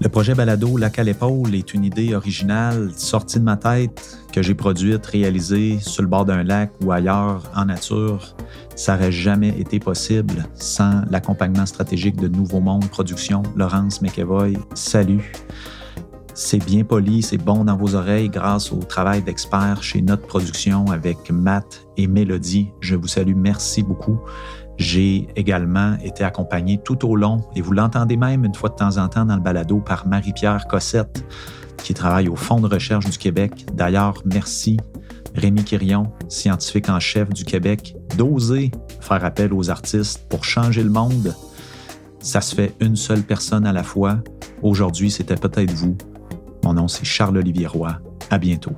[0.00, 4.42] Le projet Balado Lac à l'épaule est une idée originale sortie de ma tête que
[4.42, 8.36] j'ai produite, réalisée sur le bord d'un lac ou ailleurs en nature.
[8.76, 14.52] Ça n'aurait jamais été possible sans l'accompagnement stratégique de Nouveau Monde Production, Laurence McEvoy.
[14.74, 15.32] Salut!
[16.32, 20.86] C'est bien poli, c'est bon dans vos oreilles grâce au travail d'experts chez Notre Production
[20.92, 22.68] avec Matt et Mélodie.
[22.78, 24.20] Je vous salue, merci beaucoup.
[24.78, 28.96] J'ai également été accompagné tout au long, et vous l'entendez même une fois de temps
[28.96, 31.24] en temps dans le balado, par Marie-Pierre Cossette,
[31.82, 33.66] qui travaille au Fonds de recherche du Québec.
[33.74, 34.76] D'ailleurs, merci
[35.34, 40.90] Rémi Quirion, scientifique en chef du Québec, d'oser faire appel aux artistes pour changer le
[40.90, 41.34] monde.
[42.20, 44.18] Ça se fait une seule personne à la fois.
[44.62, 45.96] Aujourd'hui, c'était peut-être vous.
[46.64, 47.96] Mon nom, c'est Charles-Olivier Roy.
[48.30, 48.72] À bientôt.